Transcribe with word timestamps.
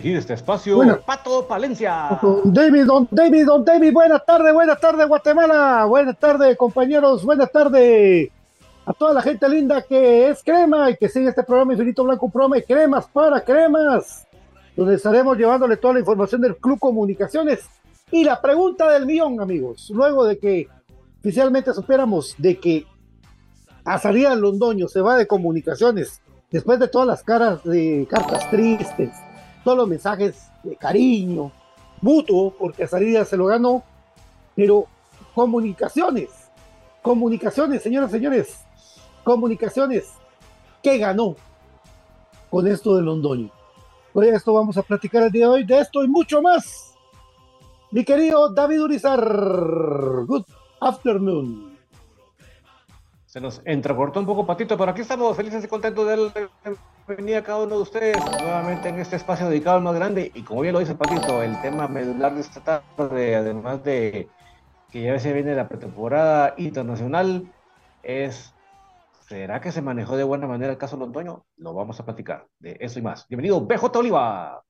Parecido 0.00 0.18
este 0.18 0.32
espacio, 0.32 1.02
Pato 1.04 1.46
Palencia. 1.46 2.18
David, 2.44 2.86
don 2.86 3.06
David, 3.10 3.44
don 3.44 3.64
David, 3.64 3.92
buenas 3.92 4.24
tardes, 4.24 4.54
buenas 4.54 4.80
tardes 4.80 5.06
Guatemala, 5.06 5.84
buenas 5.84 6.18
tardes 6.18 6.56
compañeros, 6.56 7.22
buenas 7.22 7.52
tardes 7.52 8.30
a 8.86 8.92
toda 8.94 9.12
la 9.12 9.20
gente 9.20 9.46
linda 9.46 9.82
que 9.82 10.30
es 10.30 10.42
crema 10.42 10.90
y 10.90 10.96
que 10.96 11.10
sigue 11.10 11.28
este 11.28 11.42
programa 11.42 11.74
Infinito 11.74 12.02
Blanco, 12.02 12.32
y 12.56 12.62
cremas 12.62 13.08
para 13.08 13.42
cremas, 13.42 14.26
donde 14.74 14.94
estaremos 14.94 15.36
llevándole 15.36 15.76
toda 15.76 15.94
la 15.94 16.00
información 16.00 16.40
del 16.40 16.56
Club 16.56 16.78
Comunicaciones. 16.78 17.60
Y 18.10 18.24
la 18.24 18.40
pregunta 18.40 18.90
del 18.90 19.04
millón, 19.04 19.38
amigos, 19.38 19.90
luego 19.90 20.24
de 20.24 20.38
que 20.38 20.66
oficialmente 21.20 21.74
supiéramos 21.74 22.34
de 22.38 22.58
que 22.58 22.86
a 23.84 23.98
salida 23.98 24.34
Londoño 24.34 24.88
se 24.88 25.02
va 25.02 25.16
de 25.16 25.26
comunicaciones 25.26 26.22
después 26.50 26.78
de 26.80 26.88
todas 26.88 27.06
las 27.06 27.22
caras 27.22 27.62
de 27.64 28.06
cartas 28.10 28.50
tristes, 28.50 29.10
todos 29.64 29.76
los 29.76 29.88
mensajes 29.88 30.50
de 30.62 30.76
cariño, 30.76 31.52
mutuo, 32.00 32.54
porque 32.58 32.84
a 32.84 32.88
salida 32.88 33.24
se 33.24 33.36
lo 33.36 33.46
ganó, 33.46 33.82
pero 34.54 34.86
comunicaciones, 35.34 36.28
comunicaciones, 37.02 37.82
señoras 37.82 38.10
y 38.10 38.14
señores, 38.14 38.56
comunicaciones, 39.24 40.12
¿qué 40.82 40.98
ganó 40.98 41.36
con 42.50 42.66
esto 42.66 42.96
de 42.96 43.02
Londoño? 43.02 43.50
Por 44.12 44.24
esto 44.24 44.52
vamos 44.52 44.76
a 44.76 44.82
platicar 44.82 45.22
el 45.24 45.32
día 45.32 45.46
de 45.46 45.52
hoy, 45.52 45.64
de 45.64 45.78
esto 45.78 46.02
y 46.02 46.08
mucho 46.08 46.42
más. 46.42 46.94
Mi 47.92 48.04
querido 48.04 48.52
David 48.52 48.82
Urizar, 48.82 49.20
good 50.26 50.44
afternoon. 50.80 51.69
Se 53.30 53.40
nos 53.40 53.62
entrecortó 53.64 54.18
un 54.18 54.26
poco, 54.26 54.44
Patito, 54.44 54.76
pero 54.76 54.90
aquí 54.90 55.02
estamos 55.02 55.36
felices 55.36 55.62
y 55.62 55.68
contentos 55.68 56.04
de 56.04 56.48
venir 57.06 57.36
a 57.36 57.44
cada 57.44 57.62
uno 57.62 57.76
de 57.76 57.82
ustedes 57.82 58.16
nuevamente 58.42 58.88
en 58.88 58.98
este 58.98 59.14
espacio 59.14 59.48
dedicado 59.48 59.76
al 59.76 59.84
más 59.84 59.94
grande. 59.94 60.32
Y 60.34 60.42
como 60.42 60.62
bien 60.62 60.72
lo 60.72 60.80
dice 60.80 60.96
Patito, 60.96 61.40
el 61.40 61.60
tema 61.62 61.86
medular 61.86 62.34
de 62.34 62.40
esta 62.40 62.82
tarde, 62.98 63.36
además 63.36 63.84
de 63.84 64.28
que 64.90 65.02
ya 65.02 65.16
se 65.20 65.32
viene 65.32 65.54
la 65.54 65.68
pretemporada 65.68 66.54
internacional, 66.56 67.48
es 68.02 68.52
¿será 69.28 69.60
que 69.60 69.70
se 69.70 69.80
manejó 69.80 70.16
de 70.16 70.24
buena 70.24 70.48
manera 70.48 70.72
el 70.72 70.78
caso 70.78 70.96
Londoño? 70.96 71.44
Lo 71.56 71.72
vamos 71.72 72.00
a 72.00 72.04
platicar 72.04 72.48
de 72.58 72.78
eso 72.80 72.98
y 72.98 73.02
más. 73.02 73.28
Bienvenido, 73.28 73.60
BJ 73.60 73.96
Oliva. 73.96 74.60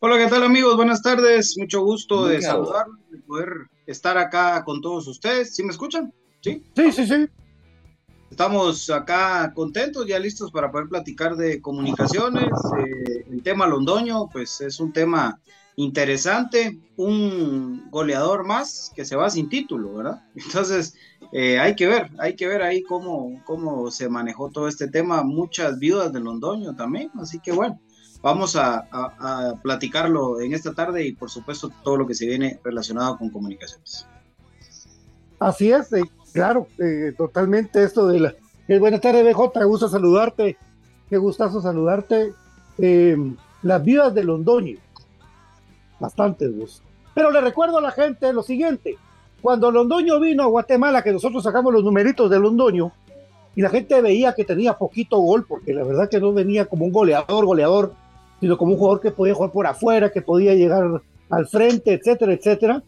Hola, 0.00 0.18
¿qué 0.18 0.26
tal 0.26 0.42
amigos? 0.42 0.76
Buenas 0.76 1.00
tardes, 1.00 1.56
mucho 1.56 1.80
gusto 1.82 2.26
de 2.26 2.42
saludarlos, 2.42 2.98
de 3.08 3.22
poder 3.22 3.48
estar 3.86 4.18
acá 4.18 4.62
con 4.66 4.82
todos 4.82 5.08
ustedes. 5.08 5.56
¿Sí 5.56 5.64
me 5.64 5.70
escuchan? 5.70 6.12
¿Sí? 6.40 6.62
Sí, 6.74 6.92
sí, 6.92 7.06
sí. 7.06 7.28
Estamos 8.30 8.88
acá 8.90 9.52
contentos, 9.54 10.06
ya 10.06 10.18
listos 10.18 10.52
para 10.52 10.70
poder 10.70 10.88
platicar 10.88 11.36
de 11.36 11.60
comunicaciones. 11.60 12.48
Eh, 12.78 13.24
el 13.28 13.42
tema 13.42 13.66
Londoño, 13.66 14.28
pues 14.28 14.60
es 14.60 14.78
un 14.78 14.92
tema 14.92 15.40
interesante, 15.76 16.78
un 16.96 17.90
goleador 17.90 18.44
más 18.46 18.92
que 18.94 19.04
se 19.04 19.16
va 19.16 19.30
sin 19.30 19.48
título, 19.48 19.94
¿verdad? 19.94 20.22
Entonces, 20.34 20.94
eh, 21.32 21.58
hay 21.58 21.74
que 21.74 21.86
ver, 21.86 22.10
hay 22.18 22.36
que 22.36 22.46
ver 22.46 22.62
ahí 22.62 22.82
cómo, 22.82 23.42
cómo 23.44 23.90
se 23.90 24.08
manejó 24.08 24.50
todo 24.50 24.68
este 24.68 24.88
tema, 24.88 25.22
muchas 25.22 25.78
viudas 25.78 26.12
de 26.12 26.20
Londoño 26.20 26.74
también, 26.76 27.10
así 27.20 27.40
que 27.40 27.52
bueno, 27.52 27.80
vamos 28.22 28.56
a, 28.56 28.88
a 28.90 29.54
platicarlo 29.62 30.40
en 30.40 30.54
esta 30.54 30.74
tarde 30.74 31.06
y 31.06 31.12
por 31.12 31.30
supuesto 31.30 31.70
todo 31.82 31.96
lo 31.96 32.06
que 32.06 32.14
se 32.14 32.26
viene 32.26 32.60
relacionado 32.62 33.16
con 33.18 33.30
comunicaciones. 33.30 34.06
Así 35.40 35.72
es, 35.72 35.88
claro, 36.32 36.66
eh, 36.78 37.12
totalmente 37.16 37.82
esto 37.82 38.06
de 38.06 38.20
la... 38.20 38.34
Eh, 38.68 38.78
buenas 38.78 39.00
tardes, 39.00 39.24
BJ, 39.24 39.58
me 39.58 39.64
gusta 39.64 39.88
saludarte, 39.88 40.56
qué 41.08 41.16
gustazo 41.16 41.60
saludarte. 41.60 42.32
las 43.62 43.84
vidas 43.84 44.14
de 44.14 44.24
Londoño, 44.24 44.78
bastante 45.98 46.48
gusto. 46.48 46.84
Pero 47.14 47.30
le 47.30 47.40
recuerdo 47.40 47.78
a 47.78 47.82
la 47.82 47.90
gente 47.90 48.32
lo 48.32 48.42
siguiente, 48.42 48.96
cuando 49.42 49.70
Londoño 49.70 50.20
vino 50.20 50.42
a 50.42 50.46
Guatemala, 50.46 51.02
que 51.02 51.12
nosotros 51.12 51.42
sacamos 51.42 51.72
los 51.72 51.82
numeritos 51.82 52.30
de 52.30 52.38
Londoño, 52.38 52.92
y 53.56 53.62
la 53.62 53.70
gente 53.70 54.00
veía 54.00 54.34
que 54.34 54.44
tenía 54.44 54.74
poquito 54.74 55.18
gol, 55.18 55.44
porque 55.46 55.74
la 55.74 55.82
verdad 55.82 56.08
que 56.08 56.20
no 56.20 56.32
venía 56.32 56.66
como 56.66 56.84
un 56.84 56.92
goleador, 56.92 57.44
goleador, 57.44 57.94
sino 58.40 58.56
como 58.56 58.72
un 58.72 58.78
jugador 58.78 59.00
que 59.00 59.10
podía 59.10 59.34
jugar 59.34 59.50
por 59.50 59.66
afuera, 59.66 60.10
que 60.10 60.22
podía 60.22 60.54
llegar 60.54 61.02
al 61.28 61.46
frente, 61.46 61.92
etcétera, 61.92 62.32
etcétera, 62.32 62.82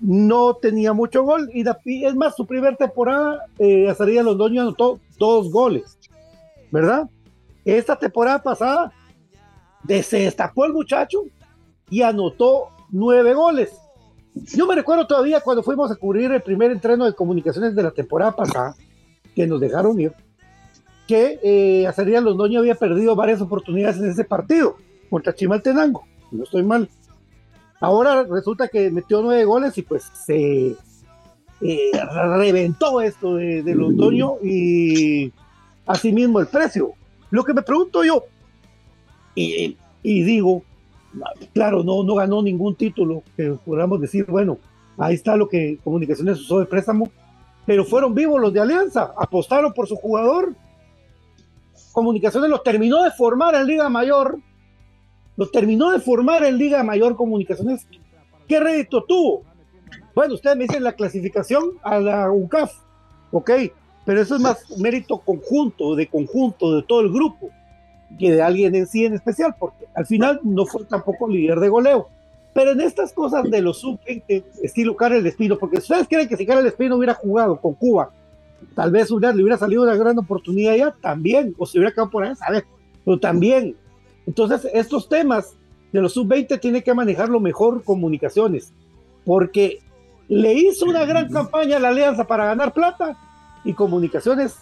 no 0.00 0.54
tenía 0.54 0.92
mucho 0.92 1.22
gol. 1.22 1.50
Y, 1.52 1.64
es 2.04 2.14
más, 2.14 2.36
su 2.36 2.46
primera 2.46 2.76
temporada, 2.76 3.46
eh, 3.58 3.88
Azaría 3.88 4.22
Londoño 4.22 4.62
anotó 4.62 5.00
dos 5.18 5.50
goles, 5.50 5.98
¿verdad? 6.70 7.08
Esta 7.64 7.96
temporada 7.96 8.42
pasada 8.42 8.92
se 9.88 10.18
destapó 10.18 10.64
el 10.64 10.72
muchacho 10.72 11.22
y 11.90 12.02
anotó 12.02 12.68
nueve 12.90 13.34
goles. 13.34 13.72
Yo 14.34 14.66
me 14.66 14.74
recuerdo 14.74 15.06
todavía 15.06 15.40
cuando 15.40 15.62
fuimos 15.62 15.90
a 15.90 15.96
cubrir 15.96 16.32
el 16.32 16.42
primer 16.42 16.72
entreno 16.72 17.04
de 17.04 17.14
comunicaciones 17.14 17.74
de 17.74 17.82
la 17.82 17.92
temporada 17.92 18.34
pasada, 18.34 18.74
que 19.34 19.46
nos 19.46 19.60
dejaron 19.60 20.00
ir, 20.00 20.12
que 21.06 21.38
eh, 21.42 21.86
Azaría 21.86 22.20
Londoño 22.20 22.60
había 22.60 22.74
perdido 22.74 23.14
varias 23.14 23.40
oportunidades 23.40 23.98
en 23.98 24.10
ese 24.10 24.24
partido 24.24 24.76
contra 25.08 25.34
Chimaltenango, 25.34 26.04
no 26.32 26.44
estoy 26.44 26.62
mal. 26.62 26.88
Ahora 27.80 28.22
resulta 28.24 28.68
que 28.68 28.90
metió 28.90 29.20
nueve 29.20 29.44
goles 29.44 29.76
y 29.76 29.82
pues 29.82 30.10
se 30.14 30.76
eh, 31.60 31.90
reventó 32.36 33.00
esto 33.00 33.36
de, 33.36 33.62
de 33.62 33.74
Londoño 33.74 34.36
y 34.42 35.32
asimismo 35.86 36.40
el 36.40 36.46
precio. 36.46 36.92
Lo 37.30 37.44
que 37.44 37.52
me 37.52 37.62
pregunto 37.62 38.04
yo, 38.04 38.24
y, 39.34 39.76
y 40.02 40.22
digo, 40.22 40.62
claro, 41.52 41.82
no, 41.82 42.04
no 42.04 42.14
ganó 42.14 42.42
ningún 42.42 42.74
título 42.76 43.22
que 43.36 43.56
podamos 43.64 44.00
decir, 44.00 44.24
bueno, 44.28 44.58
ahí 44.96 45.14
está 45.14 45.36
lo 45.36 45.48
que 45.48 45.78
Comunicaciones 45.82 46.40
usó 46.40 46.60
de 46.60 46.66
préstamo, 46.66 47.10
pero 47.66 47.84
fueron 47.84 48.14
vivos 48.14 48.40
los 48.40 48.52
de 48.52 48.60
Alianza, 48.60 49.12
apostaron 49.16 49.72
por 49.72 49.88
su 49.88 49.96
jugador. 49.96 50.54
Comunicaciones 51.92 52.50
los 52.50 52.62
terminó 52.62 53.02
de 53.02 53.10
formar 53.10 53.54
en 53.54 53.66
Liga 53.66 53.88
Mayor, 53.88 54.38
los 55.36 55.50
terminó 55.50 55.90
de 55.90 56.00
formar 56.00 56.44
en 56.44 56.58
Liga 56.58 56.82
Mayor 56.82 57.16
Comunicaciones. 57.16 57.86
¿Qué 58.46 58.60
rédito 58.60 59.04
tuvo? 59.04 59.42
Bueno, 60.14 60.34
ustedes 60.34 60.56
me 60.56 60.64
dicen 60.64 60.84
la 60.84 60.92
clasificación 60.92 61.72
a 61.82 61.98
la 61.98 62.30
UCAF, 62.30 62.72
ok, 63.32 63.50
pero 64.04 64.20
eso 64.20 64.36
es 64.36 64.40
más 64.40 64.78
mérito 64.78 65.18
conjunto, 65.18 65.96
de 65.96 66.06
conjunto, 66.06 66.76
de 66.76 66.82
todo 66.82 67.00
el 67.00 67.10
grupo 67.10 67.50
que 68.18 68.32
de 68.32 68.42
alguien 68.42 68.74
en 68.74 68.86
sí 68.86 69.04
en 69.04 69.14
especial, 69.14 69.56
porque 69.58 69.86
al 69.94 70.06
final 70.06 70.40
no 70.44 70.66
fue 70.66 70.84
tampoco 70.84 71.28
líder 71.28 71.58
de 71.58 71.68
goleo. 71.68 72.08
Pero 72.52 72.70
en 72.70 72.80
estas 72.80 73.12
cosas 73.12 73.50
de 73.50 73.60
los 73.60 73.80
sub-20, 73.80 74.44
estilo 74.62 74.94
Karel 74.94 75.26
Espino, 75.26 75.58
porque 75.58 75.78
ustedes 75.78 76.06
creen 76.06 76.28
que 76.28 76.36
si 76.36 76.46
Karel 76.46 76.66
Espino 76.66 76.96
hubiera 76.96 77.14
jugado 77.14 77.60
con 77.60 77.74
Cuba, 77.74 78.10
tal 78.76 78.92
vez 78.92 79.10
le 79.10 79.16
hubiera 79.16 79.58
salido 79.58 79.82
una 79.82 79.96
gran 79.96 80.16
oportunidad 80.16 80.76
ya, 80.76 80.94
también, 81.00 81.54
o 81.58 81.66
se 81.66 81.78
hubiera 81.78 81.92
quedado 81.92 82.10
por 82.10 82.24
ahí, 82.24 82.36
¿sabes? 82.36 82.62
Pero 83.04 83.18
también. 83.18 83.76
Entonces, 84.26 84.70
estos 84.72 85.08
temas 85.08 85.54
de 85.92 86.00
los 86.00 86.14
sub-20 86.14 86.60
tiene 86.60 86.82
que 86.82 86.94
manejarlo 86.94 87.40
mejor 87.40 87.84
comunicaciones, 87.84 88.72
porque 89.24 89.80
le 90.28 90.54
hizo 90.54 90.86
una 90.86 91.04
gran 91.04 91.28
campaña 91.30 91.76
a 91.76 91.80
la 91.80 91.88
alianza 91.88 92.26
para 92.26 92.46
ganar 92.46 92.72
plata 92.72 93.16
y 93.64 93.72
comunicaciones, 93.74 94.56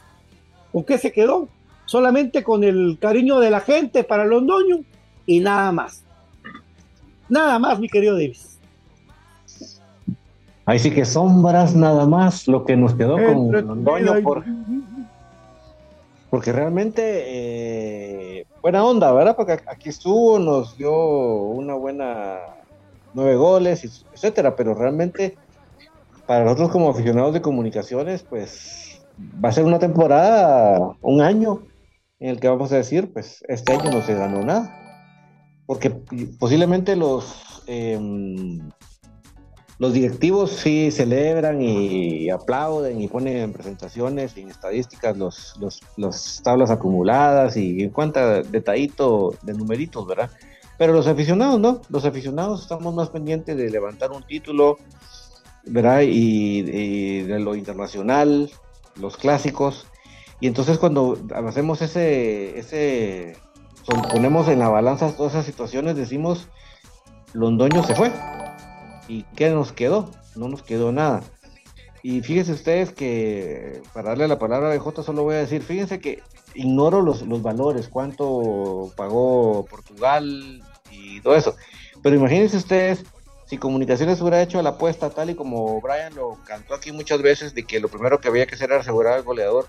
¿con 0.73 0.85
qué 0.85 0.99
se 0.99 1.13
quedó? 1.13 1.49
solamente 1.93 2.43
con 2.43 2.65
el 2.65 2.99
cariño 2.99 3.39
de 3.39 3.51
la 3.51 3.61
gente 3.61 4.05
para 4.05 4.25
Londoño 4.25 4.79
y 5.27 5.41
nada 5.41 5.73
más. 5.73 6.03
Nada 7.29 7.59
más, 7.59 7.79
mi 7.79 7.89
querido 7.89 8.15
Davis. 8.15 8.59
Ahí 10.65 10.79
sí 10.79 10.91
que 10.91 11.05
sombras 11.05 11.75
nada 11.75 12.07
más 12.07 12.47
lo 12.47 12.65
que 12.65 12.77
nos 12.77 12.95
quedó 12.95 13.17
con 13.17 13.53
Londoño 13.53 14.15
porque 16.31 16.51
realmente 16.51 17.03
eh, 17.27 18.47
buena 18.63 18.85
onda, 18.85 19.13
¿verdad? 19.13 19.37
Porque 19.37 19.59
aquí 19.67 19.89
estuvo, 19.89 20.39
nos 20.39 20.79
dio 20.79 20.95
una 20.95 21.75
buena 21.75 22.39
nueve 23.13 23.37
goles, 23.37 24.05
etcétera, 24.13 24.57
pero 24.57 24.75
realmente 24.75 25.37
para 26.27 26.45
nosotros 26.45 26.71
como 26.71 26.89
aficionados 26.89 27.35
de 27.35 27.43
comunicaciones, 27.43 28.23
pues 28.23 29.03
va 29.45 29.49
a 29.49 29.53
ser 29.53 29.65
una 29.65 29.79
temporada, 29.79 30.97
un 31.03 31.21
año 31.21 31.63
en 32.21 32.31
el 32.31 32.41
que 32.41 32.49
vamos 32.49 32.73
a 32.73 32.77
decir, 32.77 33.13
pues 33.13 33.45
este 33.49 33.73
año 33.73 33.91
no 33.91 34.01
se 34.03 34.15
ganó 34.15 34.43
nada. 34.43 34.79
Porque 35.67 35.91
posiblemente 35.91 36.95
los, 36.97 37.63
em, 37.67 38.71
los 39.83 39.95
directivos 39.95 40.53
sí 40.53 40.93
celebran 40.93 41.61
y 41.61 42.31
aplauden 42.31 43.03
y 43.03 43.09
ponen 43.09 43.39
en 43.39 43.53
presentaciones 43.53 44.37
y 44.37 44.43
en 44.43 44.51
estadísticas 44.51 45.17
los, 45.17 45.57
los, 45.97 46.41
tablas 46.45 46.71
acumuladas 46.71 47.57
y 47.57 47.83
en 47.83 47.93
detallito 48.53 49.35
de 49.43 49.55
numeritos, 49.55 50.07
¿verdad? 50.07 50.31
Pero 50.79 50.93
los 50.93 51.09
aficionados, 51.09 51.59
¿no? 51.59 51.81
Los 51.89 52.05
aficionados 52.05 52.63
estamos 52.63 52.95
más 52.95 53.11
pendientes 53.11 53.57
de 53.57 53.71
levantar 53.71 54.13
un 54.13 54.23
título, 54.23 54.79
¿verdad? 55.65 56.03
y 56.03 57.23
de 57.23 57.41
lo 57.41 57.57
internacional, 57.57 58.53
los 59.01 59.17
clásicos, 59.17 59.89
y 60.39 60.47
entonces 60.47 60.79
cuando 60.79 61.19
hacemos 61.35 61.83
ese, 61.83 62.57
ese, 62.57 63.37
ponemos 64.13 64.47
en 64.47 64.61
la 64.61 64.69
balanza 64.69 65.17
todas 65.17 65.33
esas 65.33 65.47
situaciones, 65.47 65.97
decimos, 65.97 66.47
Londoño 67.33 67.83
se 67.83 67.97
fue. 67.97 68.13
¿Y 69.09 69.25
qué 69.37 69.51
nos 69.51 69.73
quedó? 69.73 70.11
No 70.37 70.49
nos 70.49 70.63
quedó 70.63 70.93
nada. 70.93 71.23
Y 72.03 72.21
fíjense 72.23 72.53
ustedes 72.53 72.93
que, 72.93 73.83
para 73.93 74.11
darle 74.11 74.29
la 74.29 74.39
palabra 74.39 74.73
a 74.73 74.77
BJ, 74.77 75.03
solo 75.03 75.23
voy 75.23 75.37
a 75.37 75.39
decir, 75.39 75.63
fíjense 75.63 76.01
que 76.01 76.23
ignoro 76.55 77.01
los, 77.01 77.23
los 77.23 77.43
valores, 77.43 77.89
cuánto 77.89 78.93
pagó 78.97 79.65
Portugal 79.67 80.63
y 80.91 81.21
todo 81.21 81.37
eso. 81.37 81.55
Pero 82.03 82.17
imagínense 82.17 82.57
ustedes 82.57 83.05
si 83.47 83.59
Comunicaciones 83.59 84.21
hubiera 84.21 84.43
hecho 84.43 84.61
la 84.63 84.71
apuesta 84.71 85.11
tal 85.11 85.31
y 85.31 85.35
como 85.35 85.81
Brian 85.81 86.15
lo 86.15 86.39
cantó 86.45 86.75
aquí 86.75 86.91
muchas 86.91 87.23
veces, 87.23 87.55
de 87.55 87.65
que 87.65 87.81
lo 87.81 87.89
primero 87.89 88.19
que 88.19 88.29
había 88.29 88.47
que 88.47 88.55
hacer 88.55 88.71
era 88.71 88.81
asegurar 88.81 89.15
al 89.15 89.23
goleador, 89.23 89.69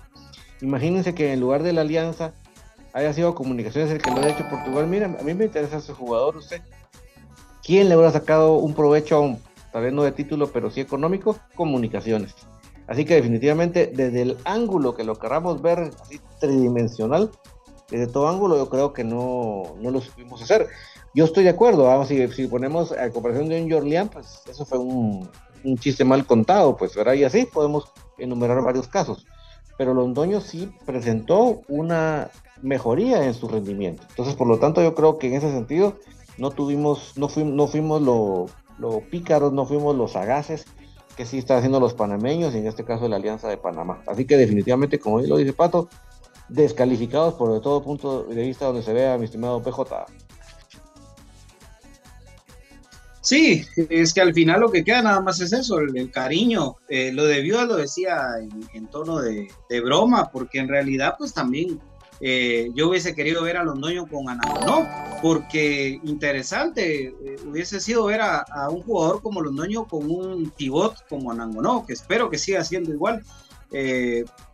Imagínense 0.60 1.14
que 1.14 1.32
en 1.32 1.40
lugar 1.40 1.62
de 1.62 1.72
la 1.72 1.82
alianza 1.82 2.32
haya 2.92 3.12
sido 3.12 3.34
comunicaciones 3.34 3.90
el 3.90 4.00
que 4.00 4.10
lo 4.10 4.18
haya 4.18 4.30
hecho 4.30 4.48
Portugal. 4.48 4.86
Mira, 4.86 5.06
a 5.06 5.22
mí 5.22 5.34
me 5.34 5.44
interesa 5.44 5.78
ese 5.78 5.92
jugador, 5.92 6.36
usted. 6.36 6.62
¿Quién 7.64 7.88
le 7.88 7.94
habrá 7.94 8.10
sacado 8.10 8.56
un 8.56 8.74
provecho 8.74 9.16
a 9.16 9.20
un, 9.20 9.38
tal 9.72 9.84
vez 9.84 9.92
no 9.92 10.02
de 10.02 10.12
título, 10.12 10.48
pero 10.48 10.70
sí 10.70 10.80
económico? 10.80 11.38
Comunicaciones. 11.54 12.34
Así 12.86 13.06
que 13.06 13.14
definitivamente 13.14 13.90
desde 13.94 14.20
el 14.20 14.36
ángulo 14.44 14.94
que 14.94 15.04
lo 15.04 15.18
queramos 15.18 15.62
ver 15.62 15.90
así 16.02 16.20
tridimensional, 16.38 17.30
desde 17.90 18.06
todo 18.06 18.28
ángulo 18.28 18.58
yo 18.58 18.68
creo 18.68 18.92
que 18.92 19.02
no, 19.02 19.76
no 19.80 19.90
lo 19.90 20.00
supimos 20.02 20.42
hacer. 20.42 20.68
Yo 21.14 21.24
estoy 21.24 21.44
de 21.44 21.50
acuerdo, 21.50 21.84
vamos, 21.84 22.08
si, 22.08 22.28
si 22.28 22.46
ponemos 22.48 22.92
a 22.92 23.08
comparación 23.10 23.48
de 23.48 23.62
un 23.62 23.70
Jorlian, 23.70 24.08
pues 24.08 24.42
eso 24.46 24.66
fue 24.66 24.78
un, 24.78 25.30
un, 25.64 25.78
chiste 25.78 26.04
mal 26.04 26.26
contado, 26.26 26.76
pues, 26.76 26.94
¿verdad? 26.94 27.14
Y 27.14 27.24
así 27.24 27.46
podemos 27.46 27.90
enumerar 28.18 28.60
varios 28.62 28.88
casos 28.88 29.26
pero 29.76 29.94
Londoño 29.94 30.40
sí 30.40 30.70
presentó 30.84 31.62
una 31.68 32.30
mejoría 32.62 33.24
en 33.24 33.34
su 33.34 33.48
rendimiento. 33.48 34.02
Entonces, 34.08 34.34
por 34.34 34.46
lo 34.46 34.58
tanto, 34.58 34.82
yo 34.82 34.94
creo 34.94 35.18
que 35.18 35.28
en 35.28 35.34
ese 35.34 35.50
sentido 35.50 35.96
no 36.38 36.50
tuvimos, 36.50 37.16
no 37.16 37.28
fuimos, 37.28 37.54
no 37.54 37.66
fuimos 37.66 38.02
lo, 38.02 39.00
pícaros, 39.10 39.52
no 39.52 39.66
fuimos 39.66 39.96
los 39.96 40.12
sagaces 40.12 40.66
que 41.16 41.24
sí 41.24 41.38
están 41.38 41.58
haciendo 41.58 41.78
los 41.78 41.94
panameños 41.94 42.54
y 42.54 42.58
en 42.58 42.66
este 42.66 42.84
caso 42.84 43.08
la 43.08 43.16
Alianza 43.16 43.48
de 43.48 43.56
Panamá. 43.56 44.02
Así 44.06 44.24
que 44.24 44.36
definitivamente, 44.36 44.98
como 44.98 45.20
lo 45.20 45.36
dice 45.36 45.52
Pato, 45.52 45.88
descalificados 46.48 47.34
por 47.34 47.60
todo 47.60 47.82
punto 47.82 48.24
de 48.24 48.42
vista 48.42 48.66
donde 48.66 48.82
se 48.82 48.92
vea 48.92 49.16
mi 49.16 49.24
estimado 49.24 49.62
PJ. 49.62 50.06
Sí, 53.24 53.64
es 53.88 54.12
que 54.12 54.20
al 54.20 54.34
final 54.34 54.60
lo 54.60 54.70
que 54.70 54.84
queda 54.84 55.00
nada 55.00 55.20
más 55.22 55.40
es 55.40 55.54
eso, 55.54 55.78
el, 55.78 56.10
cariño. 56.10 56.76
Eh, 56.90 57.10
lo 57.10 57.24
de 57.24 57.40
Viuda 57.40 57.64
lo 57.64 57.76
decía 57.76 58.20
en, 58.74 58.86
tono 58.88 59.18
de, 59.18 59.48
broma, 59.82 60.30
porque 60.30 60.58
en 60.58 60.68
realidad 60.68 61.14
pues 61.16 61.32
también 61.32 61.80
eh, 62.26 62.70
yo 62.74 62.88
hubiese 62.88 63.14
querido 63.14 63.42
ver 63.42 63.58
a 63.58 63.64
Londoño 63.64 64.06
con 64.06 64.30
Anangonó, 64.30 64.88
porque 65.20 66.00
interesante 66.04 67.08
eh, 67.08 67.36
hubiese 67.46 67.80
sido 67.80 68.06
ver 68.06 68.22
a, 68.22 68.44
un 68.70 68.82
jugador 68.82 69.20
como 69.20 69.42
Londoño 69.42 69.86
con 69.86 70.10
un 70.10 70.50
pivot 70.50 71.06
como 71.08 71.30
Anangonó, 71.30 71.84
que 71.84 71.92
espero 71.92 72.30
que 72.30 72.38
siga 72.38 72.64
siendo 72.64 72.92
igual, 72.92 73.22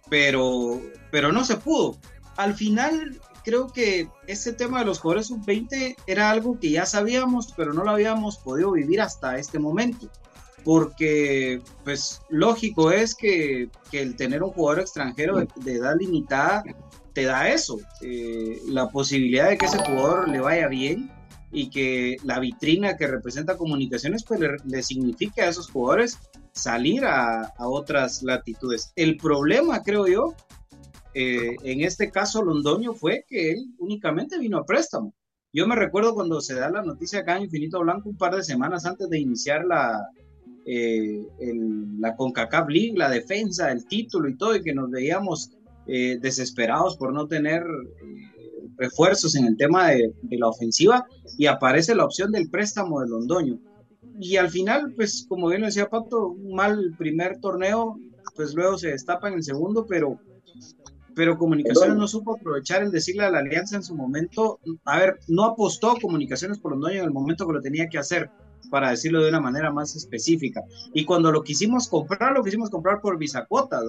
pero, 0.09 0.81
pero 1.12 1.31
no 1.31 1.45
se 1.45 1.59
pudo. 1.59 1.97
Al 2.37 2.55
final 2.55 3.21
creo 3.45 3.69
que 3.69 4.09
este 4.27 4.53
tema 4.53 4.81
de 4.81 4.87
los 4.87 4.99
jugadores 4.99 5.29
sub-20 5.29 5.97
era 6.07 6.31
algo 6.31 6.59
que 6.59 6.71
ya 6.71 6.87
sabíamos, 6.87 7.53
pero 7.57 7.73
no 7.73 7.85
lo 7.85 7.91
habíamos 7.91 8.39
podido 8.39 8.73
vivir 8.73 9.00
hasta 9.00 9.39
este 9.39 9.59
momento. 9.59 10.09
Porque, 10.65 11.62
pues, 11.85 12.21
lógico 12.29 12.91
es 12.91 13.15
que, 13.15 13.71
el 13.93 14.17
tener 14.17 14.43
un 14.43 14.50
jugador 14.50 14.81
extranjero 14.81 15.37
de, 15.39 15.73
edad 15.73 15.97
limitada 15.99 16.62
te 17.12 17.25
da 17.25 17.49
eso, 17.49 17.79
eh, 18.02 18.59
la 18.69 18.88
posibilidad 18.90 19.49
de 19.49 19.59
que 19.59 19.67
ese 19.67 19.79
jugador 19.79 20.29
le 20.29 20.40
vaya 20.40 20.69
bien 20.69 21.11
y 21.52 21.71
que 21.71 22.17
la 22.25 22.38
vitrina 22.38 22.97
que 22.97 23.07
representa 23.07 23.57
comunicaciones 23.57 24.25
pues 24.25 24.40
le, 24.64 24.83
signifique 24.83 25.43
a 25.43 25.49
esos 25.49 25.71
jugadores 25.71 26.19
salir 26.52 27.05
a, 27.05 27.43
a, 27.43 27.69
otras 27.69 28.23
latitudes. 28.23 28.93
El 28.95 29.17
problema, 29.17 29.83
creo 29.83 30.07
yo, 30.07 30.35
eh, 31.14 31.57
en 31.64 31.81
este 31.81 32.11
caso 32.11 32.43
Londoño 32.43 32.95
fue 32.95 33.25
que 33.29 33.52
él 33.52 33.75
únicamente 33.79 34.38
vino 34.38 34.59
a 34.59 34.64
préstamo. 34.64 35.12
Yo 35.52 35.67
me 35.67 35.75
recuerdo 35.75 36.14
cuando 36.14 36.40
se 36.40 36.55
da 36.55 36.71
la 36.71 36.83
noticia 36.83 37.21
acá 37.21 37.37
en 37.37 37.45
Infinito 37.45 37.81
Blanco 37.81 38.09
un 38.09 38.17
par 38.17 38.37
de 38.37 38.45
semanas 38.45 38.87
antes 38.87 39.09
de 39.09 39.19
iniciar 39.19 39.64
la, 39.64 40.09
eh, 40.64 41.26
la 41.99 42.14
CONCACAF 42.14 42.69
League, 42.69 42.97
la 42.97 43.11
defensa, 43.11 43.73
el 43.73 43.87
título 43.87 44.29
y 44.29 44.37
todo, 44.37 44.55
y 44.55 44.62
que 44.62 44.73
nos 44.73 44.90
veíamos 44.90 45.50
eh, 45.87 46.19
desesperados 46.21 46.97
por 46.97 47.13
no 47.13 47.27
tener 47.27 47.63
eh, 47.63 48.69
refuerzos 48.77 49.35
en 49.35 49.47
el 49.47 49.57
tema 49.57 49.89
de, 49.89 50.13
de, 50.23 50.39
la 50.39 50.49
ofensiva, 50.49 51.07
y 51.39 51.47
aparece 51.47 51.95
la 51.95 52.05
opción 52.05 52.33
del 52.33 52.51
préstamo 52.51 53.01
de 53.01 53.09
Londoño. 53.09 53.59
Y 54.19 54.37
al 54.37 54.51
final, 54.51 54.93
pues 54.95 55.27
como 55.29 55.49
bien 55.49 55.63
lo 55.63 55.67
decía 55.67 55.89
Pato, 55.89 56.29
un 56.29 56.55
mal 56.55 56.95
primer 56.99 57.39
torneo, 57.41 57.99
pues 58.35 58.55
luego 58.55 58.79
se 58.79 58.89
destapa 58.89 59.29
en 59.29 59.35
el 59.35 59.43
segundo, 59.43 59.87
pero 59.87 60.19
pero 61.15 61.37
Comunicaciones 61.37 61.97
no 61.97 62.09
supo 62.09 62.37
aprovechar 62.37 62.83
el 62.83 62.91
decirle 62.91 63.25
a 63.25 63.31
la 63.31 63.41
Alianza 63.41 63.77
en 63.77 63.83
su 63.83 63.95
momento, 63.95 64.59
a 64.85 64.99
ver, 64.99 65.19
no 65.29 65.45
apostó 65.45 65.95
Comunicaciones 66.01 66.59
por 66.59 66.73
los 66.73 66.81
dueños 66.81 67.01
en 67.01 67.09
el 67.09 67.13
momento 67.13 67.47
que 67.47 67.53
lo 67.53 67.61
tenía 67.61 67.89
que 67.89 67.99
hacer, 67.99 68.31
para 68.71 68.91
decirlo 68.91 69.23
de 69.23 69.29
una 69.29 69.41
manera 69.41 69.71
más 69.71 69.97
específica. 69.97 70.63
Y 70.95 71.05
cuando 71.05 71.33
lo 71.33 71.43
quisimos 71.43 71.89
comprar, 71.89 72.33
lo 72.33 72.43
quisimos 72.43 72.71
comprar 72.71 73.01
por 73.01 73.19
bisacuotas, 73.19 73.85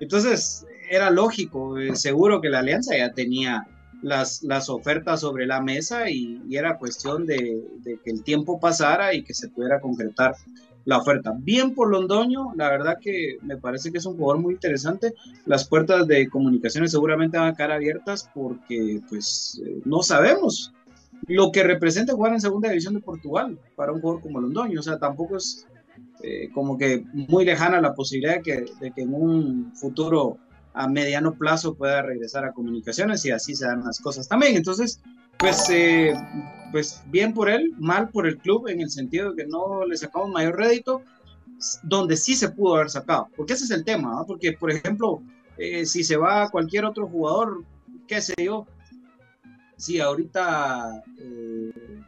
Entonces, 0.00 0.66
era 0.90 1.10
lógico, 1.10 1.78
eh, 1.78 1.96
seguro 1.96 2.40
que 2.40 2.50
la 2.50 2.58
Alianza 2.60 2.96
ya 2.96 3.12
tenía 3.12 3.66
las, 4.02 4.42
las 4.42 4.68
ofertas 4.68 5.20
sobre 5.20 5.46
la 5.46 5.62
mesa 5.62 6.10
y, 6.10 6.40
era 6.50 6.76
cuestión 6.76 7.24
de, 7.24 7.64
que 8.04 8.10
el 8.10 8.22
tiempo 8.22 8.60
pasara 8.60 9.14
y 9.14 9.22
que 9.22 9.32
se 9.32 9.48
pudiera 9.48 9.80
concretar 9.80 10.34
la 10.84 10.98
oferta. 10.98 11.32
Bien 11.38 11.74
por 11.74 11.90
Londoño, 11.90 12.52
la 12.56 12.68
verdad 12.68 12.98
que 13.00 13.38
me 13.42 13.56
parece 13.56 13.92
que 13.92 13.98
es 13.98 14.06
un 14.06 14.16
jugador 14.16 14.42
muy 14.42 14.54
interesante. 14.54 15.14
Las 15.46 15.66
puertas 15.66 16.06
de 16.08 16.28
comunicaciones 16.28 16.90
seguramente 16.90 17.38
van 17.38 17.52
a 17.52 17.56
quedar 17.56 17.72
abiertas 17.72 18.28
porque 18.34 19.00
pues 19.08 19.62
eh, 19.64 19.80
no 19.84 20.02
sabemos 20.02 20.72
lo 21.28 21.52
que 21.52 21.62
representa 21.62 22.14
jugar 22.14 22.32
en 22.32 22.40
segunda 22.40 22.68
división 22.68 22.94
de 22.94 23.00
Portugal 23.00 23.56
para 23.76 23.92
un 23.92 24.00
jugador 24.00 24.22
como 24.22 24.40
Londoño. 24.40 24.80
O 24.80 24.82
sea, 24.82 24.98
tampoco 24.98 25.36
es 25.36 25.66
eh, 26.22 26.50
como 26.54 26.78
que 26.78 27.04
muy 27.12 27.44
lejana 27.44 27.80
la 27.80 27.94
posibilidad 27.94 28.36
de 28.36 28.42
que, 28.42 28.64
de 28.80 28.92
que 28.92 29.02
en 29.02 29.12
un 29.12 29.72
futuro 29.74 30.38
a 30.72 30.86
mediano 30.86 31.34
plazo 31.34 31.74
pueda 31.74 32.00
regresar 32.02 32.44
a 32.44 32.52
comunicaciones 32.52 33.24
y 33.24 33.32
así 33.32 33.56
se 33.56 33.66
dan 33.66 33.84
las 33.84 33.98
cosas 33.98 34.28
también. 34.28 34.56
Entonces, 34.56 35.00
pues, 35.38 35.68
eh, 35.70 36.14
pues 36.70 37.02
bien 37.06 37.34
por 37.34 37.50
él, 37.50 37.74
mal 37.76 38.08
por 38.08 38.28
el 38.28 38.38
club 38.38 38.68
en 38.68 38.80
el 38.80 38.90
sentido 38.90 39.32
de 39.32 39.42
que 39.42 39.48
no 39.48 39.84
le 39.84 39.96
sacamos 39.96 40.30
mayor 40.30 40.56
rédito, 40.56 41.02
donde 41.82 42.16
sí 42.16 42.36
se 42.36 42.50
pudo 42.50 42.76
haber 42.76 42.90
sacado, 42.90 43.28
porque 43.36 43.54
ese 43.54 43.64
es 43.64 43.70
el 43.70 43.84
tema, 43.84 44.24
porque 44.24 44.52
por 44.52 44.70
ejemplo, 44.70 45.22
eh, 45.58 45.84
si 45.86 46.02
se 46.04 46.16
va 46.16 46.44
a 46.44 46.50
cualquier 46.50 46.84
otro 46.84 47.08
jugador, 47.08 47.64
qué 48.06 48.20
sé 48.20 48.34
yo, 48.38 48.66
si 49.76 50.00
ahorita 50.00 51.02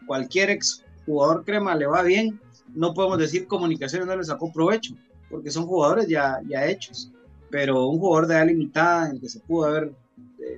cualquier 0.07 0.51
ex 0.51 0.85
jugador 1.07 1.45
crema 1.45 1.75
le 1.75 1.87
va 1.87 2.03
bien, 2.03 2.41
no 2.75 2.95
podemos 2.95 3.19
decir 3.19 3.47
comunicaciones 3.47 4.07
no 4.07 4.17
le 4.17 4.25
sacó 4.25 4.53
provecho, 4.53 4.95
porque 5.31 5.51
son 5.51 5.67
jugadores 5.67 6.09
ya, 6.09 6.41
ya 6.49 6.67
hechos, 6.67 7.11
pero 7.51 7.87
un 7.87 7.99
jugador 7.99 8.27
de 8.27 8.35
edad 8.35 8.47
limitada 8.47 9.07
en 9.07 9.17
el 9.17 9.21
que 9.21 9.29
se 9.29 9.41
pudo 9.41 9.67
haber 9.67 9.93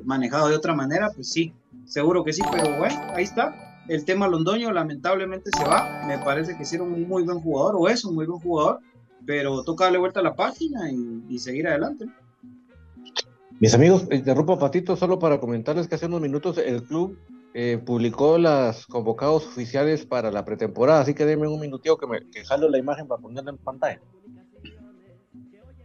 manejado 0.04 0.48
de 0.48 0.56
otra 0.56 0.74
manera, 0.74 1.10
pues 1.14 1.28
sí, 1.30 1.52
seguro 1.84 2.24
que 2.24 2.32
sí, 2.32 2.42
pero 2.50 2.76
bueno, 2.78 2.96
ahí 3.14 3.24
está. 3.24 3.84
El 3.88 4.04
tema 4.04 4.26
Londoño 4.26 4.72
lamentablemente 4.72 5.50
se 5.56 5.64
va. 5.64 6.04
Me 6.06 6.18
parece 6.18 6.56
que 6.56 6.64
era 6.74 6.82
un 6.82 7.06
muy 7.06 7.22
buen 7.22 7.40
jugador, 7.40 7.76
o 7.78 7.88
es 7.88 8.04
un 8.04 8.14
muy 8.14 8.26
buen 8.26 8.40
jugador, 8.40 8.80
pero 9.24 9.62
toca 9.62 9.84
darle 9.84 9.98
vuelta 9.98 10.20
a 10.20 10.22
la 10.24 10.34
página 10.34 10.90
y, 10.90 11.38
seguir 11.38 11.68
adelante. 11.68 12.06
Mis 13.60 13.74
amigos, 13.74 14.06
interrumpo 14.10 14.58
Patito 14.58 14.96
solo 14.96 15.18
para 15.18 15.40
comentarles 15.40 15.88
que 15.88 15.94
hace 15.94 16.06
unos 16.06 16.20
minutos 16.20 16.58
el 16.58 16.82
club 16.82 17.16
eh, 17.58 17.78
publicó 17.78 18.36
las 18.36 18.84
convocados 18.84 19.46
oficiales 19.46 20.04
para 20.04 20.30
la 20.30 20.44
pretemporada, 20.44 21.00
así 21.00 21.14
que 21.14 21.24
denme 21.24 21.48
un 21.48 21.58
minutito 21.58 21.96
que 21.96 22.06
me 22.06 22.28
que 22.28 22.44
jalo 22.44 22.68
la 22.68 22.76
imagen 22.76 23.08
para 23.08 23.22
ponerla 23.22 23.50
en 23.50 23.56
pantalla. 23.56 23.98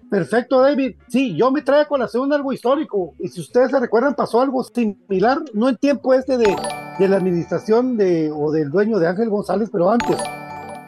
Perfecto, 0.10 0.60
David. 0.60 0.98
Sí, 1.08 1.34
yo 1.38 1.50
me 1.50 1.64
con 1.88 2.02
la 2.02 2.10
segunda 2.10 2.36
algo 2.36 2.52
histórico. 2.52 3.14
Y 3.20 3.30
si 3.30 3.40
ustedes 3.40 3.72
se 3.72 3.80
recuerdan, 3.80 4.16
pasó 4.16 4.42
algo 4.42 4.62
similar, 4.66 5.38
no 5.54 5.70
en 5.70 5.78
tiempo 5.78 6.14
este 6.14 6.38
de, 6.38 6.54
de 7.00 7.08
la 7.08 7.16
administración 7.16 7.96
de, 7.96 8.30
o 8.30 8.52
del 8.52 8.70
dueño 8.70 9.00
de 9.00 9.08
Ángel 9.08 9.30
González, 9.30 9.70
pero 9.72 9.90
antes. 9.90 10.18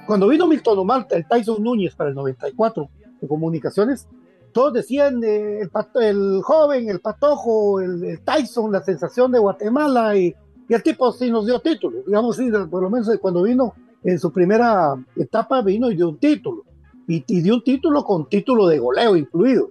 Cuando 0.06 0.28
vino 0.28 0.48
Milton 0.48 0.80
Omar, 0.80 1.08
el 1.12 1.26
Tyson 1.26 1.64
Núñez 1.64 1.96
para 1.96 2.10
el 2.10 2.16
94 2.18 2.90
de 3.22 3.28
comunicaciones, 3.30 4.10
todos 4.52 4.74
decían 4.74 5.24
eh, 5.24 5.62
el, 5.62 5.72
el, 6.02 6.42
joven, 6.44 6.90
el 6.90 7.00
patojo, 7.00 7.80
el, 7.80 8.20
Tyson, 8.26 8.74
la 8.74 8.84
sensación 8.84 9.32
de 9.32 9.40
Guatemala, 9.40 10.18
y, 10.18 10.36
y, 10.68 10.74
el 10.74 10.84
tipo 10.84 11.12
sí 11.12 11.30
nos 11.30 11.46
dio 11.46 11.60
título. 11.60 12.04
Digamos, 12.06 12.38
sí, 12.38 12.50
por 12.70 12.82
lo 12.82 12.90
menos 12.90 13.10
cuando 13.22 13.44
vino 13.44 13.74
en 14.04 14.20
su 14.20 14.32
primera 14.32 14.96
etapa, 15.16 15.62
vino 15.62 15.90
y 15.92 15.96
dio 15.96 16.10
un 16.10 16.18
título 16.18 16.64
y, 17.08 17.24
y 17.28 17.42
dio 17.42 17.56
un 17.56 17.64
título 17.64 18.04
con 18.04 18.28
título 18.28 18.68
de 18.68 18.80
goleo 18.80 19.16
incluido. 19.16 19.70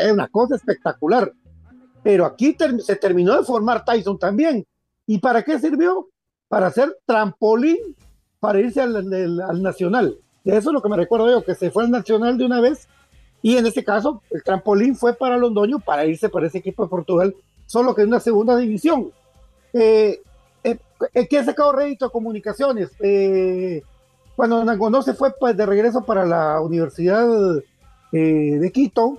Es 0.00 0.12
una 0.12 0.28
cosa 0.28 0.56
espectacular. 0.56 1.32
Pero 2.02 2.24
aquí 2.26 2.56
se 2.80 2.96
terminó 2.96 3.36
de 3.36 3.44
formar 3.44 3.84
Tyson 3.84 4.18
también. 4.18 4.64
¿Y 5.06 5.18
para 5.18 5.42
qué 5.42 5.58
sirvió? 5.58 6.08
Para 6.48 6.66
hacer 6.68 6.96
trampolín 7.06 7.78
para 8.42 8.58
irse 8.58 8.80
al, 8.80 8.96
al, 8.96 9.62
Nacional. 9.62 10.18
De 10.42 10.56
eso 10.56 10.70
es 10.70 10.74
lo 10.74 10.82
que 10.82 10.88
me 10.88 10.96
recuerdo 10.96 11.30
yo, 11.30 11.44
que 11.44 11.54
se 11.54 11.70
fue 11.70 11.84
al 11.84 11.92
Nacional 11.92 12.36
de 12.36 12.44
una 12.44 12.60
vez. 12.60 12.88
Y 13.40 13.56
en 13.56 13.66
este 13.66 13.84
caso, 13.84 14.20
el 14.30 14.42
trampolín 14.42 14.96
fue 14.96 15.14
para 15.14 15.36
Londoño 15.36 15.78
para 15.78 16.06
irse 16.06 16.28
para 16.28 16.48
ese 16.48 16.58
equipo 16.58 16.82
de 16.82 16.88
Portugal, 16.88 17.36
solo 17.66 17.94
que 17.94 18.02
en 18.02 18.08
una 18.08 18.18
segunda 18.18 18.56
división. 18.56 19.12
Eh, 19.72 20.20
eh, 21.14 21.26
¿Qué 21.28 21.38
ha 21.38 21.44
sacado 21.44 21.72
rédito 21.72 22.06
a 22.06 22.12
comunicaciones? 22.12 22.90
Eh, 23.00 23.82
cuando 24.36 24.64
Nangonó 24.64 25.02
se 25.02 25.14
fue 25.14 25.32
pues, 25.38 25.56
de 25.56 25.66
regreso 25.66 26.04
para 26.04 26.24
la 26.24 26.60
Universidad 26.60 27.26
eh, 28.12 28.58
de 28.60 28.72
Quito, 28.72 29.18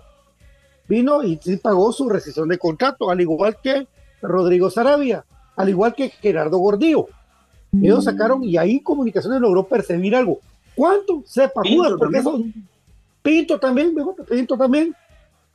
vino 0.88 1.24
y 1.24 1.40
sí 1.42 1.58
pagó 1.58 1.92
su 1.92 2.10
rescisión 2.10 2.48
de 2.48 2.58
contrato, 2.58 3.10
al 3.10 3.22
igual 3.22 3.58
que 3.62 3.88
Rodrigo 4.22 4.70
Sarabia, 4.70 5.26
al 5.56 5.70
igual 5.70 5.94
que 5.94 6.10
Gerardo 6.10 6.58
Gordillo. 6.58 7.08
Ellos 7.74 8.00
mm. 8.00 8.10
sacaron 8.10 8.44
y 8.44 8.58
ahí 8.58 8.80
Comunicaciones 8.82 9.42
logró 9.42 9.64
percibir 9.64 10.16
algo. 10.16 10.40
¿Cuánto? 10.76 11.24
Sepa 11.26 11.62
jugar, 11.64 11.94
porque 11.98 12.20
eso. 12.20 12.42
Pinto 13.22 13.60
también, 13.60 13.96
Pinto 14.30 14.58
también. 14.58 14.96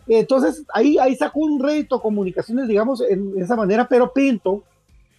Entonces 0.07 0.65
ahí, 0.73 0.97
ahí 0.99 1.15
sacó 1.17 1.41
un 1.41 1.63
rédito 1.63 2.01
Comunicaciones, 2.01 2.67
digamos, 2.67 3.03
en 3.03 3.35
esa 3.41 3.57
manera, 3.57 3.87
pero 3.87 4.13
Pinto 4.13 4.63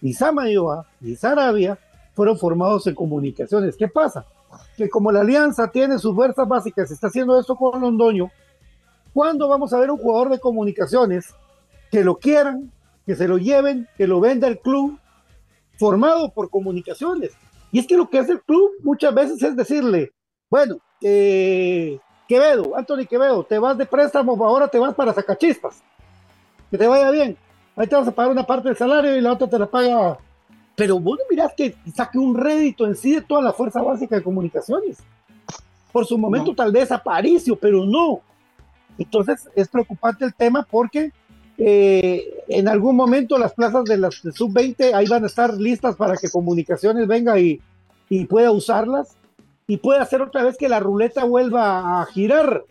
y 0.02 0.14
Samayoa 0.14 0.86
y 1.00 1.16
Sarabia 1.16 1.78
fueron 2.14 2.38
formados 2.38 2.86
en 2.86 2.94
comunicaciones. 2.94 3.76
¿Qué 3.76 3.88
pasa? 3.88 4.24
Que 4.76 4.88
como 4.88 5.12
la 5.12 5.20
alianza 5.20 5.70
tiene 5.70 5.98
sus 5.98 6.14
fuerzas 6.14 6.46
básicas, 6.46 6.90
está 6.90 7.06
haciendo 7.06 7.38
esto 7.38 7.56
con 7.56 7.80
Londoño, 7.80 8.30
¿cuándo 9.12 9.48
vamos 9.48 9.72
a 9.72 9.78
ver 9.78 9.90
un 9.90 9.98
jugador 9.98 10.30
de 10.30 10.40
comunicaciones 10.40 11.34
que 11.90 12.04
lo 12.04 12.16
quieran, 12.16 12.70
que 13.06 13.14
se 13.14 13.28
lo 13.28 13.38
lleven, 13.38 13.88
que 13.96 14.06
lo 14.06 14.20
venda 14.20 14.48
el 14.48 14.58
club, 14.58 14.98
formado 15.78 16.30
por 16.30 16.50
comunicaciones? 16.50 17.30
Y 17.72 17.78
es 17.78 17.86
que 17.86 17.96
lo 17.96 18.10
que 18.10 18.18
hace 18.18 18.32
el 18.32 18.42
club 18.42 18.70
muchas 18.82 19.14
veces 19.14 19.42
es 19.42 19.56
decirle, 19.56 20.12
bueno, 20.50 20.78
eh, 21.00 21.98
Quevedo, 22.26 22.76
Anthony 22.76 23.06
Quevedo, 23.08 23.44
te 23.44 23.58
vas 23.58 23.78
de 23.78 23.86
préstamo, 23.86 24.36
ahora 24.44 24.68
te 24.68 24.78
vas 24.78 24.94
para 24.94 25.12
sacachispas. 25.12 25.82
Que 26.70 26.78
te 26.78 26.86
vaya 26.86 27.10
bien. 27.10 27.36
Ahí 27.80 27.86
te 27.86 27.96
vas 27.96 28.06
a 28.06 28.10
pagar 28.10 28.30
una 28.30 28.44
parte 28.44 28.68
del 28.68 28.76
salario 28.76 29.16
y 29.16 29.22
la 29.22 29.32
otra 29.32 29.48
te 29.48 29.58
la 29.58 29.66
paga 29.66 30.18
pero 30.76 30.98
vos 30.98 31.18
no 31.18 31.24
mirás 31.30 31.52
que 31.54 31.74
saque 31.94 32.18
un 32.18 32.34
rédito 32.34 32.86
en 32.86 32.96
sí 32.96 33.14
de 33.14 33.20
toda 33.20 33.42
la 33.42 33.52
fuerza 33.52 33.82
básica 33.82 34.16
de 34.16 34.22
comunicaciones. 34.22 34.96
Por 35.92 36.06
su 36.06 36.16
momento 36.16 36.54
tal 36.54 36.72
vez 36.72 36.90
Aparicio, 36.90 37.54
pero 37.54 37.84
no. 37.84 38.20
Entonces 38.96 39.46
es 39.54 39.68
preocupante 39.68 40.24
el 40.24 40.34
tema 40.34 40.66
porque 40.70 41.12
eh, 41.58 42.44
en 42.48 42.66
algún 42.66 42.96
momento 42.96 43.36
las 43.36 43.52
plazas 43.52 43.84
de 43.84 43.98
las 43.98 44.14
sub-20 44.14 44.94
ahí 44.94 45.06
van 45.06 45.24
a 45.24 45.26
estar 45.26 45.52
listas 45.52 45.96
para 45.96 46.16
que 46.16 46.30
comunicaciones 46.30 47.06
venga 47.06 47.38
y, 47.38 47.60
y 48.08 48.24
pueda 48.24 48.50
usarlas 48.50 49.16
y 49.66 49.76
pueda 49.76 50.00
hacer 50.00 50.22
otra 50.22 50.44
vez 50.44 50.56
que 50.56 50.70
la 50.70 50.80
ruleta 50.80 51.24
vuelva 51.24 52.00
a 52.00 52.06
girar. 52.06 52.64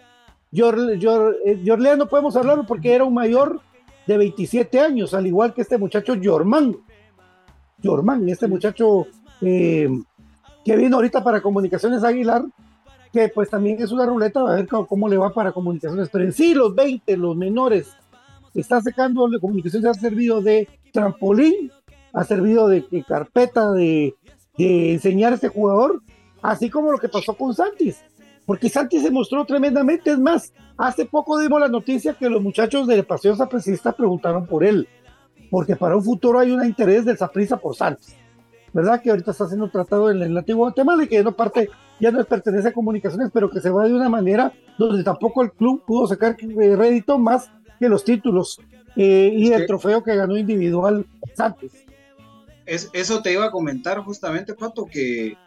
Eh, 0.52 1.60
Yorlea 1.64 1.96
no 1.96 2.08
podemos 2.08 2.36
hablarlo 2.36 2.66
porque 2.66 2.94
era 2.94 3.04
un 3.04 3.14
mayor 3.14 3.62
de 4.10 4.18
27 4.18 4.80
años, 4.80 5.14
al 5.14 5.28
igual 5.28 5.54
que 5.54 5.62
este 5.62 5.78
muchacho 5.78 6.16
Yorman. 6.16 6.76
Jorman, 7.84 8.28
este 8.28 8.48
muchacho 8.48 9.06
eh, 9.40 9.88
que 10.66 10.76
vino 10.76 10.96
ahorita 10.96 11.24
para 11.24 11.42
Comunicaciones 11.42 12.04
Aguilar, 12.04 12.44
que 13.14 13.30
pues 13.30 13.52
también 13.52 13.80
es 13.80 13.92
una 13.92 14.08
ruleta, 14.08 14.40
a 14.40 14.56
ver 14.56 14.68
cómo, 14.68 15.08
le 15.08 15.16
va 15.16 15.32
para 15.32 15.52
Comunicaciones, 15.52 16.10
pero 16.12 16.26
en 16.26 16.34
sí 16.34 16.56
los 16.56 16.74
20, 16.74 17.18
los 17.18 17.36
menores, 17.36 17.92
está 18.56 18.82
secando 18.82 19.30
Comunicaciones 19.40 19.88
ha 19.88 19.94
servido 19.94 20.42
de 20.42 20.68
trampolín, 20.92 21.72
ha 22.12 22.24
servido 22.24 22.68
de, 22.68 22.84
carpeta 23.08 23.72
de, 23.74 24.16
enseñar 24.58 25.34
a 25.34 25.36
este 25.36 25.50
jugador, 25.50 26.02
así 26.42 26.72
como 26.72 26.92
lo 26.92 26.98
que 26.98 27.10
pasó 27.10 27.36
con 27.36 27.54
Santis, 27.54 28.04
porque 28.50 28.68
Santis 28.68 29.04
se 29.04 29.12
mostró 29.12 29.46
tremendamente, 29.46 30.10
es 30.10 30.18
más, 30.18 30.52
hace 30.76 31.06
poco 31.06 31.38
dimos 31.38 31.60
la 31.60 31.68
noticia 31.68 32.16
que 32.16 32.28
los 32.28 32.42
muchachos 32.42 32.88
de 32.88 33.04
Pasión 33.04 33.38
Sapricista 33.38 33.92
preguntaron 33.92 34.48
por 34.48 34.64
él 34.64 34.88
porque 35.52 35.76
para 35.76 35.96
un 35.96 36.04
futuro 36.04 36.40
hay 36.40 36.50
un 36.50 36.66
interés 36.66 37.06
del 37.06 37.16
Saprissa 37.16 37.58
por 37.58 37.76
Santos. 37.76 38.16
¿verdad? 38.74 39.00
Que 39.04 39.12
ahorita 39.12 39.30
está 39.30 39.46
siendo 39.46 39.70
tratado 39.70 40.10
en 40.10 40.24
el 40.24 40.34
Nativo 40.34 40.62
Guatemala 40.62 41.04
y 41.04 41.08
que 41.08 41.24
no 41.24 41.36
parte, 41.36 41.70
ya 42.00 42.10
no 42.10 42.26
pertenece 42.26 42.70
a 42.70 42.74
comunicaciones, 42.74 43.30
pero 43.32 43.52
que 43.52 43.62
se 43.62 43.70
va 43.70 43.86
de 43.86 43.94
una 43.94 44.10
manera 44.10 44.52
donde 44.80 45.04
tampoco 45.04 45.44
el 45.44 45.52
club 45.52 45.84
pudo 45.86 46.08
sacar 46.08 46.36
rédito 46.36 47.20
más 47.20 47.52
que 47.80 47.88
los 47.88 48.04
títulos 48.04 48.60
eh, 48.96 49.32
y 49.32 49.54
el 49.54 49.68
trofeo 49.68 50.02
que 50.04 50.16
ganó 50.16 50.36
individual 50.36 51.06
Santos. 51.36 51.70
Es, 52.66 52.90
eso 52.94 53.22
te 53.22 53.32
iba 53.32 53.46
a 53.46 53.52
comentar 53.52 54.00
justamente, 54.00 54.56
Pato, 54.56 54.88
que 54.88 55.38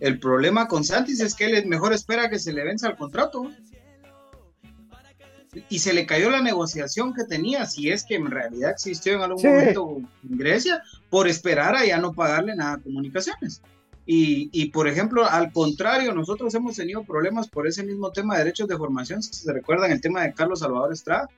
el 0.00 0.18
problema 0.18 0.68
con 0.68 0.84
Santis 0.84 1.20
es 1.20 1.34
que 1.34 1.46
él 1.46 1.66
mejor 1.66 1.92
espera 1.92 2.28
que 2.28 2.38
se 2.38 2.52
le 2.52 2.64
venza 2.64 2.88
el 2.88 2.96
contrato. 2.96 3.50
Y 5.68 5.78
se 5.78 5.92
le 5.92 6.04
cayó 6.04 6.30
la 6.30 6.42
negociación 6.42 7.14
que 7.14 7.22
tenía, 7.24 7.64
si 7.66 7.88
es 7.88 8.04
que 8.04 8.16
en 8.16 8.28
realidad 8.28 8.72
existió 8.72 9.14
en 9.14 9.20
algún 9.20 9.42
momento 9.42 9.96
en 9.98 10.36
Grecia, 10.36 10.82
por 11.10 11.28
esperar 11.28 11.76
a 11.76 11.86
ya 11.86 11.98
no 11.98 12.12
pagarle 12.12 12.56
nada 12.56 12.72
a 12.74 12.78
comunicaciones. 12.78 13.62
Y, 14.04 14.50
y, 14.52 14.70
por 14.70 14.88
ejemplo, 14.88 15.24
al 15.24 15.52
contrario, 15.52 16.12
nosotros 16.12 16.52
hemos 16.54 16.74
tenido 16.76 17.04
problemas 17.04 17.48
por 17.48 17.68
ese 17.68 17.84
mismo 17.84 18.10
tema 18.10 18.34
de 18.34 18.44
derechos 18.44 18.68
de 18.68 18.76
formación. 18.76 19.22
Si 19.22 19.32
se 19.32 19.52
recuerdan 19.52 19.92
el 19.92 20.00
tema 20.00 20.22
de 20.22 20.34
Carlos 20.34 20.58
Salvador 20.58 20.92
Estrada, 20.92 21.28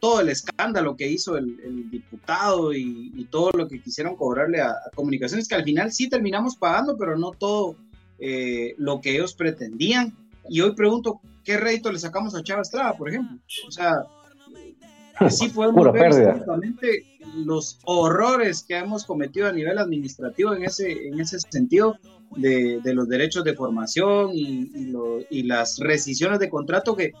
todo 0.00 0.20
el 0.20 0.28
escándalo 0.28 0.96
que 0.96 1.08
hizo 1.08 1.36
el, 1.36 1.90
diputado 1.90 2.72
y, 2.72 3.26
todo 3.30 3.50
lo 3.52 3.66
que 3.66 3.80
quisieron 3.80 4.16
cobrarle 4.16 4.60
a, 4.60 4.74
comunicaciones, 4.94 5.48
que 5.48 5.54
al 5.56 5.64
final 5.64 5.92
sí 5.92 6.08
terminamos 6.08 6.56
pagando, 6.56 6.96
pero 6.96 7.18
no 7.18 7.32
todo 7.32 7.76
eh, 8.18 8.74
lo 8.78 9.00
que 9.00 9.14
ellos 9.14 9.34
pretendían. 9.34 10.14
Y 10.48 10.60
hoy 10.60 10.74
pregunto, 10.74 11.20
¿qué 11.42 11.56
rédito 11.56 11.90
le 11.90 11.98
sacamos 11.98 12.34
a 12.34 12.42
Chava 12.42 12.62
Estrada, 12.62 12.92
por 12.94 13.08
ejemplo? 13.08 13.38
O 13.66 13.70
sea, 13.70 14.04
sí 15.30 15.48
podemos 15.54 15.92
ver 15.92 16.06
exactamente 16.06 17.04
los 17.36 17.78
horrores 17.84 18.62
que 18.62 18.76
hemos 18.76 19.04
cometido 19.04 19.48
a 19.48 19.52
nivel 19.52 19.78
administrativo 19.78 20.54
en 20.54 20.64
ese, 20.64 21.08
en 21.08 21.18
ese 21.18 21.40
sentido 21.40 21.96
de, 22.36 22.80
los 22.84 23.08
derechos 23.08 23.42
de 23.42 23.54
formación 23.54 24.30
y, 24.32 24.70
y 25.30 25.42
las 25.42 25.78
rescisiones 25.78 26.38
de 26.38 26.48
contrato 26.48 26.94
que 26.94 27.12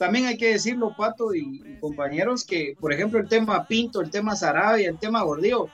también 0.00 0.24
hay 0.24 0.38
que 0.38 0.52
decirlo, 0.52 0.94
Pato 0.96 1.34
y, 1.34 1.76
compañeros, 1.78 2.42
que 2.42 2.74
por 2.80 2.90
ejemplo 2.90 3.20
el 3.20 3.28
tema 3.28 3.66
Pinto, 3.66 4.00
el 4.00 4.10
tema 4.10 4.34
Sarabia, 4.34 4.88
el 4.88 4.96
tema 4.96 5.20
Gordillo, 5.20 5.68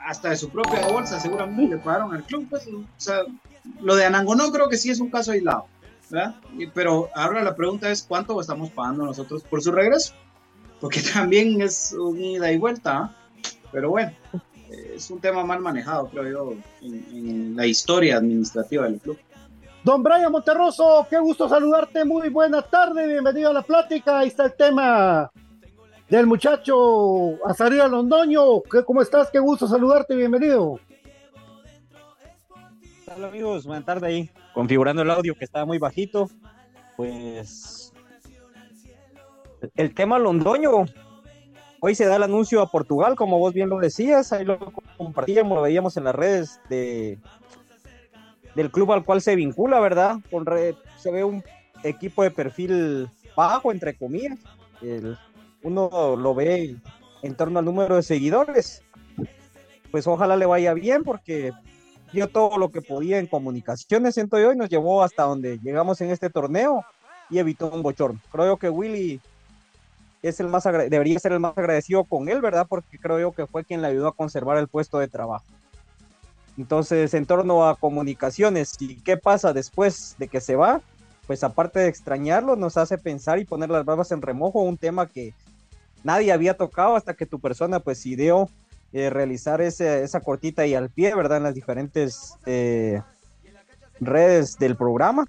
hasta 0.00 0.30
de 0.30 0.36
su 0.38 0.48
propia 0.48 0.88
bolsa 0.88 1.20
seguramente 1.20 1.76
le 1.76 1.82
pagaron 1.82 2.14
al 2.14 2.24
club. 2.24 2.46
Pues, 2.48 2.66
o 2.68 2.84
sea, 2.96 3.24
lo 3.82 3.94
de 3.94 4.06
Anangonó 4.06 4.50
creo 4.50 4.70
que 4.70 4.78
sí 4.78 4.88
es 4.88 4.98
un 4.98 5.10
caso 5.10 5.32
aislado, 5.32 5.66
¿verdad? 6.08 6.36
pero 6.72 7.10
ahora 7.14 7.44
la 7.44 7.54
pregunta 7.54 7.90
es 7.90 8.02
cuánto 8.02 8.40
estamos 8.40 8.70
pagando 8.70 9.04
nosotros 9.04 9.42
por 9.42 9.60
su 9.60 9.70
regreso, 9.70 10.14
porque 10.80 11.02
también 11.12 11.60
es 11.60 11.92
un 11.92 12.18
ida 12.18 12.50
y 12.50 12.56
vuelta, 12.56 12.96
¿ah? 12.96 13.16
pero 13.72 13.90
bueno, 13.90 14.10
es 14.70 15.10
un 15.10 15.20
tema 15.20 15.44
mal 15.44 15.60
manejado, 15.60 16.08
creo 16.08 16.30
yo, 16.30 16.54
en 16.80 17.54
la 17.54 17.66
historia 17.66 18.16
administrativa 18.16 18.84
del 18.84 19.00
club. 19.00 19.18
Don 19.86 20.02
Brian 20.02 20.32
Monterroso, 20.32 21.06
qué 21.08 21.16
gusto 21.20 21.48
saludarte, 21.48 22.04
muy 22.04 22.28
buena 22.28 22.60
tarde, 22.60 23.06
bienvenido 23.06 23.50
a 23.50 23.52
la 23.52 23.62
plática, 23.62 24.18
ahí 24.18 24.26
está 24.26 24.46
el 24.46 24.54
tema 24.54 25.30
del 26.08 26.26
muchacho 26.26 27.36
Azaría 27.46 27.86
Londoño, 27.86 28.62
¿cómo 28.84 29.00
estás? 29.00 29.30
Qué 29.30 29.38
gusto 29.38 29.68
saludarte, 29.68 30.16
bienvenido. 30.16 30.80
Hola 33.16 33.28
amigos, 33.28 33.64
buena 33.64 33.84
tarde 33.84 34.08
ahí, 34.08 34.30
configurando 34.54 35.02
el 35.02 35.10
audio 35.12 35.36
que 35.36 35.44
estaba 35.44 35.64
muy 35.64 35.78
bajito, 35.78 36.28
pues 36.96 37.92
el 39.76 39.94
tema 39.94 40.18
Londoño, 40.18 40.86
hoy 41.78 41.94
se 41.94 42.06
da 42.06 42.16
el 42.16 42.24
anuncio 42.24 42.60
a 42.60 42.72
Portugal, 42.72 43.14
como 43.14 43.38
vos 43.38 43.54
bien 43.54 43.68
lo 43.68 43.78
decías, 43.78 44.32
ahí 44.32 44.44
lo 44.44 44.58
compartíamos, 44.96 45.54
lo 45.54 45.62
veíamos 45.62 45.96
en 45.96 46.02
las 46.02 46.14
redes 46.16 46.60
de 46.68 47.20
del 48.56 48.70
club 48.70 48.92
al 48.92 49.04
cual 49.04 49.20
se 49.20 49.36
vincula, 49.36 49.78
¿verdad? 49.78 50.16
Con 50.30 50.46
se 50.96 51.10
ve 51.12 51.22
un 51.22 51.44
equipo 51.84 52.22
de 52.22 52.30
perfil 52.30 53.08
bajo, 53.36 53.70
entre 53.70 53.96
comillas. 53.96 54.38
uno 55.62 56.16
lo 56.16 56.34
ve 56.34 56.76
en 57.22 57.34
torno 57.34 57.58
al 57.58 57.64
número 57.66 57.96
de 57.96 58.02
seguidores. 58.02 58.82
Pues 59.90 60.06
ojalá 60.06 60.36
le 60.36 60.46
vaya 60.46 60.72
bien 60.74 61.04
porque 61.04 61.52
dio 62.12 62.28
todo 62.28 62.56
lo 62.56 62.70
que 62.70 62.80
podía 62.80 63.18
en 63.18 63.26
comunicaciones, 63.26 64.14
siento 64.14 64.38
yo, 64.38 64.52
y 64.52 64.56
nos 64.56 64.70
llevó 64.70 65.02
hasta 65.02 65.24
donde 65.24 65.58
llegamos 65.58 66.00
en 66.00 66.10
este 66.10 66.30
torneo 66.30 66.82
y 67.28 67.38
evitó 67.38 67.70
un 67.70 67.82
bochorno. 67.82 68.20
Creo 68.32 68.56
que 68.56 68.70
Willy 68.70 69.20
es 70.22 70.40
el 70.40 70.48
más 70.48 70.64
debería 70.64 71.18
ser 71.18 71.32
el 71.32 71.40
más 71.40 71.56
agradecido 71.56 72.04
con 72.04 72.28
él, 72.30 72.40
¿verdad? 72.40 72.66
Porque 72.66 72.98
creo 72.98 73.20
yo 73.20 73.32
que 73.32 73.46
fue 73.46 73.64
quien 73.64 73.82
le 73.82 73.88
ayudó 73.88 74.08
a 74.08 74.16
conservar 74.16 74.56
el 74.56 74.68
puesto 74.68 74.98
de 74.98 75.08
trabajo. 75.08 75.44
Entonces, 76.56 77.12
en 77.14 77.26
torno 77.26 77.68
a 77.68 77.76
comunicaciones 77.76 78.74
y 78.80 78.96
qué 78.96 79.16
pasa 79.16 79.52
después 79.52 80.16
de 80.18 80.28
que 80.28 80.40
se 80.40 80.56
va, 80.56 80.80
pues 81.26 81.44
aparte 81.44 81.80
de 81.80 81.88
extrañarlo, 81.88 82.56
nos 82.56 82.76
hace 82.76 82.98
pensar 82.98 83.38
y 83.38 83.44
poner 83.44 83.68
las 83.68 83.84
barbas 83.84 84.12
en 84.12 84.22
remojo, 84.22 84.62
un 84.62 84.78
tema 84.78 85.08
que 85.08 85.34
nadie 86.04 86.32
había 86.32 86.56
tocado 86.56 86.96
hasta 86.96 87.14
que 87.14 87.26
tu 87.26 87.40
persona 87.40 87.80
pues 87.80 88.06
ideó 88.06 88.48
eh, 88.92 89.10
realizar 89.10 89.60
esa 89.60 90.20
cortita 90.20 90.64
y 90.64 90.74
al 90.74 90.88
pie, 90.88 91.14
¿verdad? 91.14 91.38
En 91.38 91.44
las 91.44 91.54
diferentes 91.54 92.34
eh, 92.46 93.02
redes 94.00 94.56
del 94.58 94.76
programa. 94.76 95.26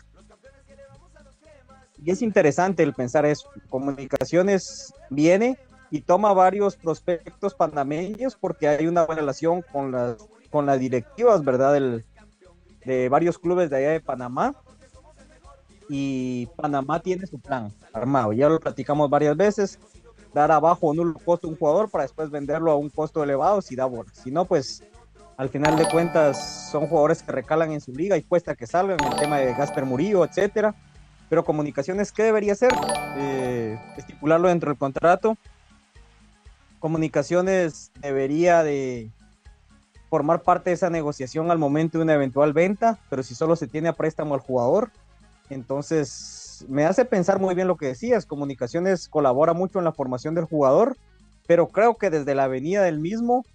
Y 2.04 2.12
es 2.12 2.22
interesante 2.22 2.84
el 2.84 2.94
pensar 2.94 3.26
eso. 3.26 3.50
Comunicaciones 3.70 4.94
viene 5.10 5.58
y 5.90 6.02
toma 6.02 6.32
varios 6.32 6.76
prospectos 6.76 7.56
panameños 7.56 8.36
porque 8.36 8.68
hay 8.68 8.88
una 8.88 9.06
buena 9.06 9.22
relación 9.22 9.63
con 9.63 9.92
las 9.92 10.18
con 10.49 10.65
las 10.65 10.79
directivas, 10.79 11.43
¿verdad? 11.43 11.79
de 12.86 13.10
varios 13.10 13.38
clubes 13.38 13.69
de 13.69 13.77
allá 13.77 13.89
de 13.91 13.99
Panamá. 13.99 14.55
Y 15.89 16.47
Panamá 16.57 16.99
tiene 16.99 17.25
su 17.27 17.39
plan 17.39 17.71
armado. 17.93 18.33
Ya 18.33 18.49
lo 18.49 18.60
platicamos 18.60 19.10
varias 19.10 19.38
veces. 19.38 19.79
Dar 20.33 20.51
abajo 20.51 20.88
un 20.88 21.13
costo 21.13 21.47
a 21.47 21.49
un 21.49 21.57
jugador 21.57 21.89
para 21.89 22.03
después 22.03 22.29
venderlo 22.29 22.71
a 22.71 22.75
un 22.75 22.89
costo 22.89 23.23
elevado 23.23 23.62
si 23.62 23.75
da 23.75 23.86
bola. 23.86 24.12
Si 24.13 24.29
no, 24.29 24.45
pues 24.45 24.83
al 25.38 25.49
final 25.49 25.77
de 25.77 25.88
cuentas 25.88 26.69
son 26.71 26.88
jugadores 26.88 27.23
que 27.23 27.31
recalan 27.31 27.71
en 27.71 27.79
su 27.79 27.93
liga 27.93 28.17
y 28.17 28.23
cuesta 28.23 28.55
que 28.55 28.67
salgan. 28.67 28.97
El 29.03 29.15
tema 29.17 29.38
de 29.38 29.53
Gasper 29.53 29.86
Murillo, 29.86 30.25
etcétera. 30.25 30.75
Pero 31.29 31.43
comunicaciones, 31.43 32.12
¿qué 32.12 32.23
debería 32.23 32.53
hacer? 32.53 32.71
Eh, 33.17 33.79
estipularlo 33.97 34.47
dentro 34.47 34.69
del 34.69 34.77
contrato. 34.77 35.38
Comunicaciones 36.79 37.91
debería 38.01 38.63
de 38.63 39.12
formar 40.10 40.41
parte 40.41 40.70
de 40.70 40.76
esa 40.76 40.89
negociación 40.89 41.52
al 41.52 41.58
momento 41.58 41.98
de 41.98 42.04
una 42.04 42.13
eventual 42.13 42.54
venta, 42.54 43.00
pero 43.10 43.24
si 43.24 43.36
solo 43.36 43.56
se 43.56 43.67
tiene 43.67 43.89
a 43.89 43.93
préstamo 43.93 44.34
al 44.34 44.39
jugador, 44.39 44.89
entonces 45.50 46.65
me 46.67 46.86
hace 46.86 47.06
pensar 47.06 47.39
muy 47.39 47.56
bien 47.56 47.67
lo 47.67 47.78
que 47.78 47.88
decías, 47.88 48.26
comunicaciones 48.26 49.10
colabora 49.10 49.54
mucho 49.54 49.80
en 49.80 49.86
la 49.86 49.91
formación 49.91 50.36
del 50.36 50.46
jugador, 50.46 50.98
pero 51.46 51.67
creo 51.67 51.96
que 51.96 52.10
desde 52.10 52.36
la 52.36 52.48
venida 52.48 52.84
del 52.84 53.00
mismo, 53.00 53.46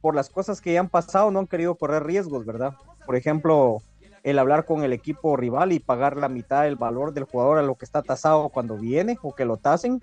por 0.00 0.14
las 0.14 0.28
cosas 0.28 0.60
que 0.60 0.72
ya 0.72 0.80
han 0.80 0.88
pasado, 0.88 1.30
no 1.30 1.38
han 1.38 1.46
querido 1.46 1.74
correr 1.74 2.04
riesgos, 2.04 2.44
¿verdad? 2.44 2.72
Por 3.06 3.16
ejemplo, 3.16 3.82
el 4.22 4.38
hablar 4.38 4.64
con 4.64 4.82
el 4.82 4.92
equipo 4.92 5.36
rival 5.36 5.72
y 5.72 5.80
pagar 5.80 6.16
la 6.16 6.28
mitad 6.28 6.64
del 6.64 6.76
valor 6.76 7.12
del 7.12 7.24
jugador 7.24 7.58
a 7.58 7.62
lo 7.62 7.74
que 7.74 7.84
está 7.84 8.02
tasado 8.02 8.48
cuando 8.48 8.76
viene 8.76 9.18
o 9.22 9.34
que 9.34 9.44
lo 9.44 9.56
tasen 9.56 10.02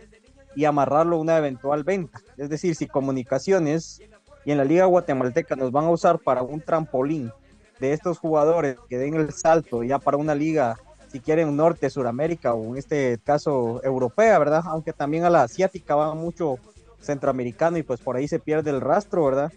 y 0.56 0.66
amarrarlo 0.66 1.18
a 1.18 1.20
una 1.20 1.38
eventual 1.38 1.84
venta. 1.84 2.22
Es 2.38 2.50
decir, 2.50 2.76
si 2.76 2.88
comunicaciones 2.88 4.02
y 4.46 4.52
en 4.52 4.58
la 4.58 4.64
Liga 4.64 4.86
Guatemalteca 4.86 5.56
nos 5.56 5.72
van 5.72 5.86
a 5.86 5.90
usar 5.90 6.20
para 6.20 6.42
un 6.42 6.62
trampolín 6.62 7.32
de 7.80 7.94
estos 7.94 8.18
jugadores 8.20 8.78
que 8.90 8.98
den 8.98 9.16
el 9.16 9.32
salto 9.34 9.84
ya 9.84 10.00
para 10.00 10.18
una 10.18 10.36
liga, 10.36 10.78
si 11.12 11.20
quieren, 11.20 11.56
norte, 11.56 11.90
Suramérica 11.90 12.54
o 12.54 12.74
en 12.74 12.78
este 12.78 13.20
caso 13.24 13.82
europea, 13.84 14.38
¿verdad? 14.38 14.64
Aunque 14.66 14.94
también 14.94 15.24
a 15.24 15.30
la 15.30 15.44
asiática 15.44 15.96
va 15.96 16.14
mucho 16.14 16.58
centroamericano 17.00 17.78
y 17.78 17.84
pues 17.84 18.02
por 18.02 18.16
ahí 18.16 18.28
se 18.28 18.40
pierde 18.40 18.70
el 18.72 18.82
rastro, 18.82 19.26
¿verdad? 19.26 19.52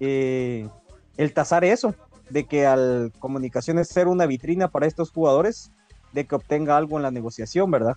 Eh, 0.00 0.68
el 1.16 1.32
tasar 1.32 1.64
eso, 1.64 1.94
de 2.30 2.44
que 2.44 2.66
al 2.66 3.12
comunicaciones 3.18 3.88
ser 3.88 4.08
una 4.08 4.26
vitrina 4.26 4.68
para 4.68 4.86
estos 4.86 5.10
jugadores, 5.10 5.70
de 6.12 6.26
que 6.26 6.34
obtenga 6.34 6.76
algo 6.76 6.96
en 6.96 7.02
la 7.02 7.10
negociación, 7.10 7.70
¿verdad? 7.70 7.96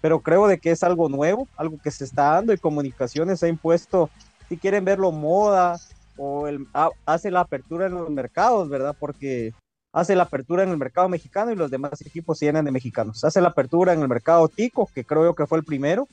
Pero 0.00 0.20
creo 0.20 0.46
de 0.48 0.58
que 0.58 0.70
es 0.70 0.82
algo 0.82 1.08
nuevo, 1.08 1.48
algo 1.56 1.78
que 1.82 1.90
se 1.90 2.04
está 2.04 2.32
dando 2.32 2.52
y 2.52 2.58
comunicaciones 2.58 3.42
ha 3.42 3.48
impuesto 3.48 4.10
si 4.52 4.58
quieren 4.58 4.84
verlo 4.84 5.12
moda 5.12 5.80
o 6.18 6.46
el, 6.46 6.66
hace 7.06 7.30
la 7.30 7.40
apertura 7.40 7.86
en 7.86 7.94
los 7.94 8.10
mercados, 8.10 8.68
¿verdad? 8.68 8.94
Porque 9.00 9.54
hace 9.94 10.14
la 10.14 10.24
apertura 10.24 10.62
en 10.62 10.68
el 10.68 10.76
mercado 10.76 11.08
mexicano 11.08 11.52
y 11.52 11.56
los 11.56 11.70
demás 11.70 11.98
equipos 12.02 12.38
se 12.38 12.44
llenan 12.44 12.66
de 12.66 12.70
mexicanos. 12.70 13.24
Hace 13.24 13.40
la 13.40 13.48
apertura 13.48 13.94
en 13.94 14.02
el 14.02 14.08
mercado 14.08 14.48
tico, 14.48 14.90
que 14.94 15.06
creo 15.06 15.24
yo 15.24 15.34
que 15.34 15.46
fue 15.46 15.56
el 15.56 15.64
primero, 15.64 16.06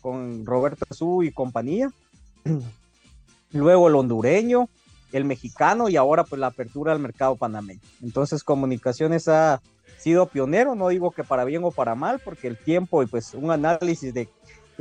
con 0.00 0.46
Roberto 0.46 0.84
Azú 0.88 1.24
y 1.24 1.32
compañía. 1.32 1.90
Luego 3.50 3.88
el 3.88 3.96
hondureño, 3.96 4.68
el 5.10 5.24
mexicano 5.24 5.88
y 5.88 5.96
ahora 5.96 6.22
pues 6.22 6.38
la 6.38 6.46
apertura 6.46 6.92
al 6.92 7.00
mercado 7.00 7.34
panameño. 7.34 7.80
Entonces 8.00 8.44
Comunicaciones 8.44 9.26
ha 9.26 9.60
sido 9.98 10.26
pionero, 10.26 10.76
no 10.76 10.86
digo 10.86 11.10
que 11.10 11.24
para 11.24 11.44
bien 11.44 11.64
o 11.64 11.72
para 11.72 11.96
mal, 11.96 12.20
porque 12.24 12.46
el 12.46 12.56
tiempo 12.56 13.02
y 13.02 13.06
pues 13.06 13.34
un 13.34 13.50
análisis 13.50 14.14
de 14.14 14.28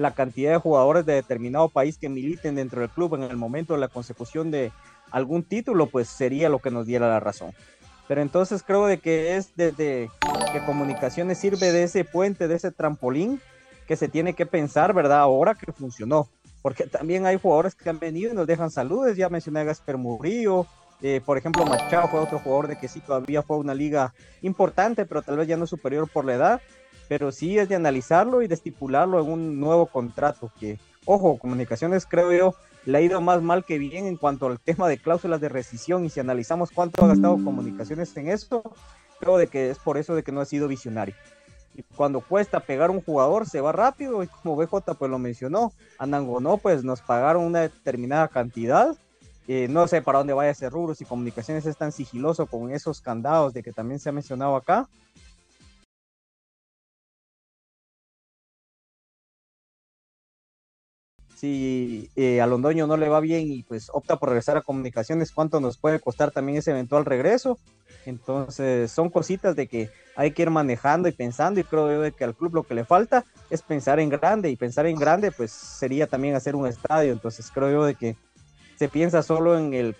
la 0.02 0.14
cantidad 0.14 0.52
de 0.52 0.58
jugadores 0.58 1.06
de 1.06 1.14
determinado 1.14 1.70
país 1.70 1.98
que 1.98 2.10
militen 2.10 2.56
dentro 2.56 2.82
del 2.82 2.90
club 2.90 3.16
en 3.16 3.24
el 3.24 3.38
momento 3.38 3.74
de 3.74 3.80
la 3.80 3.88
consecución 3.88 4.52
de 4.52 4.72
algún 5.12 5.44
título, 5.44 5.88
pues 5.88 6.08
sería 6.10 6.50
lo 6.50 6.60
que 6.60 6.72
nos 6.72 6.86
diera 6.86 7.08
la 7.08 7.20
razón. 7.20 7.54
Pero 8.08 8.22
entonces 8.22 8.64
creo 8.64 8.88
de 8.88 8.98
que 9.00 9.38
es 9.38 9.56
desde 9.56 10.10
que 10.52 10.66
comunicaciones 10.66 11.38
sirve 11.38 11.72
de 11.72 11.84
ese 11.84 12.04
puente, 12.04 12.48
de 12.48 12.56
ese 12.56 12.72
trampolín 12.72 13.40
que 13.88 13.96
se 13.96 14.08
tiene 14.10 14.34
que 14.34 14.46
pensar, 14.46 14.94
¿verdad? 14.94 15.20
Ahora 15.20 15.56
que 15.56 15.72
funcionó. 15.72 16.28
Porque 16.62 16.86
también 16.86 17.26
hay 17.26 17.40
jugadores 17.40 17.74
que 17.74 17.90
han 17.90 18.00
venido 18.00 18.32
y 18.32 18.36
nos 18.36 18.48
dejan 18.48 18.70
saludos. 18.70 19.16
Ya 19.16 19.30
mencioné 19.30 19.62
a 19.62 19.64
Gasper 19.64 19.98
Murillo. 19.98 20.68
Eh, 21.02 21.22
por 21.26 21.38
ejemplo, 21.38 21.66
Machado 21.66 22.08
fue 22.08 22.20
otro 22.20 22.40
jugador 22.40 22.68
de 22.68 22.78
que 22.78 22.88
sí 22.88 23.00
todavía 23.00 23.42
fue 23.42 23.58
una 23.58 23.74
liga 23.74 24.14
importante, 24.42 25.06
pero 25.06 25.22
tal 25.22 25.38
vez 25.38 25.48
ya 25.48 25.58
no 25.58 25.66
superior 25.66 26.08
por 26.08 26.26
la 26.26 26.36
edad. 26.36 26.62
Pero 27.12 27.34
sí 27.34 27.60
es 27.60 27.68
de 27.68 27.76
analizarlo 27.76 28.42
y 28.42 28.48
de 28.48 28.56
estipularlo 28.56 29.20
en 29.20 29.30
un 29.30 29.60
nuevo 29.60 29.86
contrato. 29.86 30.50
Que, 30.58 30.80
ojo, 31.04 31.38
comunicaciones 31.38 32.06
creo 32.06 32.32
yo 32.32 32.56
le 32.86 32.98
ha 32.98 33.02
ido 33.02 33.20
más 33.20 33.42
mal 33.42 33.66
que 33.66 33.78
bien 33.78 34.06
en 34.06 34.16
cuanto 34.16 34.48
al 34.48 34.62
tema 34.62 34.88
de 34.88 34.98
cláusulas 34.98 35.42
de 35.42 35.50
rescisión 35.50 36.06
y 36.06 36.10
si 36.10 36.22
analizamos 36.22 36.72
cuánto 36.72 37.04
ha 37.04 37.10
gastado 37.10 37.34
comunicaciones 37.44 38.16
en 38.16 38.30
esto, 38.30 38.64
creo 39.20 39.38
de 39.38 39.48
que 39.48 39.72
es 39.72 39.78
por 39.78 39.98
eso 39.98 40.16
de 40.16 40.24
que 40.24 40.32
no 40.32 40.40
ha 40.40 40.46
sido 40.46 40.70
visionario. 40.70 41.14
Y 41.76 41.84
cuando 41.84 42.22
cuesta 42.22 42.62
pegar 42.62 42.90
un 42.90 43.02
jugador 43.02 43.46
se 43.46 43.60
va 43.60 43.74
rápido 43.74 44.24
y 44.24 44.28
como 44.28 44.56
BJ 44.56 44.94
pues 44.98 45.12
lo 45.12 45.20
mencionó, 45.20 45.74
Anangonó 46.00 46.60
pues 46.60 46.86
nos 46.86 47.02
pagaron 47.02 47.44
una 47.44 47.60
determinada 47.60 48.30
cantidad. 48.30 48.96
Eh, 49.50 49.68
no 49.70 49.86
sé 49.90 50.02
para 50.02 50.20
dónde 50.20 50.32
vaya 50.32 50.52
ese 50.52 50.70
rubro, 50.70 50.96
si 50.96 51.04
comunicaciones 51.04 51.66
es 51.66 51.76
tan 51.76 51.92
sigiloso 51.92 52.46
con 52.46 52.72
esos 52.72 53.02
candados 53.02 53.54
de 53.54 53.64
que 53.64 53.74
también 53.74 54.00
se 54.00 54.08
ha 54.08 54.14
mencionado 54.14 54.56
acá, 54.56 54.88
si 61.42 62.12
eh, 62.16 62.40
a 62.40 62.46
Londoño 62.46 62.86
no 62.86 62.98
le 62.98 63.10
va 63.10 63.20
bien 63.20 63.52
y 63.52 63.64
pues 63.64 63.90
opta 63.92 64.18
por 64.18 64.30
regresar 64.30 64.58
a 64.58 64.62
comunicaciones, 64.62 65.32
cuánto 65.32 65.60
nos 65.60 65.76
puede 65.76 66.00
costar 66.00 66.30
también 66.30 66.60
ese 66.60 66.70
eventual 66.70 67.04
regreso. 67.04 67.58
Entonces 68.06 68.92
son 68.92 69.10
cositas 69.10 69.56
de 69.56 69.66
que 69.66 69.90
hay 70.16 70.34
que 70.34 70.44
ir 70.44 70.52
manejando 70.52 71.10
y 71.10 71.14
pensando 71.14 71.60
y 71.60 71.64
creo 71.64 71.92
yo 71.92 72.02
de 72.02 72.12
que 72.12 72.26
al 72.26 72.36
club 72.36 72.54
lo 72.54 72.64
que 72.64 72.76
le 72.76 72.86
falta 72.86 73.26
es 73.50 73.64
pensar 73.64 74.00
en 74.00 74.10
grande 74.10 74.52
y 74.52 74.56
pensar 74.56 74.86
en 74.86 74.98
grande 74.98 75.32
pues 75.32 75.52
sería 75.52 76.06
también 76.06 76.36
hacer 76.36 76.56
un 76.56 76.68
estadio. 76.68 77.12
Entonces 77.12 77.50
creo 77.52 77.72
yo 77.72 77.86
de 77.86 77.96
que 77.96 78.16
se 78.78 78.88
piensa 78.88 79.24
solo 79.24 79.58
en 79.58 79.74
el 79.74 79.96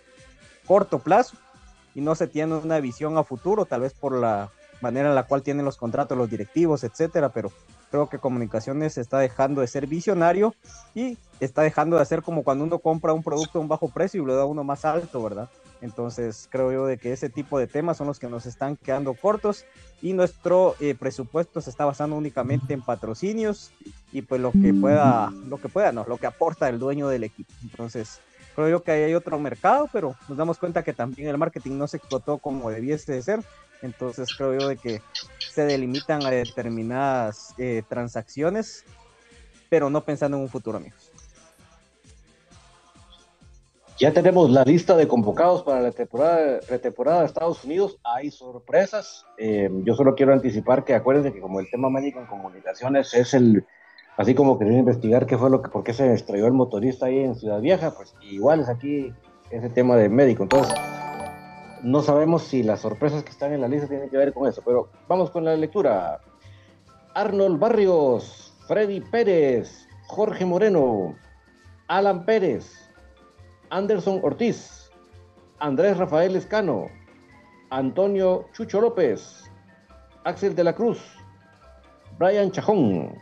corto 0.68 1.00
plazo 1.00 1.38
y 1.96 2.02
no 2.02 2.14
se 2.14 2.28
tiene 2.28 2.54
una 2.54 2.80
visión 2.80 3.18
a 3.18 3.24
futuro, 3.24 3.66
tal 3.66 3.82
vez 3.82 3.94
por 3.94 4.14
la 4.14 4.52
manera 4.80 5.10
en 5.10 5.16
la 5.16 5.24
cual 5.24 5.42
tienen 5.42 5.66
los 5.66 5.78
contratos 5.78 6.16
los 6.16 6.30
directivos, 6.30 6.84
etcétera, 6.84 7.30
pero 7.30 7.52
creo 7.90 8.10
que 8.10 8.20
comunicaciones 8.20 9.00
está 9.00 9.18
dejando 9.18 9.62
de 9.62 9.68
ser 9.68 9.88
visionario 9.88 10.54
y 10.94 11.18
está 11.46 11.64
dejando 11.64 11.96
de 11.96 12.04
hacer 12.04 12.22
como 12.22 12.44
cuando 12.44 12.64
uno 12.64 12.80
compra 12.80 13.14
un 13.14 13.24
producto 13.24 13.58
a 13.58 13.62
un 13.62 13.68
bajo 13.68 13.90
precio 13.90 14.22
y 14.22 14.26
lo 14.26 14.36
da 14.36 14.46
uno 14.46 14.64
más 14.64 14.86
alto, 14.86 15.22
¿verdad? 15.22 15.50
Entonces 15.82 16.48
creo 16.50 16.72
yo 16.72 16.86
de 16.86 16.98
que 16.98 17.12
ese 17.12 17.30
tipo 17.30 17.58
de 17.58 17.66
temas 17.66 17.98
son 17.98 18.08
los 18.08 18.20
que 18.20 18.30
nos 18.30 18.46
están 18.46 18.78
quedando 18.78 19.16
cortos 19.16 19.66
y 20.02 20.14
nuestro 20.14 20.76
eh, 20.80 20.96
presupuesto 20.98 21.60
se 21.60 21.72
está 21.72 21.86
basando 21.86 22.16
únicamente 22.16 22.76
en 22.76 22.84
patrocinios 22.84 23.72
y 24.12 24.22
pues 24.22 24.40
lo 24.40 24.52
que 24.52 24.74
pueda, 24.74 25.32
lo 25.48 25.58
que 25.58 25.70
pueda, 25.70 25.92
no, 25.92 26.06
lo 26.08 26.18
que 26.18 26.28
aporta 26.28 26.70
el 26.70 26.78
dueño 26.78 27.08
del 27.08 27.24
equipo. 27.24 27.52
Entonces 27.64 28.20
creo 28.56 28.70
yo 28.70 28.84
que 28.84 28.92
ahí 28.92 29.04
hay 29.04 29.16
otro 29.16 29.40
mercado, 29.40 29.90
pero 29.92 30.16
nos 30.30 30.38
damos 30.38 30.60
cuenta 30.60 30.84
que 30.84 30.94
también 30.94 31.28
el 31.28 31.38
marketing 31.40 31.78
no 31.78 31.88
se 31.88 31.98
explotó 31.98 32.38
como 32.38 32.70
debiese 32.70 33.14
de 33.14 33.22
ser. 33.24 33.40
Entonces 33.82 34.30
creo 34.38 34.54
yo 34.54 34.68
de 34.68 34.78
que 34.78 35.02
se 35.52 35.66
delimitan 35.66 36.24
a 36.24 36.30
determinadas 36.30 37.56
eh, 37.58 37.82
transacciones, 37.90 38.86
pero 39.70 39.90
no 39.90 40.04
pensando 40.04 40.38
en 40.38 40.44
un 40.44 40.50
futuro, 40.50 40.78
amigos. 40.78 41.11
Ya 44.02 44.12
tenemos 44.12 44.50
la 44.50 44.64
lista 44.64 44.98
de 44.98 45.08
convocados 45.08 45.62
para 45.62 45.80
la 45.80 45.92
temporada, 45.92 46.60
temporada 46.82 47.20
de 47.20 47.28
Estados 47.28 47.64
Unidos. 47.64 48.00
Hay 48.04 48.32
sorpresas. 48.32 49.28
Eh, 49.38 49.70
yo 49.84 49.94
solo 49.94 50.16
quiero 50.16 50.34
anticipar 50.34 50.84
que 50.84 50.96
acuérdense 50.96 51.32
que 51.32 51.40
como 51.40 51.60
el 51.60 51.70
tema 51.70 51.88
médico 51.92 52.20
en 52.20 52.26
comunicaciones 52.26 53.14
es 53.14 53.36
el, 53.36 53.64
así 54.18 54.34
como 54.34 54.58
quería 54.58 54.80
investigar 54.80 55.28
qué 55.28 55.38
fue 55.38 55.52
lo 55.52 55.62
que, 55.62 55.70
por 55.70 55.84
qué 55.84 55.94
se 55.94 56.12
estrelló 56.16 56.48
el 56.48 56.54
motorista 56.54 57.06
ahí 57.06 57.20
en 57.20 57.36
Ciudad 57.36 57.62
Vieja, 57.62 57.92
pues 57.92 58.16
igual 58.24 58.62
es 58.62 58.70
aquí 58.70 59.14
ese 59.52 59.70
tema 59.70 59.96
de 59.98 60.10
médico. 60.10 60.42
Entonces, 60.42 60.74
no 61.84 62.02
sabemos 62.02 62.42
si 62.42 62.64
las 62.64 62.80
sorpresas 62.80 63.24
que 63.24 63.30
están 63.30 63.54
en 63.54 63.62
la 63.62 63.68
lista 63.68 63.88
tienen 63.88 64.10
que 64.10 64.18
ver 64.18 64.34
con 64.34 64.50
eso, 64.50 64.64
pero 64.66 64.90
vamos 65.08 65.30
con 65.30 65.46
la 65.46 65.56
lectura. 65.56 66.20
Arnold 67.14 67.60
Barrios, 67.60 68.52
Freddy 68.68 69.00
Pérez, 69.00 69.88
Jorge 70.08 70.44
Moreno, 70.44 71.14
Alan 71.88 72.26
Pérez, 72.26 72.81
Anderson 73.72 74.20
Ortiz, 74.22 74.92
Andrés 75.60 75.96
Rafael 75.96 76.36
Escano, 76.36 76.88
Antonio 77.70 78.50
Chucho 78.52 78.82
López, 78.82 79.50
Axel 80.26 80.54
de 80.56 80.66
la 80.66 80.74
Cruz, 80.74 81.00
Brian 82.20 82.52
Chajón, 82.52 83.16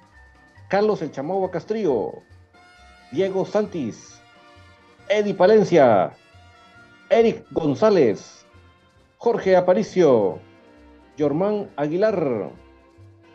Carlos 0.68 1.04
El 1.04 1.12
Chamagua 1.12 1.52
Castrillo, 1.52 2.14
Diego 3.12 3.46
Santis, 3.46 4.20
Eddie 5.08 5.36
Palencia, 5.36 6.14
Eric 7.12 7.46
González, 7.52 8.44
Jorge 9.18 9.56
Aparicio, 9.56 10.40
Germán 11.16 11.70
Aguilar, 11.76 12.50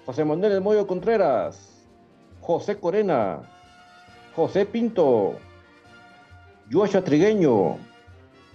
José 0.04 0.24
Manuel 0.24 0.60
Moyo 0.60 0.84
Contreras, 0.88 1.86
José 2.40 2.76
Corena, 2.76 3.42
José 4.34 4.66
Pinto, 4.66 5.38
Joshua 6.70 7.02
Trigueño, 7.02 7.76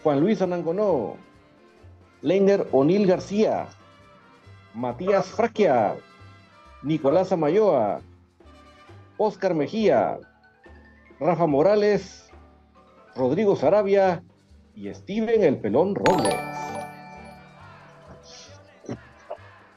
Juan 0.04 0.19
Luis 0.19 0.41
Anangonó, 0.41 1.17
Leiner 2.22 2.67
O'Neill 2.72 3.08
García, 3.08 3.67
Matías 4.74 5.28
Fraquia, 5.28 5.95
Nicolás 6.84 7.32
Amayoa, 7.32 8.02
Oscar 9.17 9.54
Mejía, 9.54 10.17
Rafa 11.19 11.45
Morales, 11.45 12.30
Rodrigo 13.15 13.56
Sarabia 13.56 14.24
y 14.76 14.93
Steven 14.93 15.43
El 15.43 15.58
Pelón 15.58 15.95
Robles. 15.95 16.36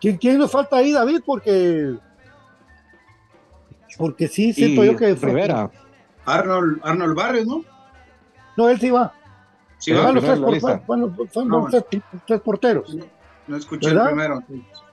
¿Quién, 0.01 0.17
¿Quién, 0.17 0.39
nos 0.39 0.51
falta 0.51 0.77
ahí, 0.77 0.93
David? 0.93 1.21
Porque. 1.25 1.97
Porque 3.97 4.27
sí, 4.27 4.53
siento 4.53 4.85
yo 4.85 4.97
que. 4.97 5.15
Rivera. 5.15 5.71
Arnold, 6.25 6.81
Arnold 6.83 7.17
Barrios, 7.17 7.47
¿no? 7.47 7.72
No, 8.57 8.69
él 8.69 8.79
sí 8.79 8.91
va. 8.91 9.13
Sí, 9.79 9.93
va, 9.93 10.05
va, 10.05 10.13
los 10.13 10.25
tres, 10.25 10.63
por, 10.87 10.99
los 10.99 11.71
tres, 11.71 12.03
tres 12.27 12.41
porteros. 12.41 12.97
No 13.49 13.57
escuché 13.57 13.89
¿Verdad? 13.89 14.11
el 14.11 14.15
primero. 14.15 14.43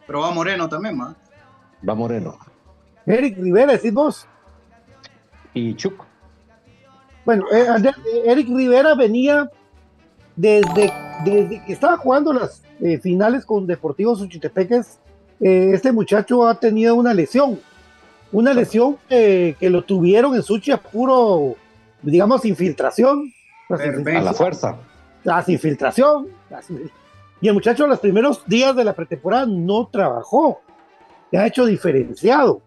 Pero 0.08 0.22
va 0.22 0.32
Moreno 0.32 0.68
también, 0.68 1.00
¿va? 1.00 1.16
Va 1.88 1.94
Moreno. 1.94 2.38
Eric 3.06 3.38
Rivera, 3.38 3.74
decís 3.74 3.94
vos. 3.94 4.28
Y 5.54 5.76
Chuck. 5.76 6.04
Bueno, 7.26 7.46
eh, 7.52 7.66
eh, 7.84 8.24
Eric 8.26 8.48
Rivera 8.50 8.96
venía 8.96 9.50
desde, 10.36 10.92
desde 11.26 11.64
que 11.66 11.74
estaba 11.74 11.98
jugando 11.98 12.34
las 12.34 12.64
eh, 12.80 12.98
finales 12.98 13.46
con 13.46 13.68
Deportivos 13.68 14.20
Suchitepeques. 14.20 15.00
eh, 15.40 15.72
este 15.74 15.92
muchacho 15.92 16.48
ha 16.48 16.56
tenido 16.56 16.96
una 16.96 17.14
lesión. 17.14 17.60
Una 18.32 18.54
lesión 18.54 18.98
que, 19.08 19.56
que 19.60 19.70
lo 19.70 19.84
tuvieron 19.84 20.36
en 20.36 20.44
Suchi 20.44 20.72
a 20.72 20.78
puro, 20.78 21.56
digamos, 22.02 22.46
infiltración. 22.46 23.32
A 24.18 24.22
la 24.22 24.34
fuerza. 24.34 24.78
las 25.24 25.48
infiltración. 25.50 26.28
las- 26.50 26.68
y 27.42 27.48
el 27.48 27.54
muchacho 27.54 27.88
los 27.88 28.00
primeros 28.00 28.44
días 28.48 28.76
de 28.76 28.84
la 28.84 28.94
pretemporada 28.94 29.46
no 29.46 29.88
trabajó. 29.88 30.60
Se 31.32 31.38
ha 31.38 31.48
hecho 31.48 31.66
diferenciado. 31.66 32.62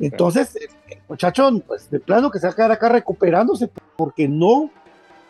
Entonces, 0.00 0.56
el 0.88 0.98
muchacho, 1.08 1.48
pues 1.66 1.88
de 1.90 2.00
plano 2.00 2.30
que 2.30 2.38
se 2.38 2.46
va 2.46 2.52
a 2.52 2.56
quedar 2.56 2.72
acá 2.72 2.88
recuperándose 2.88 3.70
porque 3.96 4.28
no 4.28 4.70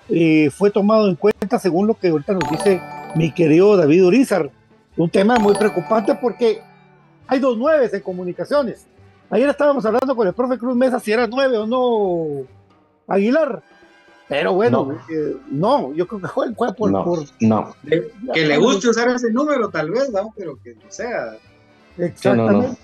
eh, 0.08 0.50
fue 0.50 0.70
tomado 0.70 1.08
en 1.08 1.14
cuenta 1.16 1.58
según 1.58 1.86
lo 1.86 1.94
que 1.94 2.08
ahorita 2.08 2.32
nos 2.34 2.50
dice 2.50 2.80
mi 3.14 3.32
querido 3.32 3.76
David 3.76 4.04
Urizar. 4.06 4.50
Un 4.96 5.10
tema 5.10 5.36
muy 5.38 5.54
preocupante 5.54 6.14
porque 6.14 6.60
hay 7.26 7.38
dos 7.38 7.56
nueves 7.56 7.92
en 7.94 8.00
comunicaciones. 8.00 8.86
Ayer 9.30 9.48
estábamos 9.48 9.84
hablando 9.86 10.14
con 10.16 10.26
el 10.26 10.34
profe 10.34 10.58
Cruz 10.58 10.76
Mesa 10.76 10.98
si 11.00 11.12
era 11.12 11.26
nueve 11.26 11.56
o 11.58 11.66
no 11.66 12.46
Aguilar. 13.06 13.62
Pero 14.36 14.52
bueno, 14.52 14.84
No. 14.86 15.14
eh, 15.14 15.36
no, 15.48 15.94
yo 15.94 16.08
creo 16.08 16.20
que 16.22 16.26
fue, 16.26 16.52
fue 16.54 16.74
por, 16.74 16.90
no, 16.90 17.04
por- 17.04 17.20
no. 17.40 17.72
Que 18.32 18.44
le 18.46 18.58
guste 18.58 18.88
usar 18.88 19.08
ese 19.10 19.30
número, 19.30 19.68
tal 19.68 19.90
vez, 19.92 20.10
¿no? 20.10 20.34
Pero 20.36 20.58
que 20.60 20.74
no 20.74 20.80
sea. 20.90 21.36
Exactamente. 21.96 22.76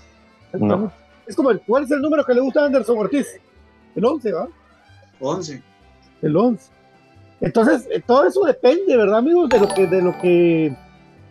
No, 0.53 0.59
no. 0.67 0.77
No. 0.77 0.91
Es 1.27 1.35
como, 1.35 1.51
el, 1.51 1.59
¿cuál 1.61 1.83
es 1.83 1.91
el 1.91 2.01
número 2.01 2.23
que 2.25 2.33
le 2.33 2.39
gusta 2.39 2.61
a 2.61 2.65
Anderson 2.67 2.97
Ortiz? 2.97 3.27
El 3.95 4.05
11, 4.05 4.31
¿va? 4.31 4.47
11. 5.19 5.61
El 6.21 6.37
11. 6.37 6.71
Entonces, 7.41 7.85
eh, 7.91 8.01
todo 8.05 8.25
eso 8.25 8.45
depende, 8.45 8.95
¿verdad, 8.95 9.17
amigos? 9.17 9.49
De 9.49 9.59
lo 9.59 9.67
que, 9.67 9.87
de 9.87 10.01
lo 10.01 10.17
que 10.19 10.73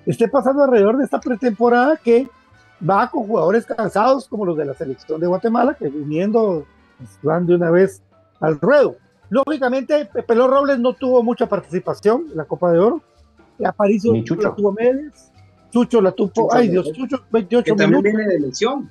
esté 0.05 0.29
pasando 0.29 0.65
alrededor 0.65 0.99
de 0.99 1.05
esta 1.05 1.19
pretemporada 1.19 1.97
que 1.97 2.29
va 2.89 3.09
con 3.11 3.27
jugadores 3.27 3.65
cansados 3.65 4.29
como 4.29 4.45
los 4.45 4.57
de 4.59 4.67
la 4.67 4.75
selección 4.75 5.19
de 5.19 5.27
Guatemala, 5.27 5.73
que 5.75 5.89
viniendo 5.89 6.67
pues, 6.99 7.19
van 7.23 7.47
de 7.47 7.55
una 7.55 7.71
vez 7.71 8.03
al 8.41 8.61
ruedo. 8.61 8.97
Lógicamente, 9.31 10.07
Pelón 10.27 10.51
Robles 10.51 10.79
no 10.79 10.93
tuvo 10.93 11.23
mucha 11.23 11.49
participación 11.49 12.27
en 12.31 12.37
la 12.37 12.45
Copa 12.45 12.73
de 12.73 12.79
Oro. 12.79 13.01
Aparicio 13.65 14.13
la 14.15 14.55
tuvo 14.55 14.73
medias. 14.73 15.33
Chucho 15.71 16.01
la 16.01 16.13
tuvo. 16.13 16.53
ay, 16.53 16.69
Dios, 16.69 16.93
Chucho, 16.93 17.25
28 17.31 17.65
que 17.65 17.79
también 17.79 18.03
viene 18.03 18.27
de 18.27 18.41
lesión. 18.41 18.91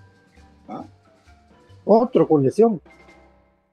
¿Ah? 0.68 0.86
Otro 1.84 2.28
con 2.28 2.42
lesión. 2.42 2.82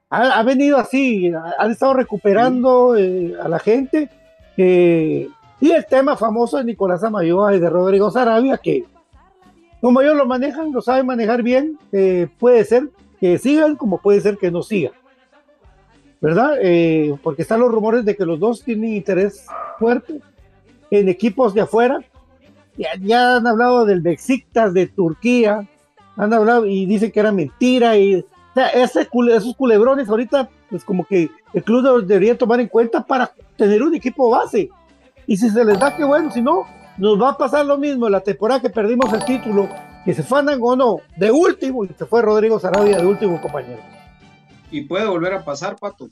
Ha, 0.09 0.43
venido 0.45 0.79
así, 0.79 1.33
ha, 1.33 1.67
estado 1.67 1.95
recuperando 1.95 2.97
eh, 2.97 3.35
a 3.43 3.49
la 3.49 3.59
gente. 3.59 4.09
y 4.57 5.71
el 5.71 5.87
tema 5.89 6.17
famoso 6.17 6.59
de 6.59 6.65
Nicolás 6.65 7.03
Amayoa 7.03 7.55
y 7.55 7.61
de 7.61 7.69
Rodrigo 7.69 8.11
Sarabia, 8.11 8.57
que 8.57 8.85
como 9.81 10.01
ellos 10.01 10.17
lo 10.17 10.27
manejan, 10.27 10.73
lo 10.73 10.81
saben 10.81 11.07
manejar 11.07 11.43
bien, 11.43 11.79
eh, 11.93 12.29
puede 12.39 12.65
ser 12.65 12.91
que 13.21 13.39
sigan 13.39 13.77
como 13.77 13.99
puede 13.99 14.21
ser 14.21 14.39
que 14.39 14.51
no 14.51 14.63
sigan. 14.63 14.93
¿Verdad? 16.21 16.55
Eh, 16.63 17.15
porque 17.23 17.43
están 17.43 17.61
los 17.61 17.71
rumores 17.71 18.05
de 18.05 18.17
que 18.17 18.25
los 18.25 18.41
dos 18.41 18.63
tienen 18.63 18.95
interés 18.95 19.47
fuerte 19.79 20.21
en 20.91 21.09
equipos 21.09 21.55
de 21.55 21.63
afuera. 21.63 22.01
Ya, 22.77 22.89
ya 23.01 23.37
han 23.37 23.47
hablado 23.47 23.85
del 23.85 24.01
Besiktas 24.01 24.75
de 24.75 24.87
Turquía, 24.87 25.67
han 26.17 26.33
hablado 26.33 26.67
y 26.67 26.87
dicen 26.87 27.11
que 27.11 27.21
era 27.21 27.33
mentira. 27.33 27.97
Y, 27.99 28.17
o 28.17 28.25
sea, 28.55 28.69
esos 28.69 29.55
culebrones 29.57 30.09
ahorita, 30.09 30.49
pues 30.71 30.85
como 30.85 31.05
que 31.05 31.31
el 31.53 31.63
club 31.63 32.05
debería 32.07 32.37
tomar 32.37 32.61
en 32.61 32.69
cuenta 32.69 33.05
para 33.05 33.31
tener 33.57 33.83
un 33.83 33.95
equipo 33.95 34.31
base. 34.31 34.71
Y 35.27 35.37
si 35.37 35.51
se 35.51 35.65
les 35.65 35.79
da, 35.79 35.97
que 35.97 36.05
bueno, 36.05 36.31
si 36.31 36.41
no, 36.41 36.65
nos 36.99 37.21
va 37.21 37.31
a 37.31 37.39
pasar 37.39 37.67
lo 37.67 37.79
mismo 37.79 38.09
la 38.09 38.21
temporada 38.21 38.61
que 38.61 38.71
perdimos 38.71 39.13
el 39.13 39.25
título, 39.25 39.69
que 40.05 40.15
se 40.15 40.23
fanan 40.23 40.59
o 40.63 40.77
no, 40.77 40.99
de 41.17 41.31
último, 41.31 41.85
y 41.85 41.89
se 41.89 42.07
fue 42.07 42.23
Rodrigo 42.23 42.59
Sarabia 42.59 42.99
de 42.99 43.07
último 43.07 43.41
compañero. 43.41 43.96
Y 44.77 44.83
puede 44.83 45.07
volver 45.07 45.33
a 45.33 45.43
pasar, 45.43 45.77
Pato, 45.77 46.11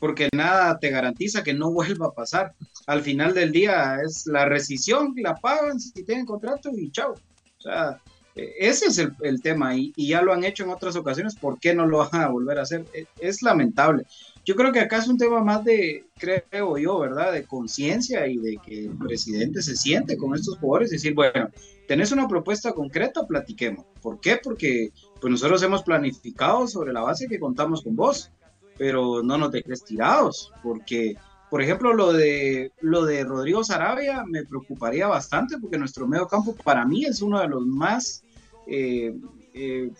porque 0.00 0.28
nada 0.34 0.80
te 0.80 0.90
garantiza 0.90 1.44
que 1.44 1.54
no 1.54 1.70
vuelva 1.72 2.08
a 2.08 2.12
pasar. 2.12 2.54
Al 2.88 3.02
final 3.02 3.34
del 3.34 3.52
día 3.52 3.98
es 4.04 4.26
la 4.26 4.46
rescisión, 4.46 5.14
la 5.16 5.36
pagan 5.36 5.78
si 5.78 5.92
tienen 6.02 6.26
contrato 6.26 6.70
y 6.76 6.90
chao. 6.90 7.12
O 7.12 7.60
sea, 7.60 8.00
e, 8.34 8.52
ese 8.58 8.86
es 8.86 8.98
el, 8.98 9.42
tema 9.42 9.76
y, 9.76 9.92
y, 9.94 10.08
ya 10.08 10.22
lo 10.22 10.32
han 10.32 10.42
hecho 10.42 10.64
en 10.64 10.70
otras 10.70 10.96
ocasiones, 10.96 11.36
¿por 11.36 11.60
qué 11.60 11.72
no 11.72 11.86
lo 11.86 11.98
van 11.98 12.20
a 12.20 12.28
volver 12.28 12.58
a 12.58 12.62
hacer? 12.62 12.84
E, 12.94 13.06
es 13.20 13.42
lamentable. 13.42 14.06
Yo 14.44 14.56
creo 14.56 14.72
que 14.72 14.80
acá 14.80 14.98
es 14.98 15.06
un 15.06 15.18
tema 15.18 15.40
más 15.44 15.64
de, 15.64 16.04
creo 16.18 16.78
yo, 16.78 16.98
¿verdad? 16.98 17.32
De 17.32 17.44
conciencia 17.44 18.26
y 18.26 18.38
de 18.38 18.56
que 18.56 18.86
el 18.86 18.98
presidente 18.98 19.62
se 19.62 19.76
siente 19.76 20.16
con 20.16 20.34
estos 20.34 20.58
jugadores 20.58 20.90
y 20.90 20.96
decir, 20.96 21.14
bueno, 21.14 21.48
tenés 21.86 22.10
una 22.10 22.26
propuesta 22.26 22.72
concreta, 22.72 23.24
platiquemos. 23.24 23.86
¿Por 24.00 24.18
qué? 24.18 24.40
Porque 24.42 24.90
pues 25.22 25.30
nosotros 25.30 25.62
hemos 25.62 25.84
planificado 25.84 26.66
sobre 26.66 26.92
la 26.92 27.00
base 27.00 27.28
que 27.28 27.38
contamos 27.38 27.82
con 27.82 27.94
vos, 27.94 28.32
pero 28.76 29.22
no 29.22 29.38
nos 29.38 29.52
dejes 29.52 29.84
tirados, 29.84 30.52
porque, 30.64 31.14
por 31.48 31.62
ejemplo, 31.62 31.94
lo 31.94 32.12
de, 32.12 32.72
lo 32.80 33.04
de 33.04 33.22
Rodrigo 33.22 33.62
Sarabia 33.62 34.24
me 34.26 34.44
preocuparía 34.44 35.06
bastante, 35.06 35.58
porque 35.58 35.78
nuestro 35.78 36.08
medio 36.08 36.26
campo 36.26 36.56
para 36.64 36.84
mí 36.84 37.04
es 37.04 37.22
uno 37.22 37.38
de 37.38 37.46
los 37.46 37.64
más, 37.64 38.24
eh, 38.66 39.14
eh, 39.54 39.92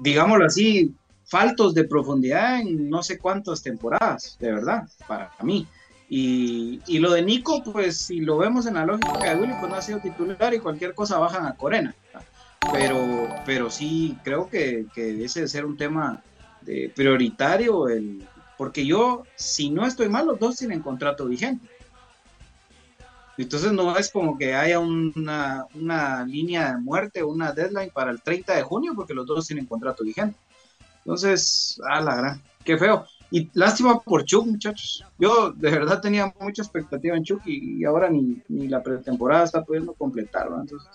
digámoslo 0.00 0.46
así, 0.46 0.92
faltos 1.24 1.72
de 1.72 1.84
profundidad 1.84 2.60
en 2.60 2.90
no 2.90 3.04
sé 3.04 3.18
cuántas 3.18 3.62
temporadas, 3.62 4.36
de 4.40 4.50
verdad, 4.50 4.88
para 5.06 5.30
mí. 5.44 5.64
Y, 6.08 6.80
y, 6.88 6.98
lo 6.98 7.12
de 7.12 7.22
Nico, 7.22 7.62
pues 7.62 7.98
si 7.98 8.18
lo 8.18 8.36
vemos 8.36 8.66
en 8.66 8.74
la 8.74 8.86
lógica 8.86 9.30
de 9.30 9.40
Willy, 9.40 9.54
pues 9.60 9.70
no 9.70 9.76
ha 9.76 9.82
sido 9.82 10.00
titular 10.00 10.54
y 10.54 10.58
cualquier 10.58 10.92
cosa 10.92 11.18
bajan 11.18 11.46
a 11.46 11.54
Corena. 11.54 11.94
Pero, 12.72 13.28
pero 13.44 13.70
sí 13.70 14.16
creo 14.22 14.48
que, 14.48 14.86
que 14.94 15.24
ese 15.24 15.40
debe 15.40 15.48
ser 15.48 15.64
un 15.64 15.76
tema 15.76 16.22
de 16.62 16.92
prioritario, 16.94 17.88
el, 17.88 18.26
porque 18.56 18.84
yo, 18.84 19.24
si 19.34 19.70
no 19.70 19.86
estoy 19.86 20.08
mal, 20.08 20.26
los 20.26 20.38
dos 20.38 20.56
tienen 20.56 20.82
contrato 20.82 21.26
vigente. 21.26 21.68
Entonces 23.38 23.72
no 23.72 23.96
es 23.96 24.10
como 24.10 24.38
que 24.38 24.54
haya 24.54 24.78
una, 24.78 25.66
una 25.74 26.24
línea 26.24 26.72
de 26.72 26.78
muerte, 26.78 27.22
una 27.22 27.52
deadline 27.52 27.90
para 27.90 28.10
el 28.10 28.22
30 28.22 28.54
de 28.54 28.62
junio, 28.62 28.92
porque 28.96 29.14
los 29.14 29.26
dos 29.26 29.46
tienen 29.46 29.66
contrato 29.66 30.04
vigente. 30.04 30.38
Entonces, 30.98 31.80
a 31.86 32.00
la 32.00 32.16
gran, 32.16 32.42
qué 32.64 32.78
feo. 32.78 33.04
Y 33.30 33.50
lástima 33.54 34.00
por 34.00 34.24
Chuck, 34.24 34.46
muchachos. 34.46 35.04
Yo 35.18 35.52
de 35.52 35.70
verdad 35.70 36.00
tenía 36.00 36.32
mucha 36.40 36.62
expectativa 36.62 37.16
en 37.16 37.24
Chuck 37.24 37.42
y, 37.44 37.84
ahora 37.84 38.08
ni, 38.08 38.42
la 38.48 38.82
pretemporada 38.82 39.44
está 39.44 39.62
pudiendo 39.64 39.92
completar. 39.92 40.48
Entonces, 40.58 40.88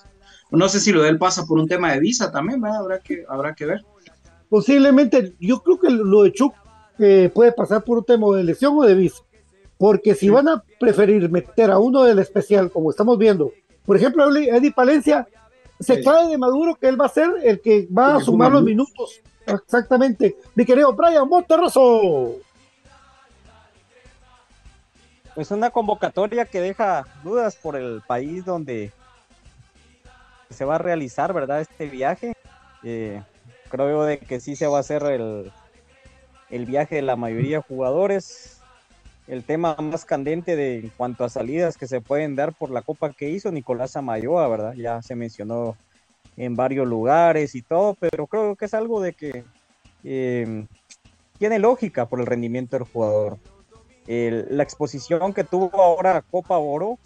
no 0.58 0.70
sé 0.70 0.80
si 0.80 0.92
lo 0.92 1.02
de 1.02 1.10
él 1.10 1.18
pasa 1.18 1.46
por 1.46 1.58
un 1.58 1.68
tema 1.68 1.94
de 1.94 2.00
visa 2.00 2.32
también, 2.32 2.64
Habrá 2.66 3.00
que, 3.00 3.24
habrá 3.28 3.56
que 3.56 3.66
ver. 3.66 3.86
Posiblemente, 4.50 5.34
yo 5.40 5.62
creo 5.62 5.80
que 5.80 5.90
lo 5.90 6.24
de 6.24 6.34
Chuck 6.34 6.54
eh, 7.00 7.32
puede 7.34 7.54
pasar 7.54 7.84
por 7.84 8.00
un 8.00 8.04
tema 8.04 8.28
de 8.36 8.44
lesión 8.44 8.78
o 8.78 8.84
de 8.84 8.96
visa. 8.96 9.24
Porque 9.78 10.14
si 10.14 10.30
van 10.30 10.48
a 10.48 10.64
preferir 10.80 11.30
meter 11.32 11.72
a 11.72 11.80
uno 11.80 12.04
del 12.04 12.20
especial, 12.20 12.70
como 12.70 12.92
estamos 12.92 13.18
viendo, 13.18 13.52
por 13.86 13.98
ejemplo, 13.98 14.30
Eddie 14.36 14.72
Palencia, 14.72 15.28
se 15.80 16.04
cae 16.04 16.28
de 16.28 16.38
Maduro 16.38 16.76
que 16.76 16.88
él 16.88 17.00
va 17.00 17.06
a 17.06 17.10
ser 17.10 17.30
el 17.44 17.60
que 17.62 17.88
va 17.88 18.18
a 18.18 18.20
sumar 18.20 18.52
los 18.52 18.62
minutos 18.62 19.22
Exactamente. 19.46 20.38
Mi 20.56 20.66
querido 20.66 20.94
Brian 20.94 21.28
Monterroso. 21.28 22.36
Pues 25.34 25.50
una 25.52 25.70
convocatoria 25.70 26.46
que 26.46 26.60
deja 26.60 27.06
dudas 27.24 27.56
por 27.56 27.76
el 27.76 28.02
país 28.06 28.46
donde 28.46 28.92
se 30.52 30.66
va 30.66 30.76
a 30.76 30.80
realizar, 30.80 31.34
¿verdad? 31.34 31.62
Este 31.62 31.88
viaje. 31.88 32.34
Eh, 32.84 33.22
creo 33.70 34.04
de 34.04 34.20
que 34.20 34.40
sí 34.40 34.56
se 34.56 34.68
va 34.68 34.78
a 34.78 34.82
hacer 34.82 35.04
el, 35.04 35.52
el 36.50 36.66
viaje 36.66 36.96
de 36.96 37.02
la 37.02 37.16
mayoría 37.16 37.58
de 37.58 37.64
jugadores. 37.64 38.60
El 39.28 39.44
tema 39.44 39.76
más 39.80 40.04
candente 40.04 40.56
de 40.56 40.80
en 40.80 40.90
cuanto 40.90 41.24
a 41.24 41.30
salidas 41.30 41.78
que 41.78 41.88
se 41.88 42.02
pueden 42.02 42.36
dar 42.36 42.54
por 42.54 42.70
la 42.70 42.82
copa 42.82 43.14
que 43.14 43.30
hizo 43.30 43.52
Nicolás 43.52 43.96
Amayoa, 43.96 44.48
¿verdad? 44.48 44.74
Ya 44.74 45.02
se 45.02 45.16
mencionó 45.16 45.78
en 46.38 46.56
varios 46.56 46.88
lugares 46.88 47.56
y 47.56 47.62
todo, 47.62 47.96
pero 48.00 48.28
creo 48.28 48.56
que 48.56 48.66
es 48.66 48.74
algo 48.74 49.02
de 49.02 49.14
que 49.14 49.44
eh, 50.04 50.66
tiene 51.38 51.60
lógica 51.60 52.08
por 52.08 52.20
el 52.20 52.26
rendimiento 52.26 52.78
del 52.78 52.88
jugador. 52.88 53.38
la 54.08 54.64
exposición 54.64 55.34
que 55.34 55.44
tuvo 55.44 55.82
ahora 55.82 56.24
Copa 56.30 56.58
Oro, 56.58 56.98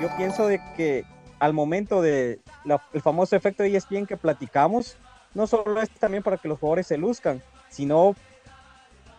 yo 0.00 0.08
pienso 0.16 0.46
de 0.48 0.60
que 0.76 1.04
al 1.38 1.52
momento 1.52 2.02
de 2.02 2.38
el 2.64 3.02
famoso 3.02 3.36
efecto 3.36 3.62
de 3.62 3.76
ESPN 3.76 4.06
que 4.06 4.16
platicamos, 4.16 4.96
no 5.34 5.46
solo 5.46 5.80
es 5.80 5.90
también 5.90 6.22
para 6.22 6.36
que 6.36 6.48
los 6.48 6.58
jugadores 6.58 6.86
se 6.86 6.98
luzcan, 6.98 7.42
sino 7.70 8.14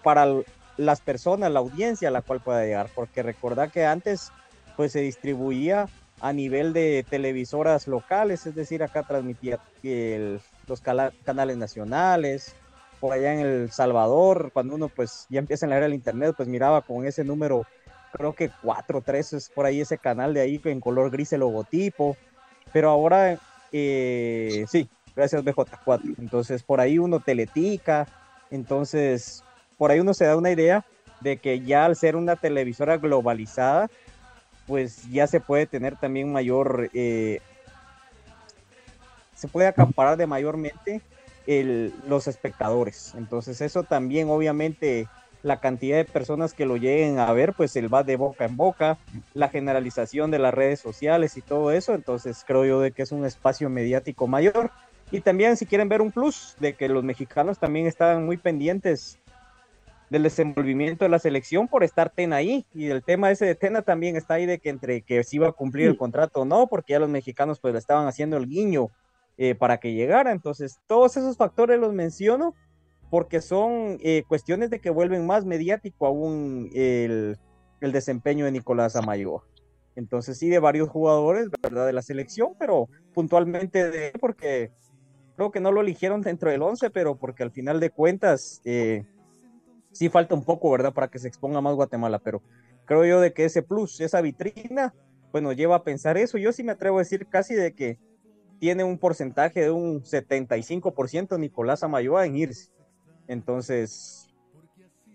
para 0.03 0.27
las 0.77 1.01
personas, 1.01 1.51
la 1.51 1.59
audiencia 1.59 2.07
a 2.07 2.11
la 2.11 2.21
cual 2.21 2.41
pueda 2.41 2.63
llegar, 2.63 2.89
porque 2.93 3.23
recordad 3.23 3.71
que 3.71 3.85
antes 3.85 4.31
pues 4.75 4.91
se 4.91 5.01
distribuía 5.01 5.87
a 6.19 6.33
nivel 6.33 6.73
de 6.73 7.05
televisoras 7.09 7.87
locales, 7.87 8.45
es 8.45 8.55
decir, 8.55 8.81
acá 8.81 9.03
transmitía 9.03 9.59
los 10.67 10.81
canales 10.81 11.57
nacionales, 11.57 12.55
por 12.99 13.11
allá 13.11 13.33
en 13.33 13.41
El 13.41 13.71
Salvador, 13.71 14.51
cuando 14.53 14.75
uno 14.75 14.87
pues 14.87 15.25
ya 15.29 15.39
empieza 15.39 15.65
en 15.65 15.71
la 15.71 15.77
era 15.77 15.85
del 15.87 15.93
internet, 15.93 16.33
pues 16.37 16.47
miraba 16.47 16.81
con 16.81 17.05
ese 17.05 17.25
número, 17.25 17.65
creo 18.13 18.33
que 18.33 18.49
4, 18.61 19.01
3 19.01 19.33
es 19.33 19.49
por 19.49 19.65
ahí 19.65 19.81
ese 19.81 19.97
canal 19.97 20.33
de 20.33 20.39
ahí 20.39 20.61
en 20.63 20.79
color 20.79 21.11
gris 21.11 21.33
el 21.33 21.41
logotipo, 21.41 22.15
pero 22.73 22.89
ahora 22.89 23.37
eh, 23.71 24.65
sí, 24.67 24.89
gracias 25.15 25.43
BJ4, 25.43 26.15
entonces 26.19 26.63
por 26.63 26.81
ahí 26.81 26.99
uno 26.99 27.19
teletica, 27.19 28.07
entonces 28.51 29.43
por 29.77 29.91
ahí 29.91 29.99
uno 29.99 30.13
se 30.13 30.25
da 30.25 30.35
una 30.35 30.51
idea 30.51 30.83
de 31.21 31.37
que 31.37 31.61
ya 31.61 31.85
al 31.85 31.95
ser 31.95 32.15
una 32.15 32.35
televisora 32.35 32.97
globalizada, 32.97 33.89
pues 34.67 35.09
ya 35.09 35.27
se 35.27 35.39
puede 35.39 35.65
tener 35.65 35.95
también 35.95 36.31
mayor, 36.31 36.89
eh, 36.93 37.39
se 39.35 39.47
puede 39.47 39.67
acaparar 39.67 40.17
de 40.17 40.27
mayormente 40.27 41.01
el, 41.47 41.93
los 42.07 42.27
espectadores. 42.27 43.13
Entonces 43.15 43.61
eso 43.61 43.83
también 43.83 44.29
obviamente 44.29 45.07
la 45.43 45.59
cantidad 45.59 45.97
de 45.97 46.05
personas 46.05 46.53
que 46.53 46.65
lo 46.65 46.77
lleguen 46.77 47.19
a 47.19 47.31
ver, 47.33 47.53
pues 47.53 47.75
él 47.75 47.93
va 47.93 48.03
de 48.03 48.15
boca 48.15 48.45
en 48.45 48.55
boca, 48.57 48.97
la 49.33 49.49
generalización 49.49 50.31
de 50.31 50.39
las 50.39 50.53
redes 50.53 50.79
sociales 50.79 51.37
y 51.37 51.41
todo 51.41 51.71
eso, 51.71 51.93
entonces 51.93 52.43
creo 52.47 52.65
yo 52.65 52.79
de 52.79 52.91
que 52.91 53.03
es 53.03 53.11
un 53.11 53.25
espacio 53.25 53.69
mediático 53.69 54.25
mayor. 54.25 54.71
Y 55.11 55.19
también 55.19 55.57
si 55.57 55.65
quieren 55.65 55.89
ver 55.89 56.01
un 56.01 56.11
plus 56.11 56.55
de 56.59 56.73
que 56.73 56.89
los 56.89 57.03
mexicanos 57.03 57.59
también 57.59 57.85
estaban 57.85 58.25
muy 58.25 58.37
pendientes 58.37 59.19
del 60.09 60.23
desenvolvimiento 60.23 61.05
de 61.05 61.09
la 61.09 61.19
selección 61.19 61.67
por 61.67 61.83
estar 61.83 62.09
Tena 62.09 62.37
ahí. 62.37 62.65
Y 62.73 62.87
el 62.87 63.03
tema 63.03 63.29
ese 63.29 63.45
de 63.45 63.55
Tena 63.55 63.81
también 63.81 64.15
está 64.15 64.35
ahí 64.35 64.45
de 64.45 64.59
que 64.59 64.69
entre 64.69 65.01
que 65.01 65.23
si 65.23 65.35
iba 65.35 65.49
a 65.49 65.51
cumplir 65.51 65.87
el 65.87 65.97
contrato 65.97 66.41
o 66.41 66.45
no, 66.45 66.67
porque 66.67 66.93
ya 66.93 66.99
los 66.99 67.09
mexicanos 67.09 67.59
pues 67.59 67.73
le 67.73 67.79
estaban 67.79 68.07
haciendo 68.07 68.37
el 68.37 68.47
guiño 68.47 68.89
eh, 69.37 69.55
para 69.55 69.77
que 69.77 69.93
llegara. 69.93 70.31
Entonces, 70.31 70.79
todos 70.87 71.17
esos 71.17 71.35
factores 71.35 71.79
los 71.79 71.93
menciono 71.93 72.55
porque 73.13 73.41
son 73.41 73.99
eh, 74.01 74.23
cuestiones 74.27 74.71
de 74.71 74.81
que 74.81 74.89
vuelven 74.89 75.27
más 75.27 75.45
mediático 75.45 76.07
aún 76.07 76.71
el, 76.73 77.37
desempeño 77.79 78.45
de 78.45 78.51
Nicolás 78.51 78.95
Amayo. 78.95 79.43
Entonces, 79.95 80.39
sí, 80.39 80.49
de 80.49 80.57
varios 80.57 80.89
jugadores, 80.89 81.47
¿verdad? 81.61 81.85
De 81.85 81.93
la 81.93 82.01
selección, 82.01 82.55
pero 82.57 82.89
puntualmente 83.13 83.91
de 83.91 84.13
porque 84.19 84.71
creo 85.35 85.51
que 85.51 85.59
no 85.59 85.71
lo 85.71 85.81
eligieron 85.81 86.21
dentro 86.21 86.49
del 86.49 86.63
11, 86.63 86.89
pero 86.89 87.15
porque 87.15 87.43
al 87.43 87.51
final 87.51 87.79
de 87.79 87.91
cuentas 87.91 88.63
eh, 88.65 89.05
sí 89.91 90.09
falta 90.09 90.33
un 90.33 90.43
poco, 90.43 90.71
¿verdad? 90.71 90.91
Para 90.91 91.09
que 91.09 91.19
se 91.19 91.27
exponga 91.27 91.61
más 91.61 91.75
Guatemala, 91.75 92.17
pero 92.17 92.41
creo 92.85 93.05
yo 93.05 93.21
de 93.21 93.31
que 93.31 93.45
ese 93.45 93.61
plus, 93.61 94.01
esa 94.01 94.21
vitrina, 94.21 94.91
bueno, 95.31 95.53
lleva 95.53 95.75
a 95.75 95.83
pensar 95.83 96.17
eso. 96.17 96.39
Yo 96.39 96.51
sí 96.51 96.63
me 96.63 96.71
atrevo 96.71 96.97
a 96.97 97.03
decir 97.03 97.27
casi 97.27 97.53
de 97.53 97.75
que 97.75 97.99
tiene 98.57 98.83
un 98.83 98.97
porcentaje 98.97 99.61
de 99.61 99.69
un 99.69 100.01
75% 100.01 101.37
Nicolás 101.37 101.83
Amayoa 101.83 102.25
en 102.25 102.37
irse. 102.37 102.73
Entonces, 103.27 104.27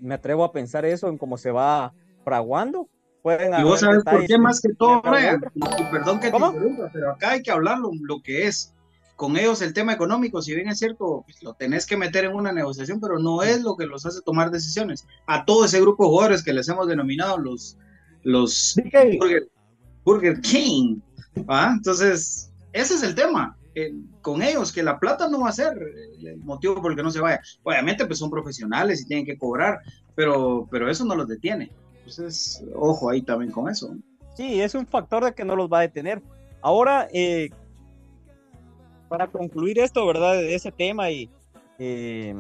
me 0.01 0.15
atrevo 0.15 0.45
a 0.45 0.53
pensar 0.53 0.85
eso 0.85 1.09
en 1.09 1.19
cómo 1.19 1.37
se 1.37 1.51
va 1.51 1.93
fraguando. 2.25 2.89
Pueden 3.23 3.59
y 3.59 3.63
vos 3.65 3.81
sabes 3.81 4.05
por 4.05 4.25
qué 4.27 4.39
más 4.39 4.61
que 4.61 4.73
todo, 4.75 5.03
perdón 5.03 6.21
que 6.21 6.31
te 6.31 6.37
interrumpa, 6.37 6.91
pero 6.93 7.11
acá 7.11 7.31
hay 7.31 7.43
que 7.43 7.51
hablar 7.51 7.79
lo, 7.79 8.23
que 8.23 8.47
es 8.47 8.73
con 9.17 9.37
ellos 9.37 9.61
el 9.61 9.75
tema 9.75 9.93
económico, 9.93 10.41
si 10.41 10.55
bien 10.55 10.69
es 10.69 10.79
cierto, 10.79 11.25
pues, 11.27 11.43
lo 11.43 11.55
tenés 11.55 11.85
que 11.85 11.97
meter 11.97 12.25
en 12.25 12.35
una 12.35 12.53
negociación, 12.53 13.01
pero 13.01 13.19
no 13.19 13.43
es 13.43 13.63
lo 13.63 13.77
que 13.77 13.87
los 13.87 14.07
hace 14.07 14.23
tomar 14.23 14.53
decisiones. 14.53 15.05
A 15.27 15.45
todo 15.45 15.65
ese 15.65 15.81
grupo 15.81 16.05
de 16.05 16.11
jugadores 16.11 16.45
que 16.45 16.53
les 16.53 16.69
hemos 16.69 16.87
denominado 16.87 17.37
los, 17.39 17.77
los 18.23 18.81
Burger, 20.05 20.41
King. 20.41 21.01
Entonces, 21.35 22.53
ese 22.73 22.95
es 22.95 23.03
el 23.03 23.17
tema. 23.17 23.58
Con 24.21 24.43
ellos, 24.43 24.73
que 24.73 24.83
la 24.83 24.99
plata 24.99 25.29
no 25.29 25.41
va 25.41 25.51
a 25.51 25.53
ser 25.53 25.77
el 26.21 26.39
motivo 26.39 26.81
por 26.81 26.93
el 26.93 26.97
que 26.97 27.03
no 27.03 27.11
se 27.11 27.21
vaya. 27.21 27.41
Obviamente, 27.63 28.07
pues 28.07 28.19
son 28.19 28.31
profesionales 28.31 29.03
y 29.03 29.07
tienen 29.07 29.27
que 29.27 29.39
cobrar, 29.39 29.81
pero, 30.15 30.67
pero 30.71 30.91
eso 30.91 31.05
no 31.05 31.15
los 31.15 31.29
detiene. 31.29 31.71
Entonces, 31.99 32.65
ojo 32.75 33.11
ahí 33.11 33.23
también 33.23 33.53
con 33.53 33.69
eso. 33.69 33.95
Sí, 34.35 34.61
es 34.61 34.75
un 34.75 34.87
factor 34.87 35.25
de 35.25 35.35
que 35.35 35.45
no 35.45 35.57
los 35.57 35.71
va 35.71 35.79
a 35.79 35.83
detener. 35.83 36.23
Ahora, 36.63 37.09
eh, 37.13 37.51
para 39.09 39.27
concluir 39.27 39.79
esto, 39.79 40.07
¿verdad? 40.07 40.43
Ese 40.43 40.71
tema 40.71 41.11
y, 41.11 41.31
eh, 41.79 42.35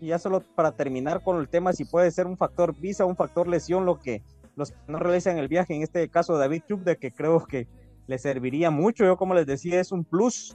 y 0.00 0.08
ya 0.08 0.18
solo 0.18 0.42
para 0.54 0.72
terminar 0.72 1.22
con 1.22 1.38
el 1.38 1.48
tema, 1.48 1.72
si 1.72 1.84
puede 1.84 2.10
ser 2.10 2.26
un 2.26 2.36
factor 2.36 2.74
visa, 2.74 3.04
un 3.04 3.16
factor 3.16 3.46
lesión, 3.46 3.86
lo 3.86 3.98
que 3.98 4.22
los 4.56 4.72
que 4.72 4.76
no 4.86 4.98
realizan 4.98 5.38
el 5.38 5.48
viaje, 5.48 5.74
en 5.74 5.82
este 5.82 6.08
caso 6.08 6.36
David 6.36 6.62
Chuk, 6.68 6.80
de 6.80 6.96
que 6.96 7.10
creo 7.10 7.44
que 7.46 7.66
le 8.12 8.18
serviría 8.18 8.70
mucho. 8.70 9.06
Yo, 9.06 9.16
como 9.16 9.32
les 9.32 9.46
decía, 9.46 9.80
es 9.80 9.90
un 9.90 10.04
plus 10.04 10.54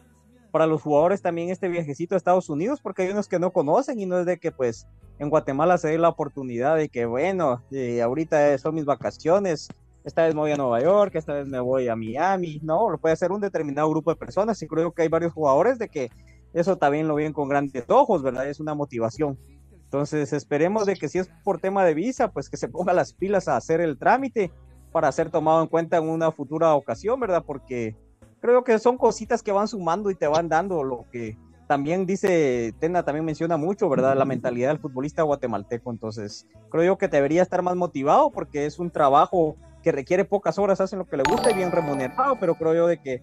para 0.52 0.68
los 0.68 0.84
jugadores 0.84 1.24
también 1.24 1.50
este 1.50 1.68
viajecito 1.68 2.14
a 2.14 2.18
Estados 2.18 2.50
Unidos, 2.50 2.82
porque 2.82 3.02
hay 3.02 3.10
unos 3.10 3.28
que 3.28 3.40
no 3.40 3.52
conocen 3.52 4.00
y 4.00 4.06
no 4.06 4.20
es 4.20 4.28
de 4.28 4.38
que 4.38 4.52
pues 4.52 4.88
en 5.18 5.32
Guatemala 5.32 5.80
se 5.80 5.88
dé 5.88 5.98
la 5.98 6.10
oportunidad 6.10 6.78
de 6.78 6.88
que, 6.88 7.08
bueno, 7.08 7.64
eh, 7.72 8.02
ahorita 8.04 8.56
son 8.60 8.76
mis 8.76 8.86
vacaciones, 8.86 9.70
esta 10.06 10.24
vez 10.26 10.36
me 10.36 10.42
voy 10.42 10.52
a 10.52 10.56
Nueva 10.56 10.80
York, 10.82 11.16
esta 11.16 11.34
vez 11.34 11.48
me 11.48 11.60
voy 11.60 11.88
a 11.88 11.96
Miami, 11.96 12.60
no, 12.62 12.92
lo 12.92 13.00
puede 13.00 13.14
hacer 13.14 13.32
un 13.32 13.42
determinado 13.42 13.90
grupo 13.90 14.12
de 14.12 14.18
personas 14.18 14.62
y 14.62 14.68
creo 14.68 14.92
que 14.92 15.02
hay 15.02 15.08
varios 15.08 15.34
jugadores 15.34 15.80
de 15.80 15.90
que 15.90 16.12
eso 16.54 16.78
también 16.78 17.08
lo 17.08 17.16
ven 17.16 17.34
con 17.34 17.50
grandes 17.50 17.86
ojos, 17.90 18.22
¿verdad? 18.22 18.48
Es 18.48 18.60
una 18.60 18.76
motivación. 18.76 19.38
Entonces 19.84 20.32
esperemos 20.32 20.86
de 20.86 20.96
que 20.96 21.10
si 21.10 21.18
es 21.18 21.30
por 21.44 21.60
tema 21.60 21.84
de 21.84 21.96
visa, 21.96 22.32
pues 22.32 22.50
que 22.50 22.58
se 22.58 22.68
ponga 22.68 22.94
las 22.94 23.14
pilas 23.14 23.48
a 23.48 23.58
hacer 23.58 23.82
el 23.82 23.98
trámite 23.98 24.52
para 24.92 25.12
ser 25.12 25.30
tomado 25.30 25.62
en 25.62 25.68
cuenta 25.68 25.98
en 25.98 26.10
una 26.10 26.32
futura 26.32 26.74
ocasión, 26.74 27.20
¿verdad? 27.20 27.44
Porque 27.46 27.96
creo 28.40 28.64
que 28.64 28.80
son 28.80 28.98
cositas 28.98 29.44
que 29.44 29.52
van 29.52 29.68
sumando 29.68 30.10
y 30.12 30.16
te 30.16 30.28
van 30.28 30.50
dando 30.50 30.84
lo 30.84 31.06
que 31.12 31.38
también 31.68 32.06
dice, 32.06 32.74
Tena 32.80 33.04
también 33.04 33.26
menciona 33.26 33.58
mucho, 33.58 33.90
¿verdad? 33.90 34.16
La 34.16 34.24
mentalidad 34.26 34.70
del 34.70 34.80
futbolista 34.80 35.24
guatemalteco. 35.24 35.92
Entonces, 35.92 36.48
creo 36.70 36.84
yo 36.84 36.98
que 36.98 37.10
debería 37.10 37.42
estar 37.42 37.62
más 37.62 37.76
motivado 37.76 38.32
porque 38.32 38.66
es 38.66 38.80
un 38.80 38.90
trabajo 38.90 39.58
que 39.84 39.92
requiere 39.92 40.24
pocas 40.24 40.58
horas, 40.58 40.80
hacen 40.80 41.00
lo 41.00 41.06
que 41.06 41.18
le 41.18 41.24
gusta 41.24 41.52
y 41.52 41.56
bien 41.56 41.72
remunerado, 41.72 42.38
pero 42.40 42.56
creo 42.56 42.74
yo 42.74 42.88
de 42.88 43.00
que 43.00 43.22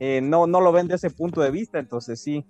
eh, 0.00 0.20
no, 0.20 0.46
no 0.46 0.60
lo 0.60 0.72
ven 0.72 0.88
de 0.88 0.96
ese 0.96 1.10
punto 1.10 1.40
de 1.40 1.50
vista, 1.50 1.78
entonces 1.78 2.20
sí, 2.20 2.44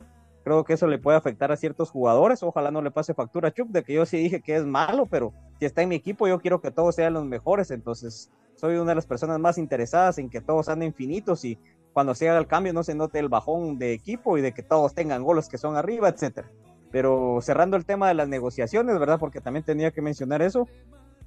creo 0.48 0.64
que 0.64 0.72
eso 0.72 0.86
le 0.86 0.98
puede 0.98 1.18
afectar 1.18 1.52
a 1.52 1.56
ciertos 1.56 1.90
jugadores, 1.90 2.42
ojalá 2.42 2.70
no 2.70 2.80
le 2.80 2.90
pase 2.90 3.14
factura 3.14 3.48
a 3.48 3.52
Chuck, 3.52 3.68
de 3.68 3.82
que 3.82 3.92
yo 3.92 4.06
sí 4.06 4.16
dije 4.16 4.40
que 4.40 4.56
es 4.56 4.64
malo, 4.64 5.06
pero 5.06 5.32
si 5.58 5.66
está 5.66 5.82
en 5.82 5.90
mi 5.90 5.96
equipo 5.96 6.26
yo 6.26 6.40
quiero 6.40 6.60
que 6.60 6.70
todos 6.70 6.94
sean 6.94 7.14
los 7.14 7.24
mejores, 7.24 7.70
entonces 7.70 8.30
soy 8.54 8.76
una 8.76 8.92
de 8.92 8.96
las 8.96 9.06
personas 9.06 9.38
más 9.38 9.58
interesadas 9.58 10.18
en 10.18 10.30
que 10.30 10.40
todos 10.40 10.68
anden 10.68 10.88
infinitos 10.88 11.44
y 11.44 11.58
cuando 11.92 12.14
se 12.14 12.28
haga 12.28 12.38
el 12.38 12.46
cambio 12.46 12.72
no 12.72 12.82
se 12.82 12.94
note 12.94 13.18
el 13.18 13.28
bajón 13.28 13.78
de 13.78 13.92
equipo 13.92 14.38
y 14.38 14.40
de 14.40 14.52
que 14.52 14.62
todos 14.62 14.94
tengan 14.94 15.22
goles 15.22 15.48
que 15.48 15.58
son 15.58 15.76
arriba, 15.76 16.08
etcétera. 16.08 16.50
Pero 16.90 17.40
cerrando 17.42 17.76
el 17.76 17.84
tema 17.84 18.08
de 18.08 18.14
las 18.14 18.28
negociaciones, 18.28 18.98
¿verdad? 18.98 19.18
Porque 19.18 19.40
también 19.40 19.64
tenía 19.64 19.90
que 19.90 20.00
mencionar 20.00 20.40
eso 20.40 20.66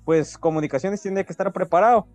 pues 0.05 0.38
comunicaciones 0.38 1.01
tiene 1.01 1.25
que 1.25 1.34
estar 1.34 1.51
preparado. 1.51 2.07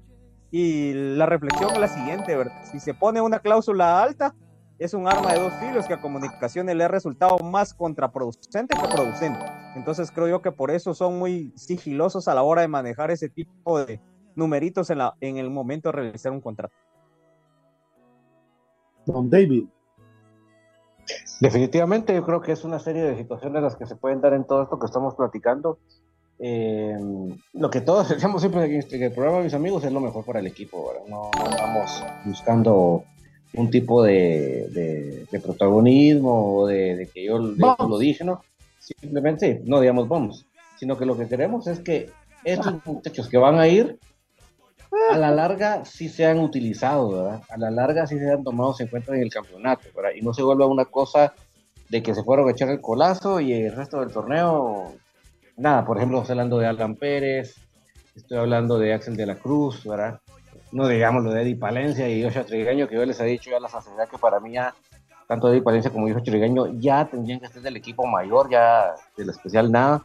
Y 0.50 0.92
la 0.92 1.26
reflexión 1.26 1.70
es 1.72 1.78
la 1.78 1.88
siguiente, 1.88 2.36
¿verdad? 2.36 2.64
Si 2.70 2.80
se 2.80 2.94
pone 2.94 3.20
una 3.20 3.40
cláusula 3.40 4.02
alta, 4.02 4.34
es 4.78 4.94
un 4.94 5.08
arma 5.08 5.32
de 5.32 5.40
dos 5.40 5.52
filos 5.54 5.86
que 5.86 5.94
a 5.94 6.00
comunicaciones 6.00 6.76
le 6.76 6.84
ha 6.84 6.88
resultado 6.88 7.38
más 7.38 7.74
contraproducente 7.74 8.76
que 8.76 8.88
producente. 8.88 9.44
Entonces 9.74 10.10
creo 10.10 10.28
yo 10.28 10.42
que 10.42 10.52
por 10.52 10.70
eso 10.70 10.94
son 10.94 11.18
muy 11.18 11.52
sigilosos 11.56 12.28
a 12.28 12.34
la 12.34 12.42
hora 12.42 12.62
de 12.62 12.68
manejar 12.68 13.10
ese 13.10 13.28
tipo 13.28 13.78
de 13.80 14.00
numeritos 14.34 14.90
en, 14.90 14.98
la, 14.98 15.14
en 15.20 15.38
el 15.38 15.50
momento 15.50 15.88
de 15.88 15.92
realizar 15.92 16.32
un 16.32 16.40
contrato. 16.40 16.74
Don 19.06 19.30
David. 19.30 19.66
Definitivamente 21.40 22.14
yo 22.14 22.24
creo 22.24 22.40
que 22.40 22.52
es 22.52 22.64
una 22.64 22.78
serie 22.78 23.02
de 23.02 23.16
situaciones 23.16 23.62
las 23.62 23.76
que 23.76 23.86
se 23.86 23.96
pueden 23.96 24.20
dar 24.20 24.34
en 24.34 24.44
todo 24.44 24.62
esto 24.62 24.78
que 24.78 24.86
estamos 24.86 25.14
platicando 25.14 25.78
eh, 26.38 26.98
lo 27.54 27.70
que 27.70 27.80
todos 27.80 28.08
decíamos 28.10 28.42
siempre 28.42 28.64
en, 28.64 28.76
este, 28.76 29.04
el 29.04 29.12
programa, 29.12 29.40
mis 29.40 29.54
amigos, 29.54 29.84
es 29.84 29.92
lo 29.92 30.00
mejor 30.00 30.24
para 30.24 30.40
el 30.40 30.46
equipo. 30.46 30.92
No, 31.08 31.30
estamos 31.50 32.04
buscando 32.24 33.04
un 33.54 33.70
tipo 33.70 34.02
de, 34.02 35.26
de, 35.30 35.40
protagonismo 35.40 36.56
o 36.56 36.66
de, 36.66 37.08
que 37.12 37.24
yo, 37.24 37.38
lo 37.38 37.98
dije, 37.98 38.24
¿no? 38.24 38.42
Simplemente 38.78 39.62
no 39.64 39.80
digamos 39.80 40.08
vamos, 40.08 40.46
sino 40.78 40.96
que 40.96 41.06
lo 41.06 41.16
que 41.16 41.28
queremos 41.28 41.66
es 41.66 41.80
que 41.80 42.10
estos 42.44 42.74
muchachos 42.84 43.28
que 43.28 43.38
van 43.38 43.58
a 43.58 43.68
ir, 43.68 43.98
a 45.10 45.18
la 45.18 45.30
larga 45.30 45.84
sí 45.84 46.08
sean 46.08 46.38
utilizados, 46.38 47.12
¿verdad? 47.12 47.42
A 47.48 47.58
la 47.58 47.70
larga 47.70 48.06
sí 48.06 48.18
sean 48.18 48.44
tomados 48.44 48.80
en 48.80 48.88
cuenta 48.88 49.14
en 49.14 49.22
el 49.22 49.30
campeonato, 49.30 49.88
¿verdad? 49.94 50.10
Y 50.16 50.22
no 50.22 50.32
se 50.32 50.42
vuelva 50.42 50.66
una 50.66 50.84
cosa 50.84 51.34
de 51.88 52.02
que 52.02 52.14
se 52.14 52.22
fueron 52.22 52.48
a 52.48 52.52
echar 52.52 52.68
el 52.70 52.80
colazo 52.80 53.40
y 53.40 53.52
el 53.52 53.74
resto 53.74 54.00
del 54.00 54.12
torneo 54.12 54.94
nada, 55.56 55.84
por 55.84 55.96
ejemplo, 55.96 56.20
estoy 56.20 56.34
hablando 56.34 56.58
de 56.58 56.66
Alan 56.66 56.96
Pérez, 56.96 57.54
estoy 58.14 58.38
hablando 58.38 58.78
de 58.78 58.94
Axel 58.94 59.16
de 59.16 59.26
la 59.26 59.36
Cruz, 59.36 59.84
¿verdad? 59.84 60.20
No 60.72 60.88
digamos 60.88 61.24
lo 61.24 61.30
de 61.30 61.42
Eddie 61.42 61.56
Palencia 61.56 62.08
y 62.08 62.22
Joshua 62.22 62.44
Trigueño, 62.44 62.88
que 62.88 62.96
yo 62.96 63.04
les 63.04 63.18
he 63.20 63.24
dicho 63.24 63.50
ya 63.50 63.60
la 63.60 63.68
sociedad 63.68 64.08
que 64.08 64.18
para 64.18 64.40
mí 64.40 64.52
ya, 64.52 64.74
tanto 65.26 65.48
Eddie 65.48 65.62
Palencia 65.62 65.90
como 65.90 66.06
Joshua 66.06 66.22
Trigueño 66.22 66.66
ya 66.78 67.04
tendrían 67.06 67.40
que 67.40 67.48
ser 67.48 67.62
del 67.62 67.76
equipo 67.76 68.06
mayor, 68.06 68.50
ya 68.50 68.94
del 69.16 69.30
especial 69.30 69.70
nada. 69.70 70.04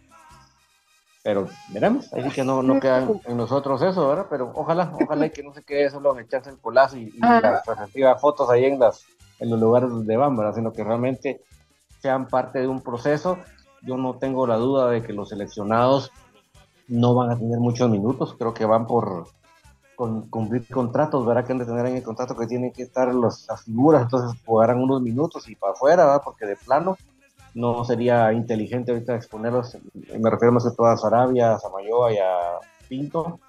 Pero 1.24 1.48
veremos, 1.70 2.12
ahí 2.14 2.30
que 2.32 2.44
no, 2.44 2.64
no 2.64 2.80
queda 2.80 3.08
en 3.26 3.38
nosotros 3.38 3.82
eso, 3.84 4.08
¿verdad? 4.08 4.26
Pero 4.28 4.52
ojalá, 4.56 4.92
ojalá 5.00 5.30
que 5.30 5.44
no 5.44 5.54
se 5.54 5.62
quede 5.62 5.90
solo 5.92 6.18
en 6.18 6.26
echarse 6.26 6.50
el 6.50 6.58
colazo 6.58 6.98
y, 6.98 7.12
las 7.20 7.64
respectivas 7.64 8.20
fotos 8.20 8.50
ahí 8.50 8.66
en, 8.66 8.80
las, 8.80 9.06
en 9.40 9.52
los 9.52 9.60
lugares 9.60 9.90
donde 9.90 10.18
van, 10.18 10.36
¿verdad? 10.36 10.56
Sino 10.56 10.74
que 10.74 10.84
realmente 10.84 11.42
sean 12.02 12.28
parte 12.28 12.60
de 12.60 12.68
un 12.68 12.82
proceso 12.82 13.38
yo 13.82 13.98
no 13.98 14.16
tengo 14.18 14.48
la 14.48 14.58
duda 14.58 14.90
de 14.90 15.02
que 15.02 15.14
los 15.14 15.30
seleccionados 15.30 16.12
no 16.88 17.16
van 17.16 17.32
a 17.32 17.38
tener 17.38 17.60
muchos 17.60 17.90
minutos, 17.90 18.36
creo 18.38 18.54
que 18.54 18.66
van 18.66 18.86
por 18.86 19.28
cumplir 20.30 20.68
contratos, 20.68 21.26
verá 21.26 21.44
que 21.44 21.52
han 21.52 21.60
de 21.60 21.66
tener 21.66 21.86
en 21.86 21.98
el 21.98 22.04
contrato 22.04 22.36
que 22.36 22.48
tienen 22.48 22.72
que 22.72 22.84
estar 22.84 23.14
las 23.14 23.48
figuras, 23.64 24.04
entonces 24.04 24.40
jugarán 24.46 24.80
unos 24.80 25.02
minutos 25.02 25.48
y 25.50 25.56
para 25.56 25.74
afuera, 25.74 26.06
¿verdad? 26.06 26.22
porque 26.24 26.46
de 26.46 26.56
plano 26.56 26.98
no 27.54 27.84
sería 27.84 28.32
inteligente 28.34 28.92
ahorita 28.92 29.16
exponerlos, 29.16 29.78
me 29.94 30.30
refiero 30.30 30.54
más 30.54 30.64
que 30.64 30.72
todo 30.72 30.88
a 30.88 30.98
Sarabia, 30.98 31.56
a 31.56 31.60
Samayoa 31.60 32.14
y 32.14 32.18
a 32.18 32.60
Pinto, 32.88 33.40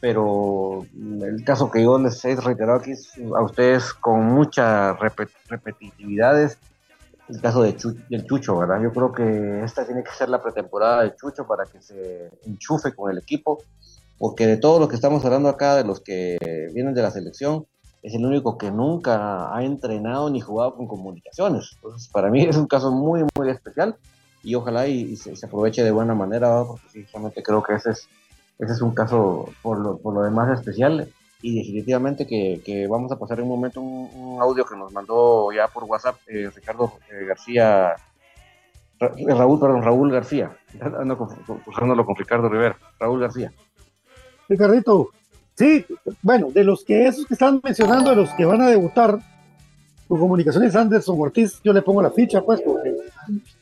pero 0.00 0.86
el 1.02 1.44
caso 1.44 1.70
que 1.70 1.82
yo 1.82 1.98
les 1.98 2.24
he 2.24 2.36
reiterado 2.36 2.78
aquí 2.78 2.92
a 3.34 3.42
ustedes 3.42 3.92
con 3.92 4.26
muchas 4.26 4.96
repetitividades 5.48 6.58
el 7.28 7.40
caso 7.40 7.62
de 7.62 7.76
del 8.08 8.26
Chucho, 8.26 8.58
¿verdad? 8.58 8.80
Yo 8.82 8.90
creo 8.92 9.12
que 9.12 9.62
esta 9.62 9.84
tiene 9.84 10.02
que 10.02 10.10
ser 10.12 10.28
la 10.28 10.42
pretemporada 10.42 11.02
de 11.02 11.14
Chucho 11.14 11.46
para 11.46 11.64
que 11.66 11.80
se 11.82 12.30
enchufe 12.46 12.94
con 12.94 13.10
el 13.10 13.18
equipo, 13.18 13.62
porque 14.18 14.46
de 14.46 14.56
todos 14.56 14.80
los 14.80 14.88
que 14.88 14.96
estamos 14.96 15.24
hablando 15.24 15.48
acá, 15.48 15.76
de 15.76 15.84
los 15.84 16.00
que 16.00 16.38
vienen 16.74 16.94
de 16.94 17.02
la 17.02 17.10
selección, 17.10 17.66
es 18.02 18.14
el 18.14 18.24
único 18.24 18.58
que 18.58 18.70
nunca 18.70 19.54
ha 19.54 19.64
entrenado 19.64 20.30
ni 20.30 20.40
jugado 20.40 20.76
con 20.76 20.86
comunicaciones. 20.86 21.70
Entonces, 21.74 22.08
para 22.08 22.30
mí 22.30 22.42
es 22.42 22.56
un 22.56 22.66
caso 22.66 22.90
muy, 22.90 23.24
muy 23.36 23.50
especial 23.50 23.96
y 24.42 24.54
ojalá 24.54 24.86
y, 24.86 25.16
se, 25.16 25.34
aproveche 25.44 25.82
de 25.82 25.90
buena 25.90 26.14
manera, 26.14 26.64
porque 26.64 26.88
sinceramente 26.90 27.42
creo 27.42 27.62
que 27.62 27.74
ese 27.74 27.90
es, 27.90 28.08
ese 28.58 28.72
es 28.72 28.80
un 28.80 28.94
caso 28.94 29.48
por 29.62 29.78
lo, 29.78 29.98
por 29.98 30.14
lo 30.14 30.22
demás 30.22 30.58
especial 30.58 31.08
y 31.40 31.58
definitivamente 31.58 32.26
que, 32.26 32.86
vamos 32.88 33.12
a 33.12 33.18
pasar 33.18 33.38
en 33.38 33.44
un 33.44 33.50
momento 33.50 33.80
un, 33.80 34.40
audio 34.40 34.64
que 34.64 34.76
nos 34.76 34.92
mandó 34.92 35.52
ya 35.52 35.68
por 35.68 35.84
WhatsApp 35.84 36.16
eh, 36.26 36.50
Ricardo 36.54 36.92
eh, 37.10 37.24
García, 37.26 37.94
eh, 39.00 39.34
Raúl, 39.34 39.60
perdón, 39.60 39.82
Raúl 39.82 40.12
García, 40.12 40.56
ando 40.80 41.16
confusándolo 41.16 42.04
con 42.04 42.16
Ricardo 42.16 42.48
Rivera, 42.48 42.76
Raúl 42.98 43.20
García. 43.20 43.52
Ricardito, 44.48 45.10
sí, 45.54 45.84
bueno, 46.22 46.50
de 46.50 46.64
los 46.64 46.84
que 46.84 47.06
esos 47.06 47.26
que 47.26 47.34
están 47.34 47.60
mencionando, 47.62 48.10
de 48.10 48.16
los 48.16 48.30
que 48.30 48.44
van 48.44 48.62
a 48.62 48.68
debutar, 48.68 49.18
Con 50.08 50.18
comunicaciones 50.18 50.74
Anderson 50.74 51.20
Ortiz, 51.20 51.60
yo 51.62 51.72
le 51.74 51.82
pongo 51.82 52.00
la 52.00 52.10
ficha, 52.10 52.40
pues, 52.40 52.62
porque 52.62 52.94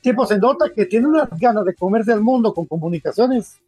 tipo 0.01 0.25
se 0.27 0.39
nota 0.39 0.71
que 0.73 0.87
tiene 0.87 1.09
unas 1.09 1.29
ganas 1.31 1.65
de 1.65 1.75
comerse 1.75 2.13
al 2.13 2.21
mundo 2.21 2.55
con 2.55 2.67
comunicaciones 2.67 3.59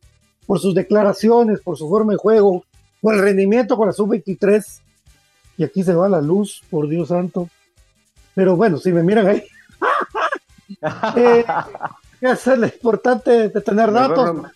por 0.46 0.60
sus 0.60 0.74
declaraciones, 0.74 1.60
por 1.60 1.76
su 1.76 1.88
forma 1.88 2.12
de 2.12 2.18
juego, 2.18 2.64
por 3.00 3.14
el 3.14 3.20
rendimiento 3.20 3.76
con 3.76 3.88
la 3.88 3.92
sub-23. 3.92 4.80
Y 5.58 5.64
aquí 5.64 5.82
se 5.82 5.94
va 5.94 6.08
la 6.08 6.20
luz, 6.20 6.62
por 6.70 6.88
Dios 6.88 7.08
santo. 7.08 7.48
Pero 8.34 8.56
bueno, 8.56 8.78
si 8.78 8.92
me 8.92 9.02
miran 9.02 9.26
ahí, 9.26 9.42
eh, 11.16 11.44
es 12.20 12.46
lo 12.46 12.66
importante 12.66 13.48
de 13.48 13.60
tener 13.60 13.92
datos. 13.92 14.46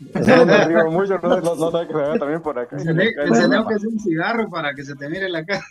No, 0.00 0.10
mucho, 0.90 1.18
no, 1.20 1.40
no, 1.40 1.54
no, 1.56 1.86
que 1.86 1.92
se 1.92 2.18
también 2.18 2.40
por 2.40 2.58
acá. 2.58 2.76
Encendemos 2.76 3.66
que 3.68 3.74
es 3.74 3.84
un 3.84 3.98
cigarro 3.98 4.48
para 4.48 4.72
que 4.74 4.84
se 4.84 4.94
te 4.94 5.08
mire 5.08 5.28
la 5.28 5.44
cara. 5.44 5.64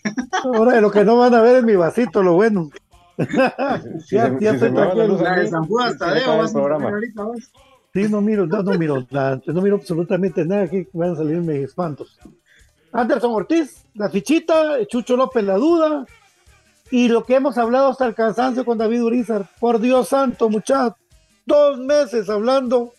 Ahora 0.44 0.82
lo 0.82 0.92
que 0.92 1.06
no 1.06 1.18
van 1.18 1.34
a 1.34 1.42
ver 1.42 1.58
es 1.58 1.64
mi 1.64 1.76
vasito, 1.76 2.22
lo 2.22 2.34
bueno. 2.34 2.70
ya, 3.18 4.38
ya 4.40 4.52
estoy 4.52 4.74
tranquilo. 4.74 5.18
La 5.22 5.38
de 5.38 5.48
San 5.48 5.66
Juan 5.66 5.90
hasta 5.90 6.14
Deo 6.14 6.38
vas 6.38 6.56
a 6.56 6.60
ahorita 6.60 7.24
vas. 7.24 7.52
Sí, 7.94 8.08
no 8.10 8.22
miro, 8.22 8.46
no, 8.46 8.62
no 8.62 8.78
miro 8.78 9.08
nada, 9.10 9.42
no 9.46 9.62
miro 9.62 9.78
absolutamente 9.78 10.46
nada 10.46 10.64
aquí, 10.64 10.88
van 10.94 11.14
a 11.14 11.16
salirme 11.16 11.64
espantos. 11.64 12.20
Anderson 12.92 13.32
Ortiz, 13.32 13.86
la 13.96 14.10
fichita, 14.10 14.86
Chucho 14.88 15.16
López 15.16 15.44
la 15.44 15.56
duda, 15.56 16.06
y 16.92 17.08
lo 17.08 17.24
que 17.24 17.36
hemos 17.36 17.58
hablado 17.58 17.90
hasta 17.90 18.06
el 18.06 18.14
cansancio 18.14 18.66
con 18.66 18.78
David 18.78 19.04
Urizar, 19.04 19.46
por 19.60 19.80
Dios 19.80 20.10
santo, 20.10 20.50
muchachos, 20.50 20.98
dos 21.46 21.80
meses 21.80 22.30
hablando 22.30 22.94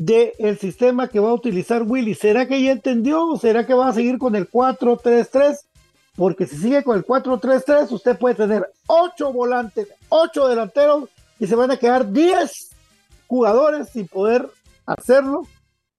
del 0.00 0.56
sistema 0.58 1.08
que 1.08 1.20
va 1.20 1.28
a 1.28 1.34
utilizar 1.34 1.82
Willy. 1.82 2.14
¿Será 2.14 2.48
que 2.48 2.62
ya 2.62 2.72
entendió 2.72 3.26
o 3.26 3.38
será 3.38 3.66
que 3.66 3.74
va 3.74 3.88
a 3.88 3.92
seguir 3.92 4.16
con 4.16 4.34
el 4.34 4.50
4-3-3? 4.50 5.58
Porque 6.16 6.46
si 6.46 6.56
sigue 6.56 6.82
con 6.82 6.96
el 6.96 7.04
4-3-3, 7.04 7.92
usted 7.92 8.16
puede 8.16 8.34
tener 8.34 8.66
8 8.86 9.30
volantes, 9.30 9.88
8 10.08 10.48
delanteros 10.48 11.10
y 11.38 11.46
se 11.46 11.54
van 11.54 11.70
a 11.70 11.76
quedar 11.76 12.10
10 12.10 12.70
jugadores 13.26 13.90
sin 13.90 14.08
poder 14.08 14.48
hacerlo 14.86 15.46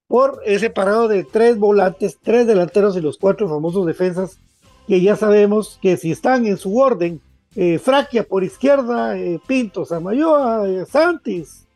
por 0.07 0.41
ese 0.47 0.71
parado 0.71 1.07
de 1.07 1.23
3 1.23 1.59
volantes, 1.59 2.17
3 2.23 2.47
delanteros 2.47 2.97
y 2.97 3.01
los 3.01 3.19
4 3.19 3.47
famosos 3.47 3.85
defensas 3.85 4.39
que 4.87 4.99
ya 4.99 5.15
sabemos 5.15 5.77
que 5.79 5.95
si 5.95 6.11
están 6.11 6.47
en 6.47 6.57
su 6.57 6.75
orden, 6.75 7.21
eh, 7.55 7.77
Fraquia 7.77 8.23
por 8.23 8.43
izquierda, 8.43 9.15
eh, 9.15 9.39
Pinto, 9.45 9.85
Samayoa, 9.85 10.67
eh, 10.67 10.85
Santis, 10.89 11.67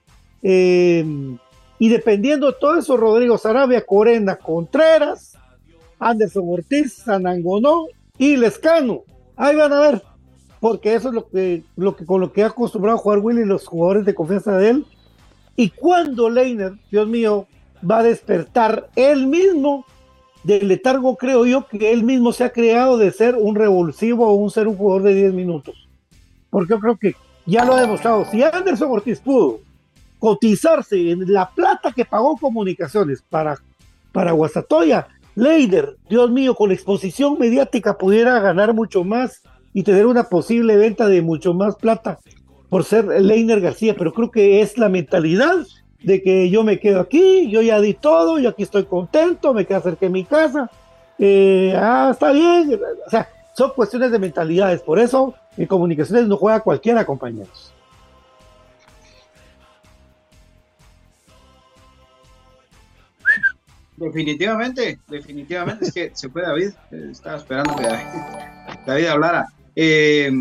eh, 0.42 1.06
y 1.78 1.90
dependiendo 1.90 2.48
de 2.48 2.58
todo 2.60 2.78
eso, 2.78 2.96
Rodrigo 2.98 3.38
Sarabia, 3.38 3.86
Corena, 3.86 4.38
Contreras, 4.38 5.38
Anderson 6.00 6.46
Ortiz, 6.48 6.94
Sanangonó 6.94 7.86
y 8.18 8.38
Lescano. 8.38 9.04
Ahí 9.36 9.56
van 9.56 9.74
a 9.74 9.80
ver, 9.80 10.02
porque 10.60 10.96
eso 10.96 11.10
es 11.10 11.16
lo 11.16 11.28
que, 11.28 11.64
lo 11.76 11.96
que 11.96 12.06
con 12.06 12.22
lo 12.22 12.32
que 12.32 12.44
ha 12.44 12.48
acostumbrado 12.48 12.98
a 12.98 13.02
jugar 13.02 13.20
Willy 13.20 13.46
los 13.46 13.68
jugadores 13.68 14.06
de 14.06 14.16
confianza 14.16 14.58
de 14.58 14.70
él. 14.70 14.86
Y 15.58 15.70
cuando 15.70 16.30
Leiner, 16.30 16.74
Dios 16.92 17.08
mío, 17.08 17.48
va 17.90 18.00
a 18.00 18.04
despertar 18.04 18.90
él 18.96 19.28
mismo 19.28 19.86
del 20.44 20.68
letargo, 20.68 21.18
creo 21.18 21.46
yo, 21.46 21.68
que 21.68 21.92
él 21.92 22.04
mismo 22.04 22.32
se 22.32 22.44
ha 22.44 22.52
creado 22.52 22.98
de 22.98 23.12
ser 23.12 23.36
un 23.36 23.56
revulsivo 23.56 24.28
o 24.28 24.34
un 24.36 24.52
ser 24.52 24.68
un 24.68 24.78
jugador 24.78 25.04
de 25.04 25.16
10 25.16 25.34
minutos. 25.34 25.88
Porque 26.50 26.74
yo 26.74 26.80
creo 26.80 26.98
que 26.98 27.16
ya 27.46 27.66
lo 27.66 27.74
ha 27.74 27.82
demostrado. 27.82 28.26
Si 28.26 28.44
Anderson 28.44 28.92
Ortiz 28.92 29.20
pudo 29.20 29.60
cotizarse 30.20 31.12
en 31.12 31.32
la 31.32 31.50
plata 31.50 31.92
que 31.92 32.06
pagó 32.06 32.38
Comunicaciones 32.38 33.24
para, 33.30 33.60
para 34.12 34.32
Guastatoya, 34.32 35.08
Leider, 35.36 35.98
Dios 36.10 36.32
mío, 36.32 36.56
con 36.56 36.72
exposición 36.72 37.38
mediática 37.38 37.98
pudiera 37.98 38.40
ganar 38.40 38.74
mucho 38.74 39.04
más 39.04 39.44
y 39.74 39.84
tener 39.84 40.06
una 40.06 40.24
posible 40.24 40.78
venta 40.78 41.10
de 41.10 41.22
mucho 41.22 41.54
más 41.54 41.76
plata 41.76 42.20
por 42.70 42.86
ser 42.86 43.06
Leiner 43.06 43.60
García, 43.60 43.96
pero 43.98 44.14
creo 44.14 44.32
que 44.32 44.62
es 44.62 44.78
la 44.78 44.88
mentalidad 44.88 45.56
de 46.02 46.22
que 46.22 46.50
yo 46.50 46.64
me 46.64 46.80
quedo 46.80 47.02
aquí, 47.02 47.50
yo 47.50 47.62
ya 47.62 47.82
di 47.82 47.94
todo, 47.94 48.40
yo 48.40 48.50
aquí 48.50 48.64
estoy 48.64 48.86
contento, 48.86 49.54
me 49.54 49.66
quedo 49.66 49.82
cerca 49.82 50.06
de 50.06 50.10
mi 50.10 50.24
casa, 50.24 50.72
eh, 51.20 51.74
ah, 51.76 52.10
está 52.12 52.32
bien, 52.32 52.80
o 53.06 53.10
sea, 53.10 53.30
son 53.54 53.72
cuestiones 53.76 54.12
de 54.12 54.20
mentalidades, 54.20 54.82
por 54.82 55.00
eso 55.00 55.34
en 55.58 55.68
comunicaciones 55.68 56.28
no 56.28 56.38
juega 56.38 56.62
cualquiera, 56.62 57.06
compañeros. 57.06 57.75
Definitivamente, 63.98 65.00
definitivamente, 65.08 65.86
es 65.86 65.94
que 65.94 66.12
se 66.14 66.30
fue 66.30 66.42
David, 66.42 66.72
estaba 66.92 67.38
esperando 67.38 67.76
que 67.76 67.84
David, 68.86 69.06
hablara. 69.06 69.48
Eh, 69.76 70.32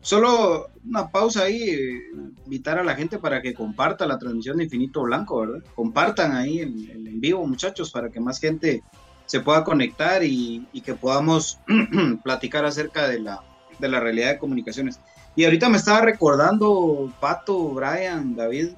solo 0.00 0.68
una 0.84 1.08
pausa 1.08 1.44
ahí, 1.44 2.00
invitar 2.44 2.78
a 2.78 2.84
la 2.84 2.94
gente 2.94 3.18
para 3.18 3.40
que 3.40 3.54
comparta 3.54 4.06
la 4.06 4.18
transmisión 4.18 4.58
de 4.58 4.64
Infinito 4.64 5.02
Blanco, 5.02 5.40
¿verdad? 5.40 5.64
Compartan 5.74 6.32
ahí 6.36 6.60
en 6.60 7.20
vivo, 7.20 7.46
muchachos, 7.46 7.90
para 7.90 8.10
que 8.10 8.20
más 8.20 8.38
gente 8.38 8.82
se 9.26 9.40
pueda 9.40 9.64
conectar 9.64 10.22
y, 10.24 10.66
que 10.84 10.94
podamos 10.94 11.58
platicar 12.22 12.64
acerca 12.64 13.08
de 13.08 13.18
la, 13.18 13.42
de 13.78 13.88
la 13.88 14.00
realidad 14.00 14.30
de 14.30 14.38
comunicaciones. 14.38 15.00
Y 15.34 15.44
ahorita 15.44 15.68
me 15.68 15.76
estaba 15.76 16.00
recordando, 16.00 17.12
Pato, 17.20 17.70
Brian, 17.70 18.34
David, 18.36 18.70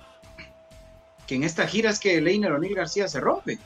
que 1.26 1.36
en 1.36 1.44
esta 1.44 1.66
gira 1.66 1.90
es 1.90 2.01
que 2.01 2.20
Leiner 2.20 2.53
O'Neill 2.53 2.74
García 2.74 3.07
se 3.07 3.20
rompe. 3.20 3.59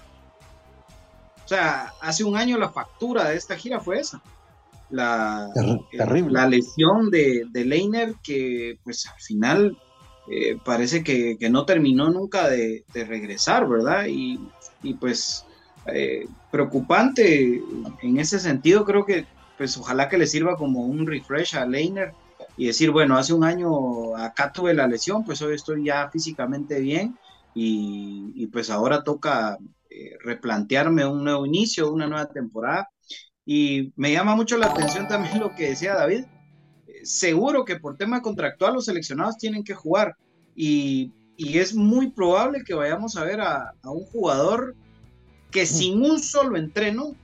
O 1.44 1.48
sea, 1.48 1.92
hace 2.00 2.24
un 2.24 2.36
año 2.36 2.58
la 2.58 2.70
factura 2.70 3.28
de 3.28 3.36
esta 3.36 3.56
gira 3.56 3.80
fue 3.80 4.00
esa. 4.00 4.22
La, 4.90 5.48
eh, 5.56 6.24
la 6.28 6.46
lesión 6.46 7.10
de, 7.10 7.46
de 7.50 7.64
Leiner 7.64 8.14
que 8.22 8.78
pues 8.84 9.06
al 9.06 9.18
final 9.20 9.76
eh, 10.28 10.56
parece 10.64 11.02
que, 11.02 11.36
no 11.50 11.64
terminó 11.64 12.10
nunca 12.10 12.48
de, 12.48 12.84
regresar, 12.94 13.68
¿verdad? 13.68 14.06
Y, 14.08 14.38
pues 15.00 15.44
eh, 15.86 16.26
preocupante 16.50 17.62
en 18.02 18.18
ese 18.18 18.38
sentido, 18.38 18.84
creo 18.84 19.04
que 19.04 19.26
pues 19.56 19.76
ojalá 19.76 20.08
que 20.08 20.18
le 20.18 20.26
sirva 20.26 20.56
como 20.56 20.80
un 20.80 21.06
refresh 21.06 21.56
a 21.56 21.66
Leiner 21.66 22.12
y 22.56 22.66
decir, 22.66 22.90
bueno, 22.90 23.16
hace 23.16 23.32
un 23.32 23.44
año 23.44 24.16
acá 24.16 24.52
tuve 24.52 24.74
la 24.74 24.86
lesión, 24.86 25.24
pues 25.24 25.40
hoy 25.42 25.54
estoy 25.54 25.84
ya 25.84 26.08
físicamente 26.10 26.80
bien 26.80 27.16
y, 27.54 28.32
y 28.34 28.46
pues 28.48 28.70
ahora 28.70 29.04
toca 29.04 29.58
eh, 29.94 30.16
replantearme 30.24 31.04
un 31.04 31.22
nuevo 31.22 31.44
inicio, 31.44 31.92
una 31.92 32.06
nueva 32.06 32.26
temporada. 32.26 32.88
Y 33.44 33.92
me 33.96 34.12
llama 34.12 34.34
mucho 34.34 34.56
la 34.56 34.68
atención 34.68 35.06
también 35.06 35.38
lo 35.38 35.54
que 35.54 35.68
decía 35.68 35.94
David. 35.94 36.24
Eh, 36.86 37.00
seguro 37.04 37.64
que 37.64 37.76
por 37.76 37.96
tema 37.96 38.22
contractual 38.22 38.74
los 38.74 38.86
seleccionados 38.86 39.36
tienen 39.36 39.64
que 39.64 39.74
jugar 39.74 40.16
y, 40.54 41.12
y 41.36 41.58
es 41.58 41.74
muy 41.74 42.10
probable 42.10 42.62
que 42.64 42.74
vayamos 42.74 43.16
a 43.16 43.24
ver 43.24 43.40
a, 43.40 43.74
a 43.82 43.90
un 43.90 44.04
jugador 44.06 44.74
que 45.50 45.66
sin 45.66 46.02
un 46.02 46.18
solo 46.18 46.56
entreno, 46.56 47.14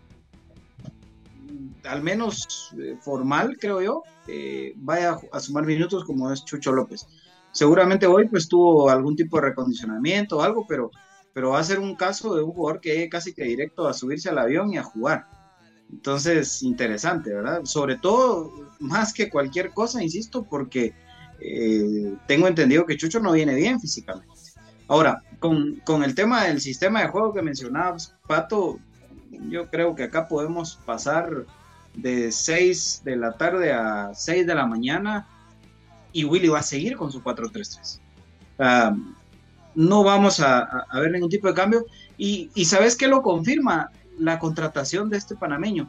al 1.84 2.02
menos 2.02 2.74
eh, 2.78 2.96
formal, 3.00 3.56
creo 3.58 3.80
yo, 3.80 4.02
vaya 4.76 5.18
a 5.32 5.40
sumar 5.40 5.64
minutos 5.64 6.04
como 6.04 6.30
es 6.30 6.44
Chucho 6.44 6.72
López. 6.72 7.06
Seguramente 7.52 8.06
hoy 8.06 8.28
pues 8.28 8.46
tuvo 8.46 8.90
algún 8.90 9.16
tipo 9.16 9.38
de 9.38 9.48
recondicionamiento 9.48 10.36
o 10.36 10.42
algo, 10.42 10.66
pero 10.68 10.90
pero 11.38 11.50
va 11.50 11.60
a 11.60 11.62
ser 11.62 11.78
un 11.78 11.94
caso 11.94 12.34
de 12.34 12.42
un 12.42 12.50
jugador 12.50 12.80
que 12.80 12.88
llegue 12.88 13.08
casi 13.08 13.32
que 13.32 13.44
directo 13.44 13.86
a 13.86 13.94
subirse 13.94 14.28
al 14.28 14.38
avión 14.38 14.72
y 14.72 14.76
a 14.76 14.82
jugar. 14.82 15.28
Entonces, 15.88 16.64
interesante, 16.64 17.32
¿verdad? 17.32 17.60
Sobre 17.62 17.94
todo, 17.94 18.52
más 18.80 19.12
que 19.12 19.30
cualquier 19.30 19.70
cosa, 19.70 20.02
insisto, 20.02 20.42
porque 20.42 20.94
eh, 21.38 22.12
tengo 22.26 22.48
entendido 22.48 22.84
que 22.86 22.96
Chucho 22.96 23.20
no 23.20 23.30
viene 23.30 23.54
bien 23.54 23.78
físicamente. 23.78 24.34
Ahora, 24.88 25.22
con, 25.38 25.76
con, 25.84 26.02
el 26.02 26.16
tema 26.16 26.42
del 26.42 26.60
sistema 26.60 27.02
de 27.02 27.06
juego 27.06 27.32
que 27.32 27.42
mencionabas, 27.42 28.16
Pato, 28.26 28.80
yo 29.48 29.70
creo 29.70 29.94
que 29.94 30.02
acá 30.02 30.26
podemos 30.26 30.80
pasar 30.84 31.46
de 31.94 32.32
6 32.32 33.02
de 33.04 33.14
la 33.14 33.36
tarde 33.36 33.72
a 33.72 34.12
6 34.12 34.44
de 34.44 34.54
la 34.56 34.66
mañana 34.66 35.28
y 36.10 36.24
Willy 36.24 36.48
va 36.48 36.58
a 36.58 36.62
seguir 36.64 36.96
con 36.96 37.12
su 37.12 37.22
4-3-3 37.22 38.00
no 39.74 40.02
vamos 40.02 40.40
a, 40.40 40.86
ver 40.94 41.12
ningún 41.12 41.30
tipo 41.30 41.48
de 41.48 41.54
cambio. 41.54 41.86
Y, 42.16 42.50
¿sabes 42.64 42.96
qué 42.96 43.08
lo 43.08 43.22
confirma? 43.22 43.90
La 44.18 44.38
contratación 44.38 45.08
de 45.08 45.18
este 45.18 45.36
panameño. 45.36 45.88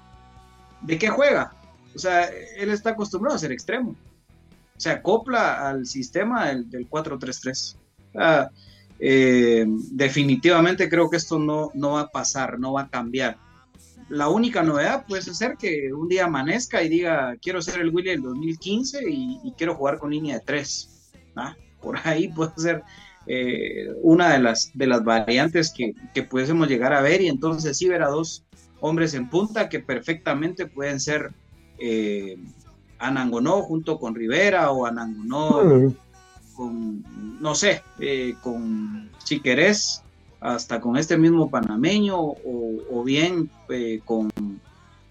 ¿De 0.81 0.97
qué 0.97 1.09
juega? 1.09 1.53
O 1.95 1.99
sea, 1.99 2.25
él 2.57 2.69
está 2.69 2.91
acostumbrado 2.91 3.35
a 3.35 3.39
ser 3.39 3.51
extremo. 3.51 3.95
Se 4.77 4.91
acopla 4.91 5.67
al 5.67 5.85
sistema 5.87 6.47
del, 6.47 6.69
del 6.69 6.89
4-3-3. 6.89 7.75
Eh, 9.01 9.65
definitivamente 9.91 10.89
creo 10.89 11.09
que 11.09 11.17
esto 11.17 11.39
no, 11.39 11.71
no 11.73 11.93
va 11.93 12.01
a 12.01 12.09
pasar, 12.09 12.59
no 12.59 12.73
va 12.73 12.81
a 12.83 12.89
cambiar. 12.89 13.37
La 14.09 14.27
única 14.27 14.63
novedad 14.63 15.05
puede 15.07 15.21
ser 15.21 15.55
que 15.55 15.93
un 15.93 16.09
día 16.09 16.25
amanezca 16.25 16.81
y 16.81 16.89
diga, 16.89 17.35
quiero 17.41 17.61
ser 17.61 17.79
el 17.79 17.93
Willy 17.93 18.09
del 18.09 18.23
2015 18.23 19.03
y, 19.07 19.53
quiero 19.57 19.75
jugar 19.75 19.99
con 19.99 20.09
línea 20.09 20.35
de 20.39 20.41
3. 20.41 20.89
Por 21.79 21.97
ahí 22.03 22.27
puede 22.27 22.51
ser 22.57 22.83
eh, 23.29 23.93
una 24.01 24.33
de 24.33 24.39
las, 24.39 24.71
de 24.73 24.87
las 24.87 25.03
variantes 25.03 25.71
que, 25.71 25.93
que 26.13 26.23
pudiésemos 26.23 26.67
llegar 26.67 26.93
a 26.93 27.01
ver. 27.01 27.21
Y 27.21 27.27
entonces 27.27 27.77
sí 27.77 27.87
ver 27.87 28.03
a 28.03 28.09
dos 28.09 28.43
hombres 28.81 29.13
en 29.13 29.29
punta 29.29 29.69
que 29.69 29.79
perfectamente 29.79 30.65
pueden 30.65 30.99
ser 30.99 31.31
eh, 31.77 32.37
Anangonó 32.97 33.61
junto 33.61 33.97
con 33.97 34.15
Rivera 34.15 34.71
o 34.71 34.85
Anangonó 34.85 35.93
con, 36.55 37.05
no 37.39 37.55
sé, 37.55 37.83
eh, 37.99 38.35
con 38.43 39.09
si 39.23 39.39
querés, 39.39 40.03
hasta 40.41 40.81
con 40.81 40.97
este 40.97 41.17
mismo 41.17 41.49
panameño 41.49 42.17
o, 42.19 43.03
bien 43.05 43.49
eh, 43.69 44.01
con, 44.03 44.29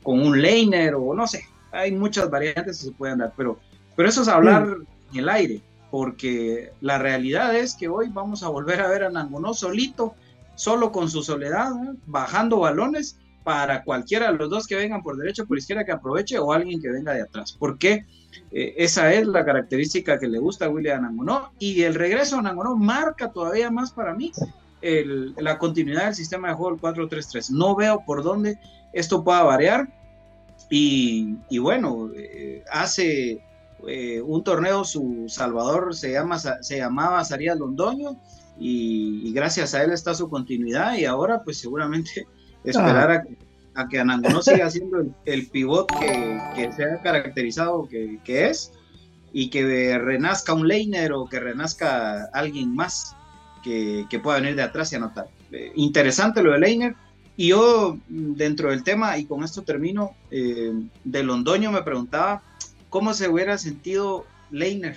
con, 0.03 0.21
un 0.21 0.43
Leiner 0.43 0.95
o 0.95 1.15
no 1.15 1.27
sé, 1.27 1.45
hay 1.73 1.93
muchas 1.93 2.29
variantes 2.31 2.79
que 2.79 2.87
se 2.87 2.93
pueden 2.93 3.19
dar, 3.19 3.33
pero, 3.35 3.59
pero 3.97 4.11
eso 4.11 4.21
es 4.21 4.29
hablar 4.29 4.77
en 5.13 5.19
el 5.19 5.29
aire, 5.31 5.63
porque 5.91 6.73
la 6.81 6.99
realidad 6.99 7.55
es 7.55 7.75
que 7.75 7.89
hoy 7.89 8.09
vamos 8.09 8.43
a 8.43 8.49
volver 8.49 8.81
a 8.81 8.89
ver 8.89 9.05
a 9.05 9.11
Nangonó 9.11 9.55
solito, 9.55 10.15
solo 10.55 10.93
con 10.93 11.11
su 11.11 11.23
soledad, 11.23 11.73
bajando 12.07 12.61
balones 12.61 13.19
para 13.45 13.83
cualquiera 13.83 14.31
de 14.31 14.37
los 14.37 14.51
dos 14.51 14.67
que 14.67 14.77
vengan 14.77 15.03
por 15.03 15.17
derecha 15.17 15.43
o 15.43 15.47
por 15.47 15.57
izquierda 15.57 15.85
que 15.85 15.93
aproveche 15.93 16.39
o 16.39 16.53
alguien 16.53 16.83
que 16.83 16.91
venga 16.91 17.15
de 17.15 17.23
atrás. 17.23 17.57
Porque 17.59 18.05
eh, 18.51 18.75
esa 18.77 19.13
es 19.15 19.27
la 19.27 19.45
característica 19.45 20.19
que 20.19 20.29
le 20.29 20.39
gusta 20.39 20.67
a 20.67 20.69
William 20.69 21.03
Nangonó 21.03 21.53
y 21.59 21.83
el 21.83 21.95
regreso 21.95 22.39
a 22.39 22.43
Nangonó 22.43 22.77
marca 22.77 23.33
todavía 23.33 23.71
más 23.71 23.93
para 23.93 24.15
mí 24.15 24.33
la 24.81 25.59
continuidad 25.59 26.05
del 26.05 26.15
sistema 26.15 26.49
de 26.49 26.55
juego 26.55 26.77
del 26.77 27.09
4-3-3. 27.09 27.51
No 27.51 27.75
veo 27.75 28.03
por 28.07 28.23
dónde 28.23 28.59
esto 28.93 29.25
pueda 29.25 29.43
variar 29.43 29.89
y, 30.71 31.59
bueno, 31.59 32.11
eh, 32.15 32.65
hace 32.71 33.43
eh, 33.87 34.21
un 34.21 34.43
torneo 34.43 34.85
su 34.85 35.27
Salvador 35.29 35.95
se, 35.95 36.13
llama, 36.13 36.39
se 36.39 36.79
llamaba 36.79 37.25
Sarías 37.25 37.59
Londoño 37.59 38.21
y, 38.59 39.33
gracias 39.33 39.75
a 39.75 39.85
él 39.85 39.93
está 39.93 40.15
su 40.15 40.29
continuidad 40.29 40.97
y 40.97 41.05
ahora 41.05 41.43
pues 41.45 41.59
seguramente 41.59 42.27
esperar 42.65 43.11
a, 43.13 43.25
a, 43.81 43.89
que 43.89 44.01
Anangonó 44.01 44.43
siga 44.43 44.69
siendo 44.71 44.99
el, 44.99 45.15
el 45.27 45.47
pivot 45.49 45.87
que, 46.01 46.41
que, 46.57 46.73
se 46.73 46.85
ha 46.85 47.01
caracterizado 47.03 47.87
que, 47.89 48.21
es 48.27 48.73
y 49.33 49.51
que 49.51 49.99
renazca 49.99 50.55
un 50.55 50.67
Leiner 50.67 51.13
o 51.13 51.27
que 51.27 51.39
renazca 51.39 52.25
alguien 52.33 52.75
más 52.75 53.15
que, 53.63 54.07
que 54.11 54.19
pueda 54.19 54.41
venir 54.41 54.57
de 54.57 54.63
atrás 54.63 54.93
y 54.93 54.97
anotar. 54.97 55.29
Eh, 55.53 55.73
interesante 55.77 56.43
lo 56.43 56.53
de 56.53 56.59
Leiner. 56.59 56.95
Y 57.37 57.49
yo, 57.49 57.97
dentro 58.09 58.71
del 58.71 58.83
tema, 58.83 59.17
y 59.17 59.25
con 59.25 59.45
esto 59.45 59.63
termino, 59.63 60.11
eh, 60.31 60.73
de 61.05 61.23
Londoño 61.23 61.71
me 61.71 61.83
preguntaba 61.83 62.43
cómo 62.91 63.15
se 63.15 63.29
hubiera 63.29 63.59
sentido 63.59 64.25
Leiner 64.51 64.97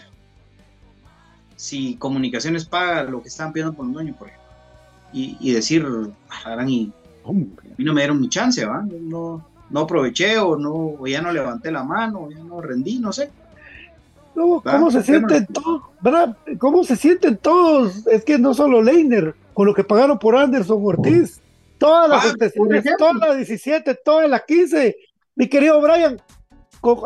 si 1.61 1.95
Comunicaciones 1.97 2.65
paga 2.65 3.03
lo 3.03 3.21
que 3.21 3.27
estaban 3.27 3.53
pidiendo 3.53 3.73
por 3.73 3.85
Londoño, 3.85 4.15
por 4.17 4.29
ejemplo. 4.29 4.49
Y, 5.13 5.37
y 5.39 5.53
decir, 5.53 5.85
y 5.85 6.49
a 6.49 6.55
mí 6.63 6.91
no 7.77 7.93
me 7.93 8.01
dieron 8.01 8.19
mi 8.19 8.29
chance, 8.29 8.65
¿va? 8.65 8.81
No, 8.81 9.45
no 9.69 9.79
aproveché 9.81 10.39
o, 10.39 10.57
no, 10.57 10.73
o 10.99 11.05
ya 11.05 11.21
no 11.21 11.31
levanté 11.31 11.71
la 11.71 11.83
mano, 11.83 12.29
ya 12.31 12.43
no 12.43 12.61
rendí, 12.61 12.97
no 12.97 13.13
sé. 13.13 13.29
¿Cómo 14.33 14.89
se 14.89 15.03
sienten 15.03 15.45
todos? 15.45 15.83
¿Cómo 16.57 16.83
se 16.83 16.95
sienten 16.95 17.37
todos? 17.37 18.07
Es 18.07 18.25
que 18.25 18.39
no 18.39 18.55
solo 18.55 18.81
Leiner, 18.81 19.35
con 19.53 19.67
lo 19.67 19.75
que 19.75 19.83
pagaron 19.83 20.17
por 20.17 20.35
Anderson 20.35 20.79
Ortiz, 20.81 21.41
todas 21.77 22.09
las 22.09 22.25
ah, 22.25 22.51
todas 22.97 23.15
las 23.17 23.37
17, 23.37 23.99
todas 24.03 24.27
las 24.27 24.43
15. 24.45 24.95
Mi 25.35 25.47
querido 25.47 25.79
Brian, 25.79 26.19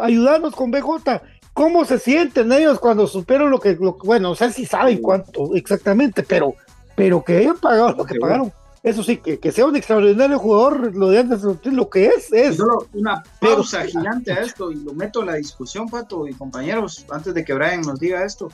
ayudarnos 0.01 0.55
con 0.55 0.71
BJ. 0.71 1.21
¿Cómo 1.53 1.85
se 1.85 1.99
sienten 1.99 2.51
ellos 2.51 2.79
cuando 2.79 3.07
supieron 3.07 3.49
lo 3.49 3.59
que, 3.59 3.75
lo, 3.75 3.93
bueno, 4.03 4.29
no 4.29 4.35
sé 4.35 4.51
si 4.51 4.65
saben 4.65 5.01
cuánto 5.01 5.55
exactamente, 5.55 6.23
pero, 6.23 6.53
pero 6.95 7.23
que 7.23 7.37
hayan 7.37 7.57
pagado 7.57 7.93
lo 7.93 8.05
que 8.05 8.15
pagaron 8.15 8.51
eso 8.85 9.01
sí, 9.01 9.17
que, 9.17 9.51
sea 9.51 9.65
un 9.65 9.75
extraordinario 9.75 10.37
jugador, 10.37 10.95
lo 10.95 11.09
de 11.09 11.17
antes, 11.17 11.41
lo 11.41 11.89
que 11.89 12.05
es, 12.05 12.31
es. 12.31 12.57
Solo 12.57 12.87
una 12.93 13.23
pausa 13.41 13.83
gigante 13.83 14.31
a 14.31 14.41
esto 14.41 14.71
y 14.71 14.75
lo 14.75 14.93
meto 14.93 15.23
a 15.23 15.25
la 15.25 15.33
discusión, 15.33 15.87
Pato 15.87 16.27
y 16.27 16.35
compañeros, 16.35 17.03
antes 17.09 17.33
de 17.33 17.43
que 17.43 17.55
Brian 17.55 17.81
nos 17.81 17.99
diga 17.99 18.23
esto. 18.23 18.47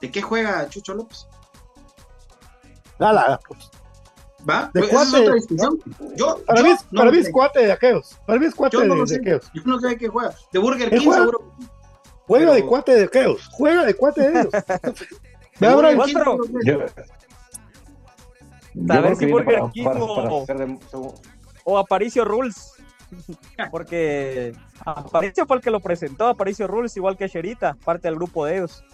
¿De 0.00 0.12
qué 0.12 0.22
juega 0.22 0.68
Chucho 0.68 0.94
López? 0.94 1.26
Nada, 3.00 3.40
pues. 3.48 3.68
¿Va? 4.48 4.70
¿De 4.72 4.88
cuate, 4.88 5.08
es 5.08 5.14
otra 5.14 5.34
discusión. 5.34 5.78
Yo, 6.14 6.40
para, 6.46 6.62
mí, 6.62 6.70
para 6.94 7.10
mí 7.10 7.18
es 7.18 7.30
cuate 7.30 7.66
de 7.66 7.72
aquellos. 7.72 8.16
Para 8.26 8.38
mí 8.38 8.46
es 8.46 8.54
cuate 8.54 8.76
de, 8.76 8.84
aquellos. 8.84 9.50
Yo 9.52 9.62
no 9.64 9.80
sé 9.80 9.88
de 9.88 9.96
qué 9.96 10.08
juega. 10.08 10.34
De 10.52 10.58
Burger 10.58 10.90
King, 10.90 11.04
juega, 11.04 11.20
seguro. 11.20 11.52
Juega 12.26 12.52
de 12.54 12.64
cuate 12.64 12.94
de 12.94 13.04
aquellos. 13.04 13.48
Juega 13.52 13.84
de 13.84 13.94
cuate 13.94 14.20
de 14.20 14.40
ellos. 14.40 14.52
de 15.60 15.66
ahora 15.66 15.88
a 18.88 19.00
ver 19.00 19.16
si 19.16 19.26
Burger 19.26 19.62
King 19.72 19.86
o, 21.64 21.78
Aparicio 21.78 22.24
Rules. 22.24 22.74
Porque 23.70 24.54
Aparicio 24.84 25.46
fue 25.46 25.56
el 25.56 25.62
que 25.62 25.70
lo 25.70 25.80
presentó, 25.80 26.26
Aparicio 26.26 26.66
Rules, 26.66 26.96
igual 26.96 27.16
que 27.16 27.28
Sherita, 27.28 27.76
parte 27.84 28.08
del 28.08 28.16
grupo 28.16 28.44
de 28.44 28.56
ellos. 28.56 28.84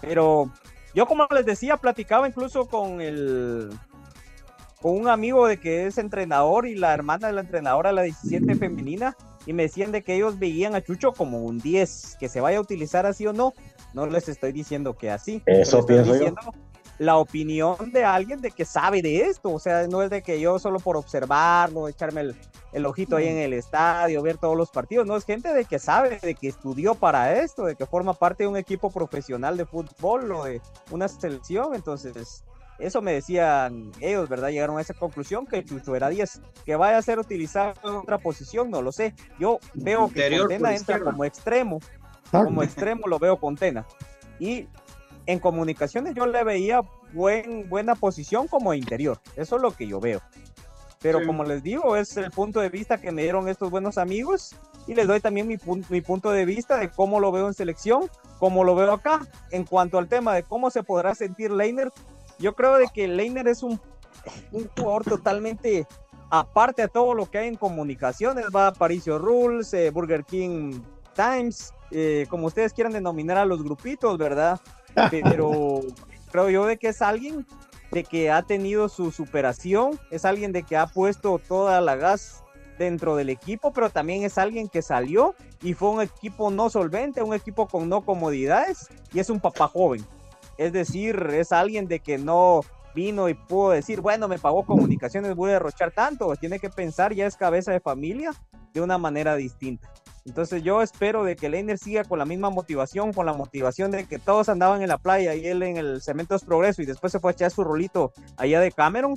Pero 0.00 0.50
yo, 0.94 1.06
como 1.06 1.26
les 1.30 1.46
decía, 1.46 1.76
platicaba 1.76 2.28
incluso 2.28 2.66
con 2.66 3.00
el 3.00 3.70
con 4.80 4.98
un 4.98 5.08
amigo 5.08 5.46
de 5.46 5.58
que 5.58 5.86
es 5.86 5.98
entrenador 5.98 6.66
y 6.66 6.74
la 6.74 6.94
hermana 6.94 7.28
de 7.28 7.34
la 7.34 7.40
entrenadora, 7.42 7.92
la 7.92 8.02
17 8.02 8.54
femenina, 8.56 9.16
y 9.46 9.52
me 9.52 9.64
decían 9.64 9.92
de 9.92 10.02
que 10.02 10.14
ellos 10.14 10.38
veían 10.38 10.74
a 10.74 10.82
Chucho 10.82 11.12
como 11.12 11.38
un 11.38 11.58
10, 11.58 12.16
que 12.18 12.28
se 12.28 12.40
vaya 12.40 12.58
a 12.58 12.60
utilizar 12.60 13.06
así 13.06 13.26
o 13.26 13.32
no. 13.32 13.52
No 13.94 14.06
les 14.06 14.28
estoy 14.28 14.52
diciendo 14.52 14.96
que 14.96 15.10
así. 15.10 15.42
Eso 15.46 15.84
pienso 15.84 16.14
yo 16.16 16.34
la 17.00 17.16
opinión 17.16 17.92
de 17.92 18.04
alguien 18.04 18.42
de 18.42 18.50
que 18.50 18.66
sabe 18.66 19.00
de 19.00 19.22
esto, 19.22 19.50
o 19.50 19.58
sea, 19.58 19.88
no 19.88 20.02
es 20.02 20.10
de 20.10 20.20
que 20.20 20.38
yo 20.38 20.58
solo 20.58 20.78
por 20.78 20.98
observarlo, 20.98 21.88
echarme 21.88 22.34
el, 22.74 22.84
ojito 22.86 23.16
ahí 23.16 23.26
en 23.26 23.38
el 23.38 23.54
estadio, 23.54 24.20
ver 24.20 24.36
todos 24.36 24.54
los 24.54 24.70
partidos, 24.70 25.06
no, 25.06 25.16
es 25.16 25.24
gente 25.24 25.54
de 25.54 25.64
que 25.64 25.78
sabe, 25.78 26.18
de 26.20 26.34
que 26.34 26.48
estudió 26.48 26.94
para 26.94 27.40
esto, 27.40 27.64
de 27.64 27.74
que 27.74 27.86
forma 27.86 28.12
parte 28.12 28.42
de 28.42 28.48
un 28.48 28.58
equipo 28.58 28.90
profesional 28.90 29.56
de 29.56 29.64
fútbol 29.64 30.30
o 30.30 30.44
de 30.44 30.60
una 30.90 31.08
selección, 31.08 31.74
entonces 31.74 32.44
eso 32.80 33.02
me 33.02 33.12
decían 33.12 33.92
ellos, 34.00 34.28
¿verdad? 34.28 34.48
Llegaron 34.48 34.78
a 34.78 34.80
esa 34.80 34.94
conclusión 34.94 35.46
que 35.46 35.64
Chucho 35.64 35.94
era 35.94 36.08
10. 36.08 36.40
Que 36.64 36.76
vaya 36.76 36.98
a 36.98 37.02
ser 37.02 37.18
utilizado 37.18 37.74
en 37.84 37.94
otra 37.96 38.18
posición, 38.18 38.70
no 38.70 38.82
lo 38.82 38.92
sé. 38.92 39.14
Yo 39.38 39.58
veo 39.74 40.08
que 40.08 40.38
Contena 40.38 40.74
entra 40.74 41.00
como 41.00 41.24
extremo. 41.24 41.80
Como 42.30 42.62
extremo 42.62 43.06
lo 43.06 43.18
veo 43.18 43.38
Contena. 43.38 43.86
Y 44.38 44.66
en 45.26 45.38
comunicaciones 45.38 46.14
yo 46.14 46.26
le 46.26 46.42
veía 46.42 46.80
buen, 47.12 47.68
buena 47.68 47.94
posición 47.94 48.48
como 48.48 48.74
interior. 48.74 49.20
Eso 49.36 49.56
es 49.56 49.62
lo 49.62 49.72
que 49.72 49.86
yo 49.86 50.00
veo. 50.00 50.20
Pero 51.02 51.24
como 51.26 51.44
les 51.44 51.62
digo, 51.62 51.96
es 51.96 52.16
el 52.18 52.30
punto 52.30 52.60
de 52.60 52.68
vista 52.68 52.98
que 52.98 53.10
me 53.10 53.22
dieron 53.22 53.48
estos 53.48 53.70
buenos 53.70 53.96
amigos 53.96 54.54
y 54.86 54.94
les 54.94 55.06
doy 55.06 55.20
también 55.20 55.46
mi, 55.46 55.56
mi 55.88 56.00
punto 56.02 56.30
de 56.30 56.44
vista 56.44 56.76
de 56.76 56.90
cómo 56.90 57.20
lo 57.20 57.32
veo 57.32 57.46
en 57.46 57.54
selección, 57.54 58.10
cómo 58.38 58.64
lo 58.64 58.74
veo 58.74 58.92
acá. 58.92 59.26
En 59.50 59.64
cuanto 59.64 59.96
al 59.96 60.08
tema 60.08 60.34
de 60.34 60.42
cómo 60.42 60.70
se 60.70 60.82
podrá 60.82 61.14
sentir 61.14 61.52
Leiner, 61.52 61.90
yo 62.40 62.54
creo 62.54 62.76
de 62.78 62.88
que 62.92 63.06
Leiner 63.06 63.46
es 63.46 63.62
un, 63.62 63.80
un 64.50 64.68
jugador 64.76 65.04
totalmente 65.04 65.86
aparte 66.30 66.82
de 66.82 66.88
todo 66.88 67.14
lo 67.14 67.30
que 67.30 67.38
hay 67.38 67.48
en 67.48 67.56
comunicaciones. 67.56 68.46
Va 68.54 68.68
a 68.68 68.72
Paricio 68.72 69.18
Rules, 69.18 69.72
eh, 69.74 69.90
Burger 69.90 70.24
King 70.24 70.80
Times, 71.14 71.74
eh, 71.90 72.26
como 72.30 72.46
ustedes 72.46 72.72
quieran 72.72 72.92
denominar 72.92 73.36
a 73.36 73.44
los 73.44 73.62
grupitos, 73.62 74.16
¿verdad? 74.16 74.60
pero 75.10 75.80
creo 76.30 76.50
yo 76.50 76.66
de 76.66 76.78
que 76.78 76.88
es 76.88 77.02
alguien 77.02 77.46
de 77.90 78.04
que 78.04 78.30
ha 78.30 78.42
tenido 78.42 78.88
su 78.88 79.10
superación, 79.10 79.98
es 80.10 80.24
alguien 80.24 80.52
de 80.52 80.62
que 80.62 80.76
ha 80.76 80.86
puesto 80.86 81.38
toda 81.38 81.80
la 81.80 81.96
gas 81.96 82.44
dentro 82.78 83.16
del 83.16 83.28
equipo, 83.28 83.72
pero 83.72 83.90
también 83.90 84.22
es 84.22 84.38
alguien 84.38 84.68
que 84.68 84.80
salió 84.80 85.34
y 85.62 85.74
fue 85.74 85.90
un 85.90 86.00
equipo 86.00 86.50
no 86.50 86.70
solvente, 86.70 87.22
un 87.22 87.34
equipo 87.34 87.66
con 87.66 87.88
no 87.88 88.02
comodidades 88.02 88.88
y 89.12 89.18
es 89.18 89.28
un 89.28 89.40
papá 89.40 89.68
joven. 89.68 90.04
Es 90.60 90.74
decir, 90.74 91.16
es 91.32 91.52
alguien 91.52 91.88
de 91.88 92.00
que 92.00 92.18
no 92.18 92.60
vino 92.94 93.30
y 93.30 93.34
pudo 93.34 93.70
decir, 93.70 94.02
bueno, 94.02 94.28
me 94.28 94.38
pagó 94.38 94.66
comunicaciones, 94.66 95.34
voy 95.34 95.48
a 95.48 95.52
derrochar 95.54 95.90
tanto. 95.90 96.36
Tiene 96.36 96.58
que 96.58 96.68
pensar, 96.68 97.14
ya 97.14 97.24
es 97.24 97.34
cabeza 97.34 97.72
de 97.72 97.80
familia, 97.80 98.32
de 98.74 98.82
una 98.82 98.98
manera 98.98 99.36
distinta. 99.36 99.90
Entonces 100.26 100.62
yo 100.62 100.82
espero 100.82 101.24
de 101.24 101.34
que 101.34 101.48
Leiner 101.48 101.78
siga 101.78 102.04
con 102.04 102.18
la 102.18 102.26
misma 102.26 102.50
motivación, 102.50 103.14
con 103.14 103.24
la 103.24 103.32
motivación 103.32 103.90
de 103.90 104.04
que 104.04 104.18
todos 104.18 104.50
andaban 104.50 104.82
en 104.82 104.90
la 104.90 104.98
playa 104.98 105.34
y 105.34 105.46
él 105.46 105.62
en 105.62 105.78
el 105.78 106.02
Cementos 106.02 106.44
Progreso 106.44 106.82
y 106.82 106.84
después 106.84 107.10
se 107.10 107.20
fue 107.20 107.30
a 107.30 107.32
echar 107.32 107.50
su 107.50 107.64
rolito 107.64 108.12
allá 108.36 108.60
de 108.60 108.70
Cameron, 108.70 109.14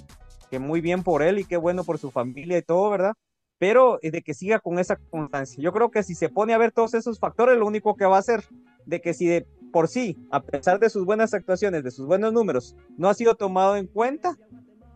que 0.50 0.60
muy 0.60 0.80
bien 0.80 1.04
por 1.04 1.24
él 1.24 1.40
y 1.40 1.44
qué 1.44 1.58
bueno 1.58 1.84
por 1.84 1.98
su 1.98 2.10
familia 2.10 2.58
y 2.58 2.62
todo, 2.62 2.90
¿verdad? 2.90 3.16
Pero 3.58 4.00
de 4.02 4.22
que 4.22 4.34
siga 4.34 4.62
con 4.62 4.80
esa 4.80 4.96
constancia. 4.96 5.62
Yo 5.62 5.74
creo 5.74 5.92
que 5.92 6.04
si 6.04 6.16
se 6.16 6.30
pone 6.30 6.54
a 6.54 6.58
ver 6.58 6.72
todos 6.72 6.94
esos 6.94 7.20
factores, 7.20 7.58
lo 7.58 7.68
único 7.68 7.98
que 7.98 8.06
va 8.06 8.16
a 8.16 8.20
hacer 8.20 8.46
de 8.86 9.02
que 9.02 9.14
si 9.14 9.28
de 9.28 9.46
por 9.74 9.88
sí, 9.88 10.18
a 10.32 10.40
pesar 10.40 10.80
de 10.80 10.90
sus 10.90 11.04
buenas 11.04 11.34
actuaciones, 11.34 11.84
de 11.84 11.90
sus 11.90 12.06
buenos 12.06 12.32
números, 12.32 12.78
no 12.96 13.10
ha 13.10 13.14
sido 13.16 13.34
tomado 13.34 13.76
en 13.76 13.88
cuenta, 13.88 14.38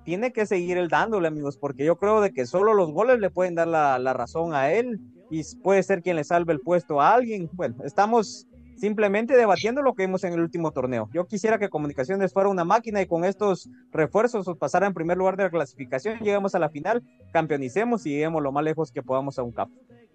tiene 0.05 0.31
que 0.31 0.45
seguir 0.45 0.77
el 0.77 0.87
dándole, 0.87 1.27
amigos, 1.27 1.57
porque 1.57 1.83
yo 1.83 1.97
creo 1.97 2.21
de 2.21 2.31
que 2.31 2.45
solo 2.45 2.75
los 2.75 2.91
goles 2.91 3.19
le 3.19 3.31
pueden 3.31 3.55
dar 3.55 3.67
la, 3.67 3.97
la 3.97 4.13
razón 4.13 4.53
a 4.53 4.71
él 4.71 5.01
y 5.31 5.41
puede 5.63 5.81
ser 5.81 6.03
quien 6.03 6.15
le 6.15 6.23
salve 6.23 6.53
el 6.53 6.61
puesto 6.61 7.01
a 7.01 7.13
alguien. 7.13 7.49
Bueno, 7.53 7.75
estamos 7.83 8.47
simplemente 8.77 9.35
debatiendo 9.35 9.81
lo 9.81 9.95
que 9.95 10.05
vimos 10.05 10.23
en 10.23 10.33
el 10.33 10.41
último 10.41 10.71
torneo. 10.71 11.09
Yo 11.11 11.25
quisiera 11.25 11.57
que 11.57 11.69
Comunicaciones 11.69 12.31
fuera 12.31 12.47
una 12.47 12.63
máquina 12.63 13.01
y 13.01 13.07
con 13.07 13.25
estos 13.25 13.69
refuerzos 13.91 14.47
pasara 14.59 14.85
en 14.85 14.93
primer 14.93 15.17
lugar 15.17 15.37
de 15.37 15.43
la 15.43 15.49
clasificación, 15.49 16.19
lleguemos 16.19 16.53
a 16.53 16.59
la 16.59 16.69
final, 16.69 17.03
campeonicemos 17.33 18.05
y 18.05 18.11
lleguemos 18.11 18.43
lo 18.43 18.51
más 18.51 18.63
lejos 18.63 18.91
que 18.91 19.01
podamos 19.01 19.39
a 19.39 19.43
un 19.43 19.51
cap. 19.51 19.69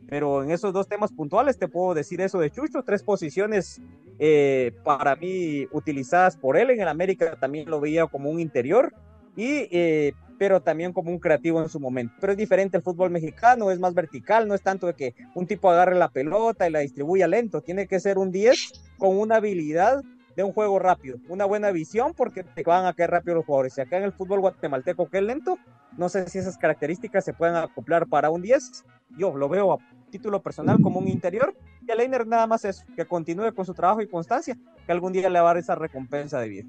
Pero 0.08 0.42
en 0.42 0.50
esos 0.50 0.72
dos 0.72 0.88
temas 0.88 1.12
puntuales 1.12 1.58
te 1.58 1.68
puedo 1.68 1.94
decir 1.94 2.20
eso 2.20 2.38
de 2.38 2.50
Chucho, 2.50 2.82
tres 2.82 3.02
posiciones 3.02 3.80
eh, 4.18 4.72
para 4.84 5.16
mí 5.16 5.66
utilizadas 5.72 6.36
por 6.36 6.56
él. 6.56 6.70
En 6.70 6.80
el 6.80 6.88
América 6.88 7.36
también 7.40 7.70
lo 7.70 7.80
veía 7.80 8.06
como 8.06 8.30
un 8.30 8.40
interior, 8.40 8.92
y, 9.36 9.68
eh, 9.70 10.12
pero 10.38 10.60
también 10.60 10.92
como 10.92 11.10
un 11.10 11.18
creativo 11.18 11.62
en 11.62 11.68
su 11.68 11.80
momento. 11.80 12.14
Pero 12.20 12.32
es 12.32 12.38
diferente 12.38 12.76
el 12.76 12.82
fútbol 12.82 13.10
mexicano, 13.10 13.70
es 13.70 13.78
más 13.78 13.94
vertical, 13.94 14.48
no 14.48 14.54
es 14.54 14.62
tanto 14.62 14.86
de 14.86 14.94
que 14.94 15.14
un 15.34 15.46
tipo 15.46 15.70
agarre 15.70 15.94
la 15.94 16.08
pelota 16.08 16.68
y 16.68 16.72
la 16.72 16.80
distribuya 16.80 17.26
lento, 17.28 17.60
tiene 17.60 17.86
que 17.86 18.00
ser 18.00 18.18
un 18.18 18.30
10 18.30 18.72
con 18.98 19.16
una 19.16 19.36
habilidad 19.36 20.02
de 20.36 20.42
un 20.42 20.52
juego 20.52 20.78
rápido, 20.78 21.18
una 21.28 21.44
buena 21.44 21.70
visión 21.70 22.14
porque 22.14 22.42
te 22.42 22.62
van 22.62 22.86
a 22.86 22.94
caer 22.94 23.10
rápido 23.10 23.36
los 23.36 23.44
jugadores. 23.44 23.76
Y 23.78 23.82
acá 23.82 23.98
en 23.98 24.04
el 24.04 24.12
fútbol 24.12 24.40
guatemalteco 24.40 25.08
que 25.08 25.18
es 25.18 25.24
lento, 25.24 25.58
no 25.96 26.08
sé 26.08 26.28
si 26.28 26.38
esas 26.38 26.56
características 26.56 27.24
se 27.24 27.32
pueden 27.32 27.56
acoplar 27.56 28.06
para 28.06 28.30
un 28.30 28.42
10. 28.42 28.84
Yo 29.18 29.36
lo 29.36 29.48
veo 29.48 29.72
a 29.72 29.78
título 30.10 30.42
personal 30.42 30.80
como 30.82 31.00
un 31.00 31.08
interior 31.08 31.54
y 31.86 31.90
a 31.90 31.94
Leiner 31.94 32.26
nada 32.26 32.46
más 32.46 32.64
es 32.64 32.84
que 32.96 33.06
continúe 33.06 33.54
con 33.54 33.64
su 33.64 33.72
trabajo 33.74 34.02
y 34.02 34.08
constancia, 34.08 34.56
que 34.84 34.92
algún 34.92 35.12
día 35.12 35.30
le 35.30 35.40
va 35.40 35.50
a 35.50 35.54
dar 35.54 35.56
esa 35.58 35.74
recompensa 35.74 36.38
de 36.40 36.48
vida. 36.48 36.64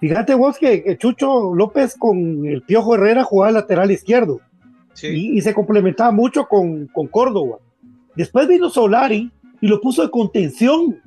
Fíjate 0.00 0.34
vos 0.34 0.58
que, 0.58 0.96
Chucho 0.96 1.52
López 1.54 1.96
con 1.98 2.46
el 2.46 2.62
Piojo 2.62 2.94
Herrera 2.94 3.24
jugaba 3.24 3.50
lateral 3.50 3.90
izquierdo 3.90 4.40
y, 5.02 5.40
se 5.40 5.54
complementaba 5.54 6.12
mucho 6.12 6.46
con, 6.46 6.86
con 6.86 7.08
Córdoba. 7.08 7.58
Después 8.14 8.46
vino 8.46 8.70
Solari 8.70 9.32
y 9.60 9.66
lo 9.66 9.80
puso 9.80 10.02
de 10.02 10.10
contención 10.10 11.00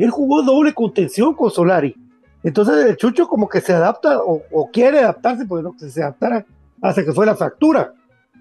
él 0.00 0.10
jugó 0.10 0.42
doble 0.42 0.72
contención 0.72 1.34
con 1.34 1.50
Solari. 1.50 1.94
Entonces 2.42 2.86
el 2.86 2.96
Chucho 2.96 3.28
como 3.28 3.48
que 3.48 3.60
se 3.60 3.72
adapta 3.72 4.20
o, 4.22 4.70
quiere 4.72 5.00
adaptarse, 5.00 5.44
porque 5.46 5.62
no 5.62 5.76
que 5.76 5.88
se 5.88 6.02
adaptara 6.02 6.44
hasta 6.80 7.04
que 7.04 7.12
fue 7.12 7.26
la 7.26 7.36
fractura. 7.36 7.92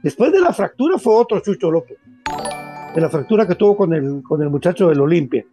Después 0.01 0.31
de 0.31 0.39
la 0.39 0.53
fractura 0.53 0.97
fue 0.97 1.13
otro 1.15 1.39
Chucho 1.41 1.69
López. 1.69 1.97
De 2.95 3.01
la 3.01 3.09
fractura 3.09 3.45
que 3.45 3.55
tuvo 3.55 3.75
con 3.75 3.93
el, 3.93 4.23
con 4.23 4.41
el 4.41 4.49
muchacho 4.49 4.87
del 4.89 5.01
Olimpia. 5.01 5.45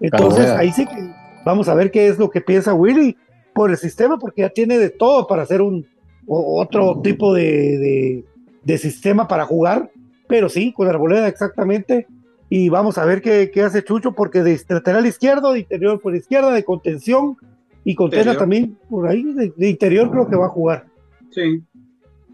Entonces 0.00 0.50
ahí 0.50 0.72
sí 0.72 0.86
que 0.86 1.14
vamos 1.44 1.68
a 1.68 1.74
ver 1.74 1.90
qué 1.90 2.08
es 2.08 2.18
lo 2.18 2.30
que 2.30 2.40
piensa 2.40 2.74
Willy 2.74 3.16
por 3.54 3.70
el 3.70 3.76
sistema, 3.76 4.18
porque 4.18 4.42
ya 4.42 4.48
tiene 4.48 4.78
de 4.78 4.90
todo 4.90 5.26
para 5.26 5.42
hacer 5.42 5.60
un 5.60 5.86
otro 6.26 7.00
tipo 7.02 7.34
de, 7.34 8.24
de 8.62 8.78
sistema 8.78 9.28
para 9.28 9.44
jugar. 9.44 9.90
Pero 10.26 10.48
sí, 10.48 10.72
con 10.72 10.88
arboleda 10.88 11.28
exactamente 11.28 12.06
y 12.52 12.68
vamos 12.68 12.98
a 12.98 13.04
ver 13.04 13.22
qué, 13.22 13.50
hace 13.64 13.84
Chucho, 13.84 14.12
porque 14.12 14.42
de 14.42 14.60
lateral 14.68 15.06
izquierdo, 15.06 15.52
de 15.52 15.60
interior 15.60 16.00
por 16.00 16.16
izquierda, 16.16 16.50
de 16.50 16.64
contención 16.64 17.36
y 17.90 17.94
Contena 17.96 18.36
también 18.36 18.78
por 18.88 19.08
ahí, 19.08 19.24
de, 19.34 19.68
interior 19.68 20.12
creo 20.12 20.28
que 20.28 20.36
va 20.36 20.46
a 20.46 20.50
jugar. 20.50 20.86
Sí. 21.32 21.60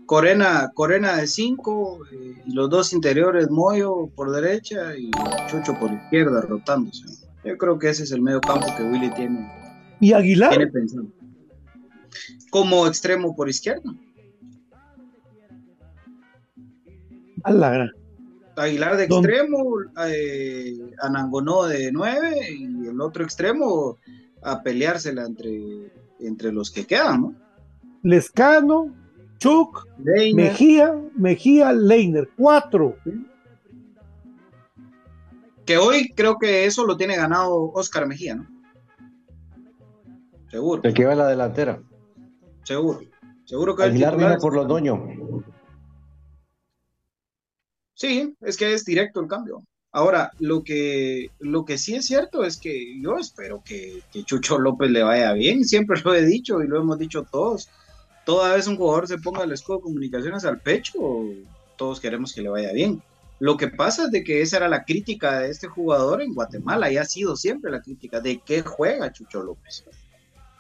Corena, 0.05 0.71
Corena 0.75 1.17
de 1.17 1.27
5, 1.27 2.01
eh, 2.13 2.43
y 2.45 2.53
los 2.53 2.69
dos 2.69 2.93
interiores, 2.93 3.51
Moyo 3.51 4.09
por 4.15 4.31
derecha 4.33 4.95
y 4.99 5.11
Chucho 5.49 5.73
por 5.81 5.91
izquierda, 5.91 6.43
rotándose. 6.43 7.05
Yo 7.43 7.57
creo 7.57 7.79
que 7.79 7.89
ese 7.89 8.03
es 8.03 8.13
el 8.13 8.21
medio 8.21 8.43
campo 8.43 8.67
que 8.77 8.83
Willy 8.83 9.11
tiene. 9.15 9.51
¿Y 9.99 10.13
Aguilar? 10.13 10.51
Tiene 10.51 10.67
pensado. 10.67 11.07
Como 12.51 12.87
extremo 12.87 13.35
por 13.35 13.49
izquierda. 13.49 13.95
A 17.45 17.51
la 17.51 17.71
gran. 17.71 17.91
Aguilar 18.57 18.99
de 18.99 19.05
extremo, 19.05 19.77
eh, 20.07 20.75
Anangonó 21.01 21.65
de 21.65 21.91
nueve 21.93 22.37
y 22.51 22.89
el 22.89 23.01
otro 23.01 23.25
extremo 23.25 23.97
a 24.47 24.63
peleársela 24.63 25.27
entre, 25.27 25.93
entre 26.21 26.53
los 26.53 26.71
que 26.71 26.87
quedan, 26.87 27.21
¿no? 27.21 27.35
Lescano, 28.03 28.95
Chuck, 29.39 29.89
Mejía, 29.99 30.95
Mejía, 31.17 31.73
Leiner, 31.73 32.31
cuatro. 32.37 32.97
Que 35.65 35.77
hoy 35.77 36.13
creo 36.15 36.39
que 36.39 36.65
eso 36.65 36.87
lo 36.87 36.97
tiene 36.97 37.17
ganado 37.17 37.73
Oscar 37.73 38.07
Mejía, 38.07 38.37
¿no? 38.37 38.47
Seguro. 40.49 40.81
El 40.85 40.95
que 40.95 41.05
va 41.05 41.13
en 41.13 41.19
la 41.19 41.27
delantera. 41.27 41.83
Seguro. 42.63 43.01
Seguro 43.45 43.75
que 43.75 43.83
Aguilar 43.83 44.17
viene 44.17 44.37
por 44.37 44.55
los 44.55 44.69
doños. 44.69 45.01
Sí, 47.95 48.37
es 48.41 48.57
que 48.57 48.75
es 48.75 48.85
directo 48.85 49.21
el 49.21 49.27
cambio. 49.27 49.65
Ahora, 49.97 50.31
lo 50.41 50.63
que, 50.63 51.31
lo 51.39 51.65
que 51.65 51.79
sí 51.79 51.95
es 51.95 52.05
cierto 52.05 52.45
es 52.45 52.59
que 52.59 53.01
yo 53.01 53.17
espero 53.17 53.63
que, 53.65 54.03
Chucho 54.27 54.59
López 54.59 54.91
le 54.91 55.03
vaya 55.03 55.33
bien, 55.33 55.65
siempre 55.65 55.99
lo 56.05 56.15
he 56.15 56.23
dicho 56.23 56.63
y 56.63 56.69
lo 56.69 56.79
hemos 56.79 56.99
dicho 56.99 57.23
todos. 57.23 57.71
Toda 58.27 58.55
vez 58.55 58.67
un 58.67 58.77
jugador 58.77 59.09
se 59.09 59.17
ponga 59.17 59.45
el 59.45 59.53
escudo 59.53 59.79
de 59.79 59.85
comunicaciones 59.85 60.45
al 60.45 60.61
pecho, 60.61 60.93
todos 61.79 61.99
queremos 61.99 62.35
que 62.35 62.43
le 62.43 62.51
vaya 62.51 62.73
bien. 62.73 63.03
Lo 63.39 63.57
que 63.57 63.69
pasa 63.69 64.05
es 64.05 64.11
de 64.11 64.23
que 64.23 64.43
esa 64.43 64.59
era 64.59 64.69
la 64.69 64.85
crítica 64.85 65.41
de 65.41 65.49
este 65.49 65.67
jugador 65.67 66.21
en 66.21 66.35
Guatemala 66.35 66.93
y 66.93 66.99
ha 66.99 67.07
sido 67.07 67.35
siempre 67.35 67.71
la 67.71 67.81
crítica 67.81 68.21
de 68.21 68.43
qué 68.45 68.61
juega 68.61 69.11
Chucho 69.15 69.43
López. 69.43 69.83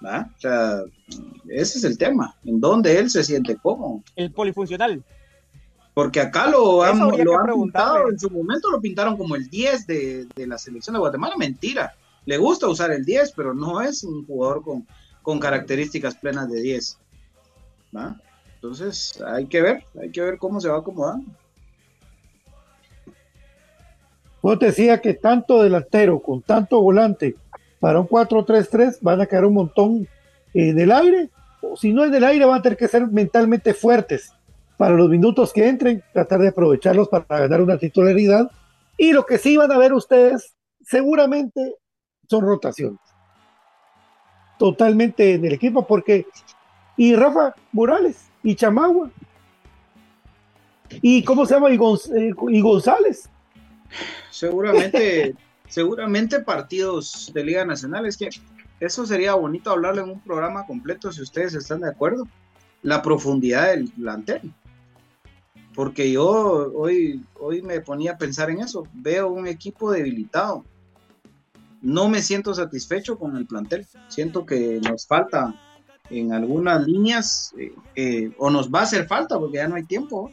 O 0.01 0.41
sea, 0.41 0.83
ese 1.51 1.77
es 1.77 1.85
el 1.85 1.99
tema, 1.99 2.35
en 2.47 2.59
dónde 2.59 2.99
él 2.99 3.11
se 3.11 3.23
siente 3.23 3.57
cómodo. 3.57 4.03
El 4.15 4.33
polifuncional. 4.33 5.05
Porque 5.97 6.21
acá 6.21 6.47
lo 6.47 6.83
han, 6.83 6.99
lo 6.99 7.09
pintado, 7.55 8.11
en 8.11 8.19
su 8.19 8.29
momento 8.29 8.71
lo 8.71 8.83
pintaron 8.83 9.17
como 9.17 9.35
el 9.35 9.49
10 9.49 9.87
de, 9.87 10.27
la 10.47 10.59
selección 10.59 10.93
de 10.93 11.01
Guatemala. 11.01 11.37
Mentira. 11.39 11.95
Le 12.27 12.37
gusta 12.37 12.69
usar 12.69 12.91
el 12.91 13.03
10, 13.03 13.33
pero 13.33 13.55
no 13.55 13.81
es 13.81 14.05
un 14.05 14.27
jugador 14.27 14.63
con, 14.63 14.87
con 15.23 15.41
características 15.41 16.15
plenas 16.17 16.51
de 16.51 16.61
10. 16.61 16.99
Entonces, 18.57 19.23
hay 19.27 19.47
que 19.47 19.63
ver, 19.63 19.85
hay 19.99 20.11
que 20.11 20.21
ver 20.21 20.37
cómo 20.37 20.61
se 20.61 20.69
va 20.69 20.81
acomodando. 20.81 21.31
Vos 24.43 24.59
decía 24.59 25.01
que 25.01 25.15
tanto 25.15 25.63
delantero 25.63 26.21
con 26.21 26.43
tanto 26.43 26.83
volante 26.83 27.37
para 27.81 28.01
un 28.01 28.07
4-3-3 28.07 28.99
van 29.01 29.23
a 29.23 29.27
caer 29.27 29.47
un 29.47 29.55
montón 29.55 30.07
en 30.53 30.79
el 30.79 30.93
aire, 30.93 31.31
o 31.63 31.75
si 31.75 31.95
no 31.95 32.05
en 32.05 32.15
el 32.15 32.25
aire 32.25 32.45
van 32.45 32.59
a 32.59 32.63
tener 32.63 32.77
que 32.77 32.87
ser 32.87 33.07
mentalmente 33.07 33.73
fuertes 33.73 34.35
para 34.77 34.95
los 34.95 35.09
minutos 35.09 35.53
que 35.53 35.69
entren, 35.69 36.03
tratar 36.13 36.41
de 36.41 36.49
aprovecharlos 36.49 37.09
para 37.09 37.25
ganar 37.29 37.61
una 37.61 37.79
titularidad. 37.79 38.51
Y 38.97 39.13
lo 39.13 39.25
que 39.25 39.39
sí 39.39 39.57
van 39.57 39.73
a 39.73 39.79
ver 39.79 39.93
ustedes, 39.93 40.55
seguramente 40.85 41.77
son 42.29 42.45
rotaciones. 42.45 43.01
Totalmente 44.59 45.35
en 45.35 45.45
el 45.45 45.53
equipo, 45.53 45.87
porque. 45.87 46.27
Y 46.97 47.15
Rafa 47.15 47.55
Morales, 47.73 48.31
y 48.43 48.55
Chamagua, 48.55 49.11
y 50.91 51.23
¿cómo 51.25 51.47
se 51.47 51.55
llama? 51.55 51.71
Y, 51.71 51.75
eh, 51.75 52.61
González. 52.63 53.29
Seguramente, 54.31 55.35
seguramente 55.69 56.41
partidos 56.41 57.31
de 57.35 57.45
Liga 57.45 57.65
Nacional. 57.65 58.07
Es 58.07 58.17
que 58.17 58.31
eso 58.81 59.07
sería 59.07 59.35
bonito 59.35 59.71
hablarle 59.71 60.03
en 60.03 60.11
un 60.11 60.21
programa 60.21 60.67
completo 60.67 61.13
si 61.13 61.23
ustedes 61.23 61.55
están 61.55 61.81
de 61.81 61.91
acuerdo. 61.91 62.27
La 62.83 63.03
profundidad 63.03 63.69
del 63.69 63.91
plantel 63.91 64.53
porque 65.77 66.11
yo 66.11 66.73
hoy, 66.75 67.23
hoy 67.39 67.61
me 67.61 67.81
ponía 67.83 68.13
a 68.13 68.19
pensar 68.19 68.51
en 68.51 68.61
eso. 68.61 68.89
Veo 68.95 69.29
un 69.29 69.47
equipo 69.47 69.93
debilitado. 69.93 70.65
No 71.83 72.09
me 72.09 72.23
siento 72.23 72.55
satisfecho 72.55 73.19
con 73.19 73.37
el 73.37 73.47
plantel. 73.47 73.87
Siento 74.09 74.47
que 74.47 74.81
nos 74.83 75.07
falta 75.07 75.55
en 76.09 76.33
algunas 76.33 76.87
líneas, 76.87 77.55
eh, 77.59 77.75
eh, 77.95 78.33
o 78.39 78.49
nos 78.51 78.73
va 78.73 78.81
a 78.81 78.83
hacer 78.85 79.07
falta 79.07 79.39
porque 79.39 79.59
ya 79.59 79.69
no 79.69 79.75
hay 79.75 79.85
tiempo 79.85 80.31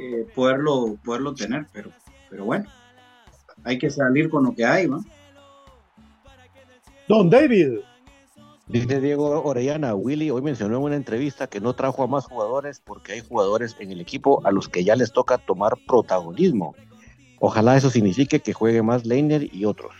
eh, 0.00 0.26
poderlo, 0.34 0.98
poderlo 1.04 1.34
tener, 1.34 1.66
pero, 1.72 1.92
pero 2.28 2.44
bueno, 2.44 2.66
hay 3.64 3.78
que 3.78 3.90
salir 3.90 4.28
con 4.28 4.44
lo 4.44 4.54
que 4.54 4.64
hay, 4.64 4.88
¿no? 4.88 5.04
Don 7.06 7.30
David. 7.30 7.78
Dice 8.68 9.00
Diego 9.00 9.42
Orellana, 9.44 9.94
Willy 9.94 10.30
hoy 10.30 10.42
mencionó 10.42 10.76
en 10.76 10.82
una 10.82 10.96
entrevista 10.96 11.46
que 11.46 11.58
no 11.58 11.74
trajo 11.74 12.02
a 12.02 12.06
más 12.06 12.26
jugadores 12.26 12.82
porque 12.84 13.12
hay 13.12 13.22
jugadores 13.26 13.74
en 13.78 13.92
el 13.92 14.00
equipo 14.00 14.46
a 14.46 14.52
los 14.52 14.68
que 14.68 14.84
ya 14.84 14.94
les 14.94 15.10
toca 15.10 15.38
tomar 15.38 15.78
protagonismo. 15.86 16.76
Ojalá 17.40 17.78
eso 17.78 17.88
signifique 17.88 18.40
que 18.40 18.52
juegue 18.52 18.82
más 18.82 19.06
Leiner 19.06 19.54
y 19.54 19.64
otros. 19.64 19.94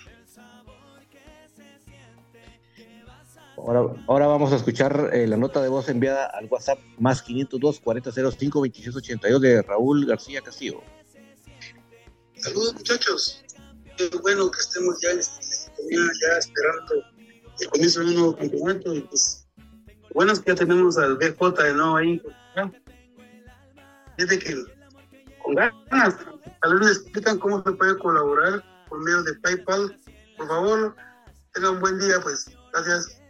Ahora, 3.56 3.94
ahora 4.06 4.26
vamos 4.26 4.52
a 4.52 4.56
escuchar 4.56 5.10
eh, 5.14 5.26
la 5.26 5.38
nota 5.38 5.62
de 5.62 5.68
voz 5.68 5.88
enviada 5.88 6.26
al 6.26 6.46
WhatsApp 6.50 6.78
más 6.98 7.22
502 7.22 7.80
4005 7.80 8.58
2682 8.58 9.40
de 9.40 9.62
Raúl 9.62 10.04
García 10.04 10.42
Castillo. 10.42 10.82
Saludos 12.36 12.74
muchachos. 12.74 13.42
Qué 13.96 14.10
bueno 14.22 14.50
que 14.50 14.60
estemos 14.60 15.00
ya, 15.00 15.10
ya 15.14 16.38
esperando 16.38 17.17
el 17.61 17.68
comienzo 17.68 18.00
de 18.00 18.06
un 18.06 18.14
nuevo 18.14 18.36
campeonato 18.36 18.94
y 18.94 19.00
pues 19.02 19.48
bueno 20.14 20.32
es 20.32 20.40
que 20.40 20.52
ya 20.52 20.56
tenemos 20.56 20.98
al 20.98 21.16
BJ 21.16 21.62
de 21.62 21.74
nuevo 21.74 21.96
ahí. 21.96 22.22
Es 24.16 24.28
de 24.28 24.38
que 24.38 24.56
con 25.44 25.54
ganas, 25.54 26.16
tal 26.61 26.74
vez 26.74 26.80
me 26.80 26.90
explican 26.90 27.38
cómo 27.38 27.62
se 27.62 27.72
puede 27.72 27.96
colaborar 27.98 28.64
por 28.88 28.98
medio 29.00 29.22
de 29.22 29.34
PayPal. 29.34 29.96
Por 30.36 30.48
favor, 30.48 30.96
tengan 31.54 31.74
un 31.74 31.80
buen 31.80 31.98
día, 31.98 32.20
pues. 32.22 32.50
Gracias. 32.72 33.22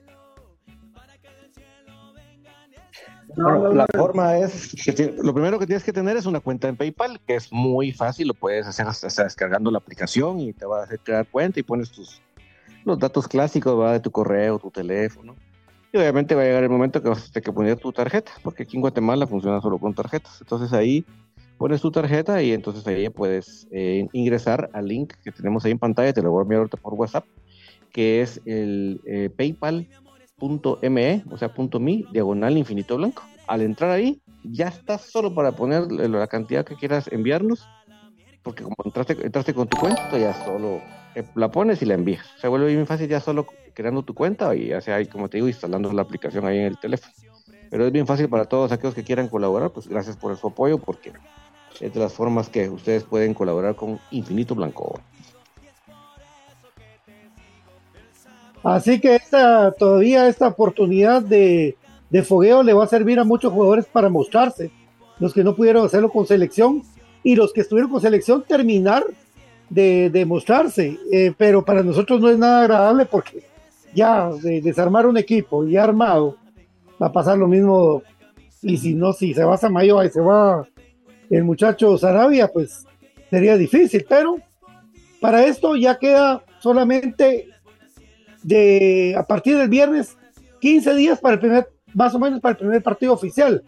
Bueno, 3.37 3.72
la 3.72 3.87
forma 3.95 4.39
es, 4.39 4.74
que 4.85 5.14
lo 5.22 5.35
primero 5.35 5.59
que 5.59 5.66
tienes 5.66 5.85
que 5.85 5.93
tener 5.93 6.16
es 6.16 6.26
una 6.26 6.41
cuenta 6.41 6.68
en 6.68 6.76
PayPal, 6.76 7.20
que 7.26 7.37
es 7.37 7.53
muy 7.53 7.93
fácil, 7.93 8.29
lo 8.29 8.35
puedes 8.35 8.66
hacer 8.66 8.87
hasta 8.87 9.24
descargando 9.24 9.70
la 9.70 9.79
aplicación 9.79 10.41
y 10.41 10.53
te 10.55 10.64
va 10.64 10.81
a 10.81 10.85
hacer 10.85 11.01
crear 11.01 11.29
cuenta 11.29 11.61
y 11.61 11.62
pones 11.62 11.91
tus 11.91 12.22
los 12.89 12.99
datos 12.99 13.28
clásicos 13.28 13.78
¿va? 13.78 13.93
de 13.93 14.01
tu 14.01 14.11
correo, 14.11 14.59
tu 14.59 14.70
teléfono. 14.70 15.36
Y 15.93 15.97
obviamente 15.97 16.34
va 16.34 16.43
a 16.43 16.45
llegar 16.45 16.62
el 16.64 16.68
momento 16.68 17.01
que 17.03 17.09
vas 17.09 17.28
a 17.28 17.32
tener 17.32 17.45
que 17.45 17.53
poner 17.53 17.76
tu 17.78 17.93
tarjeta, 17.93 18.32
porque 18.43 18.64
aquí 18.64 18.76
en 18.76 18.82
Guatemala 18.82 19.26
funciona 19.26 19.61
solo 19.61 19.78
con 19.78 19.95
tarjetas. 19.95 20.41
Entonces 20.41 20.72
ahí 20.72 21.05
pones 21.57 21.80
tu 21.80 21.91
tarjeta 21.91 22.43
y 22.43 22.53
entonces 22.53 22.86
ahí 22.86 23.09
puedes 23.09 23.66
eh, 23.70 24.07
ingresar 24.12 24.70
al 24.72 24.86
link 24.86 25.14
que 25.24 25.32
tenemos 25.32 25.64
ahí 25.64 25.72
en 25.72 25.78
pantalla, 25.78 26.12
te 26.12 26.22
lo 26.22 26.30
voy 26.30 26.41
a 26.41 26.43
enviar 26.43 26.59
ahorita 26.59 26.76
por 26.76 26.95
WhatsApp, 26.95 27.24
que 27.93 28.20
es 28.20 28.41
el 28.45 29.01
eh, 29.07 29.30
paypal.me, 29.34 31.24
o 31.30 31.39
sea, 31.39 31.55
punto 31.55 31.80
.me, 31.80 32.05
diagonal 32.12 32.59
infinito 32.59 32.97
blanco. 32.97 33.22
Al 33.47 33.62
entrar 33.62 33.91
ahí, 33.91 34.20
ya 34.45 34.68
está 34.68 34.99
solo 34.99 35.34
para 35.34 35.53
poner 35.53 35.91
la 35.91 36.26
cantidad 36.26 36.64
que 36.64 36.76
quieras 36.76 37.09
enviarnos, 37.11 37.66
porque 38.49 38.64
como 38.64 38.76
entraste, 38.82 39.12
entraste 39.26 39.53
con 39.53 39.68
tu 39.68 39.76
cuenta, 39.76 40.16
ya 40.16 40.32
solo 40.42 40.80
eh, 41.14 41.22
la 41.34 41.51
pones 41.51 41.82
y 41.82 41.84
la 41.84 41.92
envías. 41.92 42.24
Se 42.40 42.49
vuelve 42.49 42.68
bien 42.68 42.86
fácil 42.86 43.07
ya 43.07 43.20
solo 43.20 43.46
creando 43.74 44.03
tu 44.03 44.14
cuenta 44.14 44.55
y 44.55 44.68
ya 44.68 44.80
sea 44.80 44.96
ahí, 44.96 45.07
como 45.07 45.28
te 45.28 45.36
digo, 45.36 45.49
instalando 45.49 45.92
la 45.92 46.01
aplicación 46.01 46.46
ahí 46.46 46.57
en 46.57 46.64
el 46.64 46.78
teléfono. 46.78 47.12
Pero 47.68 47.84
es 47.84 47.92
bien 47.92 48.07
fácil 48.07 48.26
para 48.30 48.46
todos 48.46 48.72
aquellos 48.72 48.94
que 48.94 49.05
quieran 49.05 49.28
colaborar, 49.28 49.68
pues 49.68 49.86
gracias 49.86 50.16
por 50.16 50.34
su 50.38 50.46
apoyo, 50.46 50.78
porque 50.78 51.12
es 51.78 51.92
de 51.92 52.01
las 52.01 52.14
formas 52.14 52.49
que 52.49 52.70
ustedes 52.70 53.05
pueden 53.05 53.34
colaborar 53.34 53.76
con 53.76 54.01
Infinito 54.12 54.55
Blanco. 54.55 54.99
Así 58.62 58.99
que 58.99 59.16
esta, 59.16 59.72
todavía 59.72 60.26
esta 60.26 60.49
oportunidad 60.49 61.20
de, 61.20 61.76
de 62.09 62.22
fogueo 62.22 62.62
le 62.62 62.72
va 62.72 62.84
a 62.84 62.88
servir 62.88 63.18
a 63.18 63.24
muchos 63.24 63.53
jugadores 63.53 63.84
para 63.84 64.09
mostrarse. 64.09 64.70
Los 65.18 65.34
que 65.34 65.44
no 65.44 65.55
pudieron 65.55 65.84
hacerlo 65.84 66.11
con 66.11 66.26
selección 66.26 66.82
y 67.23 67.37
los 67.37 67.53
que 67.53 67.62
estuvieron 67.62 67.91
con 67.91 68.01
selección 68.01 68.45
terminar 68.47 69.05
de, 69.71 70.11
de 70.11 70.25
mostrarse. 70.25 70.99
Eh, 71.12 71.33
pero 71.37 71.64
para 71.64 71.83
nosotros 71.83 72.21
no 72.21 72.29
es 72.31 72.39
nada 72.39 72.62
agradable 72.62 73.07
porque 73.07 73.43
ya 73.95 74.31
de 74.31 74.61
desarmar 74.61 75.07
un 75.07 75.16
equipo 75.16 75.66
ya 75.66 75.85
armado 75.85 76.37
va 77.01 77.09
a 77.09 77.12
pasar 77.12 77.39
lo 77.39 77.49
mismo. 77.49 78.03
Y 78.62 78.77
si 78.77 78.95
no, 78.95 79.12
si 79.12 79.35
se 79.35 79.45
va 79.45 79.55
a 79.55 79.59
Samayoa 79.59 80.07
y 80.07 80.11
se 80.11 80.21
va 80.21 80.66
el 81.31 81.45
muchacho 81.45 81.97
Sarabia, 81.97 82.49
pues 82.49 82.85
sería 83.31 83.57
difícil, 83.57 84.05
pero 84.09 84.37
para 85.21 85.45
esto 85.45 85.77
ya 85.77 85.99
queda 85.99 86.43
solamente 86.61 87.49
de 88.43 89.14
a 89.16 89.27
partir 89.27 89.59
del 89.59 89.69
viernes 89.69 90.16
15 90.61 90.95
días 90.95 91.21
para 91.21 91.35
el 91.35 91.41
primer, 91.41 91.69
más 91.95 92.14
o 92.14 92.19
menos 92.19 92.41
para 92.41 92.53
el 92.53 92.59
primer 92.59 92.83
partido 92.83 93.12
oficial 93.12 93.62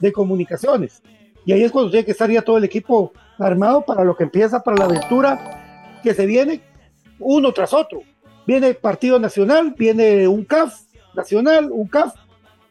de 0.00 0.12
comunicaciones. 0.12 1.02
Y 1.46 1.52
ahí 1.52 1.62
es 1.62 1.70
cuando 1.70 1.92
tiene 1.92 2.04
que 2.04 2.10
estar 2.10 2.28
ya 2.28 2.42
todo 2.42 2.58
el 2.58 2.64
equipo 2.64 3.12
armado 3.38 3.82
para 3.82 4.02
lo 4.02 4.16
que 4.16 4.24
empieza 4.24 4.62
para 4.62 4.76
la 4.76 4.84
aventura 4.86 6.00
que 6.02 6.12
se 6.12 6.26
viene 6.26 6.60
uno 7.20 7.52
tras 7.52 7.72
otro. 7.72 8.02
Viene 8.46 8.74
partido 8.74 9.18
nacional, 9.20 9.72
viene 9.78 10.26
un 10.26 10.44
CAF 10.44 10.74
nacional, 11.14 11.70
un 11.70 11.86
CAF 11.86 12.14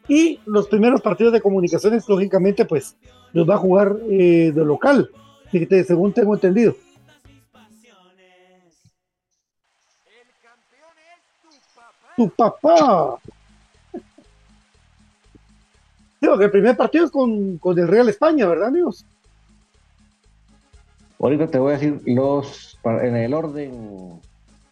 y 0.08 0.40
los 0.44 0.68
primeros 0.68 1.00
partidos 1.00 1.32
de 1.32 1.40
comunicaciones, 1.40 2.06
lógicamente, 2.06 2.66
pues 2.66 2.96
los 3.32 3.48
va 3.48 3.54
a 3.54 3.58
jugar 3.58 3.96
eh, 4.10 4.52
de 4.54 4.64
local, 4.64 5.10
según 5.50 6.12
tengo 6.12 6.34
entendido. 6.34 6.76
Tu 12.16 12.30
papá. 12.30 13.18
Digo 16.20 16.38
que 16.38 16.44
el 16.44 16.50
primer 16.50 16.76
partido 16.76 17.04
es 17.04 17.10
con, 17.10 17.58
con 17.58 17.78
el 17.78 17.88
Real 17.88 18.08
España, 18.08 18.46
¿verdad, 18.46 18.68
amigos? 18.68 19.04
Ahorita 21.18 21.46
te 21.46 21.58
voy 21.58 21.72
a 21.72 21.78
decir 21.78 22.02
los 22.04 22.78
en 22.84 23.16
el 23.16 23.34
orden 23.34 24.20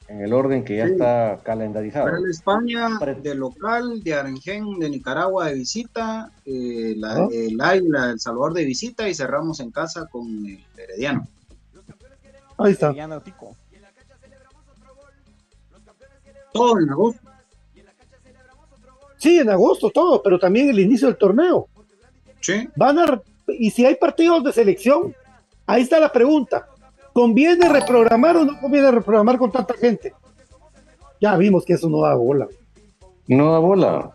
en 0.08 0.20
el 0.20 0.32
orden 0.32 0.64
que 0.64 0.76
ya 0.76 0.84
está 0.84 1.40
calendarizado. 1.42 2.06
Real 2.06 2.28
España 2.28 2.88
de 3.22 3.34
local, 3.34 4.02
de 4.02 4.14
Arengen 4.14 4.78
de 4.78 4.90
Nicaragua 4.90 5.46
de 5.46 5.54
visita, 5.54 6.30
eh, 6.44 6.94
la, 6.96 7.26
el 7.32 7.58
Águila 7.60 8.10
El 8.10 8.20
Salvador 8.20 8.52
de 8.52 8.64
visita 8.64 9.08
y 9.08 9.14
cerramos 9.14 9.60
en 9.60 9.70
casa 9.70 10.06
con 10.06 10.26
el 10.46 10.62
Herediano. 10.76 11.26
Ahí 12.58 12.72
está. 12.72 12.94
Todo 16.52 16.78
en 16.80 16.90
agosto. 16.90 17.33
Sí, 19.24 19.38
en 19.38 19.48
agosto 19.48 19.88
todo, 19.88 20.22
pero 20.22 20.38
también 20.38 20.68
el 20.68 20.78
inicio 20.78 21.08
del 21.08 21.16
torneo. 21.16 21.66
Sí. 22.42 22.68
Van 22.76 22.98
a, 22.98 23.22
y 23.48 23.70
si 23.70 23.86
hay 23.86 23.94
partidos 23.94 24.44
de 24.44 24.52
selección, 24.52 25.16
ahí 25.66 25.80
está 25.80 25.98
la 25.98 26.12
pregunta. 26.12 26.68
¿Conviene 27.14 27.66
reprogramar 27.70 28.36
o 28.36 28.44
no 28.44 28.60
conviene 28.60 28.90
reprogramar 28.90 29.38
con 29.38 29.50
tanta 29.50 29.72
gente? 29.78 30.12
Ya 31.22 31.38
vimos 31.38 31.64
que 31.64 31.72
eso 31.72 31.88
no 31.88 32.02
da 32.02 32.14
bola. 32.14 32.48
No 33.26 33.50
da 33.50 33.58
bola. 33.60 34.10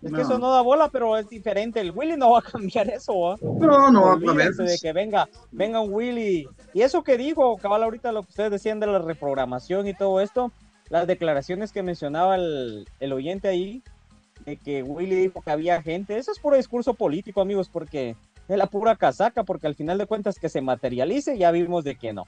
Es 0.00 0.10
que 0.10 0.22
eso 0.22 0.38
no 0.38 0.52
da 0.52 0.62
bola, 0.62 0.88
pero 0.88 1.14
es 1.18 1.28
diferente. 1.28 1.78
El 1.78 1.90
Willy 1.90 2.16
no 2.16 2.30
va 2.30 2.38
a 2.38 2.42
cambiar 2.50 2.88
eso. 2.88 3.36
No, 3.42 3.90
no 3.90 4.06
va 4.06 4.14
a 4.14 4.20
cambiar. 4.20 4.54
De 4.54 4.78
que 4.80 4.94
venga, 4.94 5.28
venga 5.50 5.82
un 5.82 5.92
Willy. 5.92 6.48
Y 6.72 6.80
eso 6.80 7.02
que 7.02 7.18
dijo, 7.18 7.58
cabal, 7.58 7.82
ahorita 7.82 8.10
lo 8.12 8.22
que 8.22 8.30
ustedes 8.30 8.52
decían 8.52 8.80
de 8.80 8.86
la 8.86 9.00
reprogramación 9.00 9.86
y 9.86 9.92
todo 9.92 10.22
esto, 10.22 10.50
las 10.88 11.06
declaraciones 11.06 11.72
que 11.72 11.82
mencionaba 11.82 12.36
el, 12.36 12.88
el 13.00 13.12
oyente 13.12 13.48
ahí, 13.48 13.82
que 14.56 14.82
Willy 14.82 15.16
dijo 15.16 15.42
que 15.42 15.50
había 15.50 15.82
gente, 15.82 16.16
eso 16.16 16.32
es 16.32 16.38
puro 16.38 16.56
discurso 16.56 16.94
político, 16.94 17.40
amigos, 17.40 17.68
porque 17.68 18.16
es 18.48 18.56
la 18.56 18.66
pura 18.66 18.96
casaca, 18.96 19.44
porque 19.44 19.66
al 19.66 19.74
final 19.74 19.98
de 19.98 20.06
cuentas 20.06 20.38
que 20.38 20.48
se 20.48 20.60
materialice, 20.60 21.36
ya 21.36 21.50
vimos 21.50 21.84
de 21.84 21.96
que 21.96 22.12
no. 22.12 22.24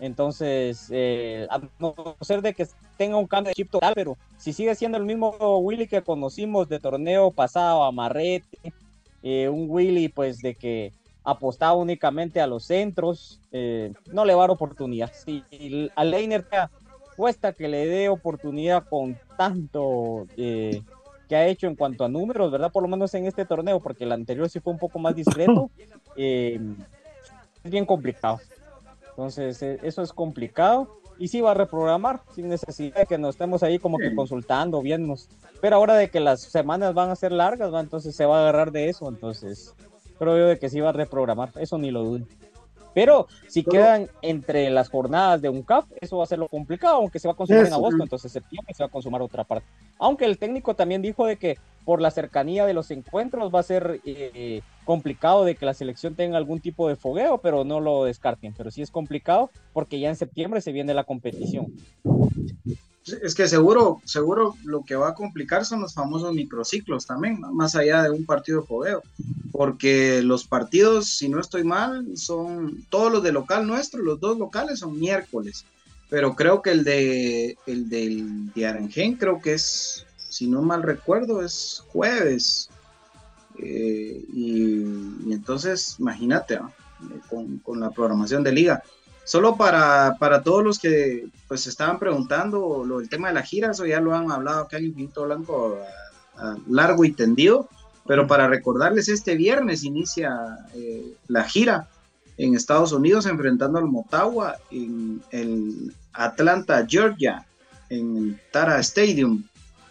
Entonces, 0.00 0.88
eh, 0.90 1.46
a 1.50 1.60
no 1.78 1.94
ser 2.20 2.40
de 2.40 2.54
que 2.54 2.66
tenga 2.96 3.16
un 3.16 3.26
cambio 3.26 3.50
de 3.50 3.54
chip 3.54 3.70
total, 3.70 3.92
pero 3.94 4.16
si 4.36 4.52
sigue 4.52 4.74
siendo 4.74 4.96
el 4.96 5.04
mismo 5.04 5.58
Willy 5.58 5.88
que 5.88 6.02
conocimos 6.02 6.68
de 6.68 6.78
torneo 6.78 7.30
pasado, 7.32 7.84
Amarrete, 7.84 8.72
eh, 9.22 9.48
un 9.48 9.66
Willy 9.68 10.08
pues 10.08 10.38
de 10.38 10.54
que 10.54 10.92
apostaba 11.24 11.74
únicamente 11.74 12.40
a 12.40 12.46
los 12.46 12.64
centros, 12.64 13.40
eh, 13.50 13.92
no 14.12 14.24
le 14.24 14.34
va 14.34 14.42
a 14.42 14.46
dar 14.46 14.50
oportunidad. 14.52 15.12
Si 15.12 15.44
a 15.94 16.04
Leiner 16.04 16.46
cuesta 17.16 17.52
que 17.52 17.66
le 17.66 17.86
dé 17.86 18.08
oportunidad 18.08 18.88
con 18.88 19.18
tanto 19.36 20.26
que 21.28 21.36
ha 21.36 21.46
hecho 21.46 21.66
en 21.66 21.76
cuanto 21.76 22.04
a 22.04 22.08
números, 22.08 22.50
¿verdad? 22.50 22.72
Por 22.72 22.82
lo 22.82 22.88
menos 22.88 23.12
en 23.14 23.26
este 23.26 23.44
torneo, 23.44 23.80
porque 23.80 24.04
el 24.04 24.12
anterior 24.12 24.48
sí 24.48 24.60
fue 24.60 24.72
un 24.72 24.78
poco 24.78 24.98
más 24.98 25.14
discreto. 25.14 25.70
Eh, 26.20 26.58
es 27.62 27.70
bien 27.70 27.86
complicado. 27.86 28.40
Entonces, 29.10 29.62
eh, 29.62 29.78
eso 29.84 30.02
es 30.02 30.12
complicado. 30.12 30.98
Y 31.16 31.28
sí 31.28 31.40
va 31.40 31.52
a 31.52 31.54
reprogramar, 31.54 32.22
sin 32.34 32.48
necesidad 32.48 32.96
de 32.96 33.06
que 33.06 33.18
nos 33.18 33.36
estemos 33.36 33.62
ahí 33.62 33.78
como 33.78 33.98
que 33.98 34.12
consultando, 34.12 34.82
viéndonos. 34.82 35.28
Pero 35.60 35.76
ahora 35.76 35.94
de 35.94 36.10
que 36.10 36.18
las 36.18 36.40
semanas 36.40 36.92
van 36.92 37.10
a 37.10 37.14
ser 37.14 37.30
largas, 37.30 37.72
¿va? 37.72 37.78
entonces 37.78 38.16
se 38.16 38.26
va 38.26 38.38
a 38.38 38.40
agarrar 38.40 38.72
de 38.72 38.88
eso. 38.88 39.08
Entonces, 39.08 39.76
creo 40.18 40.36
yo 40.36 40.46
de 40.46 40.58
que 40.58 40.68
sí 40.68 40.80
va 40.80 40.88
a 40.88 40.92
reprogramar. 40.92 41.52
Eso 41.60 41.78
ni 41.78 41.92
lo 41.92 42.02
dudo. 42.02 42.26
Pero 42.98 43.28
si 43.46 43.62
quedan 43.62 44.08
entre 44.22 44.68
las 44.70 44.88
jornadas 44.88 45.40
de 45.40 45.48
un 45.48 45.62
CAF, 45.62 45.84
eso 46.00 46.16
va 46.16 46.24
a 46.24 46.26
ser 46.26 46.40
lo 46.40 46.48
complicado, 46.48 46.96
aunque 46.96 47.20
se 47.20 47.28
va 47.28 47.34
a 47.34 47.36
consumir 47.36 47.66
en 47.66 47.72
agosto, 47.72 48.02
entonces 48.02 48.32
septiembre 48.32 48.74
se 48.74 48.82
va 48.82 48.88
a 48.88 48.90
consumar 48.90 49.22
otra 49.22 49.44
parte. 49.44 49.68
Aunque 50.00 50.24
el 50.24 50.36
técnico 50.36 50.74
también 50.74 51.00
dijo 51.00 51.24
de 51.24 51.36
que 51.36 51.58
por 51.84 52.00
la 52.00 52.10
cercanía 52.10 52.66
de 52.66 52.74
los 52.74 52.90
encuentros 52.90 53.54
va 53.54 53.60
a 53.60 53.62
ser 53.62 54.00
eh, 54.04 54.62
complicado 54.84 55.44
de 55.44 55.54
que 55.54 55.64
la 55.64 55.74
selección 55.74 56.16
tenga 56.16 56.38
algún 56.38 56.58
tipo 56.58 56.88
de 56.88 56.96
fogueo, 56.96 57.38
pero 57.38 57.62
no 57.62 57.78
lo 57.78 58.02
descarten. 58.02 58.52
Pero 58.56 58.72
sí 58.72 58.82
es 58.82 58.90
complicado 58.90 59.48
porque 59.72 60.00
ya 60.00 60.08
en 60.08 60.16
septiembre 60.16 60.60
se 60.60 60.72
viene 60.72 60.92
la 60.92 61.04
competición. 61.04 61.72
Es 63.22 63.34
que 63.34 63.48
seguro, 63.48 64.00
seguro 64.04 64.54
lo 64.64 64.84
que 64.84 64.96
va 64.96 65.10
a 65.10 65.14
complicar 65.14 65.64
son 65.64 65.80
los 65.80 65.94
famosos 65.94 66.32
microciclos 66.32 67.06
también, 67.06 67.40
más 67.52 67.74
allá 67.74 68.02
de 68.02 68.10
un 68.10 68.24
partido 68.24 68.60
de 68.60 68.66
fogueo, 68.66 69.02
porque 69.52 70.22
los 70.22 70.44
partidos, 70.44 71.08
si 71.08 71.28
no 71.28 71.40
estoy 71.40 71.64
mal, 71.64 72.16
son 72.16 72.84
todos 72.90 73.12
los 73.12 73.22
de 73.22 73.32
local 73.32 73.66
nuestro, 73.66 74.02
los 74.02 74.20
dos 74.20 74.38
locales 74.38 74.80
son 74.80 74.98
miércoles, 74.98 75.64
pero 76.10 76.34
creo 76.34 76.62
que 76.62 76.70
el 76.70 76.84
de 76.84 77.56
el 77.66 77.88
del 77.88 78.52
de 78.52 78.66
Aranjén 78.66 79.16
creo 79.16 79.40
que 79.40 79.54
es, 79.54 80.06
si 80.16 80.46
no 80.46 80.62
mal 80.62 80.82
recuerdo, 80.82 81.42
es 81.42 81.84
jueves. 81.88 82.70
Eh, 83.60 84.24
y, 84.32 84.82
entonces, 85.32 85.96
imagínate, 85.98 86.60
con, 87.28 87.58
con 87.58 87.80
la 87.80 87.90
programación 87.90 88.42
de 88.44 88.52
liga 88.52 88.82
solo 89.28 89.56
para, 89.56 90.16
para 90.18 90.42
todos 90.42 90.64
los 90.64 90.78
que 90.78 91.28
pues 91.48 91.66
estaban 91.66 91.98
preguntando 91.98 92.82
lo 92.86 92.98
del 92.98 93.10
tema 93.10 93.28
de 93.28 93.34
la 93.34 93.42
gira, 93.42 93.72
eso 93.72 93.84
ya 93.84 94.00
lo 94.00 94.14
han 94.14 94.32
hablado 94.32 94.62
acá 94.62 94.78
en 94.78 94.86
Infinito 94.86 95.24
Blanco 95.24 95.78
a, 96.38 96.56
largo 96.66 97.04
y 97.04 97.12
tendido, 97.12 97.68
pero 98.06 98.26
para 98.26 98.48
recordarles, 98.48 99.10
este 99.10 99.34
viernes 99.34 99.84
inicia 99.84 100.32
eh, 100.74 101.12
la 101.26 101.44
gira 101.44 101.88
en 102.38 102.54
Estados 102.54 102.92
Unidos 102.92 103.26
enfrentando 103.26 103.78
al 103.78 103.84
Motagua 103.84 104.56
en 104.70 105.20
el 105.30 105.94
Atlanta, 106.14 106.86
Georgia, 106.88 107.44
en 107.90 108.40
Tara 108.50 108.78
Stadium. 108.78 109.44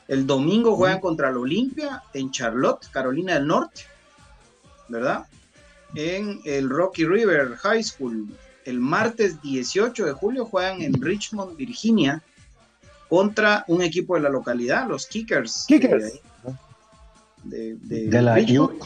El 0.07 0.25
domingo 0.25 0.75
juegan 0.75 0.99
contra 0.99 1.29
el 1.29 1.37
Olimpia 1.37 2.01
en 2.11 2.31
Charlotte, 2.31 2.87
Carolina 2.89 3.35
del 3.35 3.45
Norte, 3.45 3.81
¿verdad? 4.87 5.27
En 5.93 6.39
el 6.43 6.71
Rocky 6.71 7.05
River 7.05 7.55
High 7.57 7.83
School. 7.83 8.29
El 8.67 8.79
martes 8.79 9.41
18 9.41 10.05
de 10.05 10.11
julio 10.11 10.45
juegan 10.45 10.81
en 10.81 11.01
Richmond, 11.01 11.55
Virginia, 11.55 12.21
contra 13.07 13.63
un 13.67 13.81
equipo 13.81 14.15
de 14.15 14.21
la 14.21 14.29
localidad, 14.29 14.87
los 14.87 15.05
Kickers. 15.07 15.65
Kickers. 15.67 16.19
De, 17.43 17.75
de- 17.75 18.07
De 18.09 18.21
la. 18.21 18.35
U- 18.61 18.77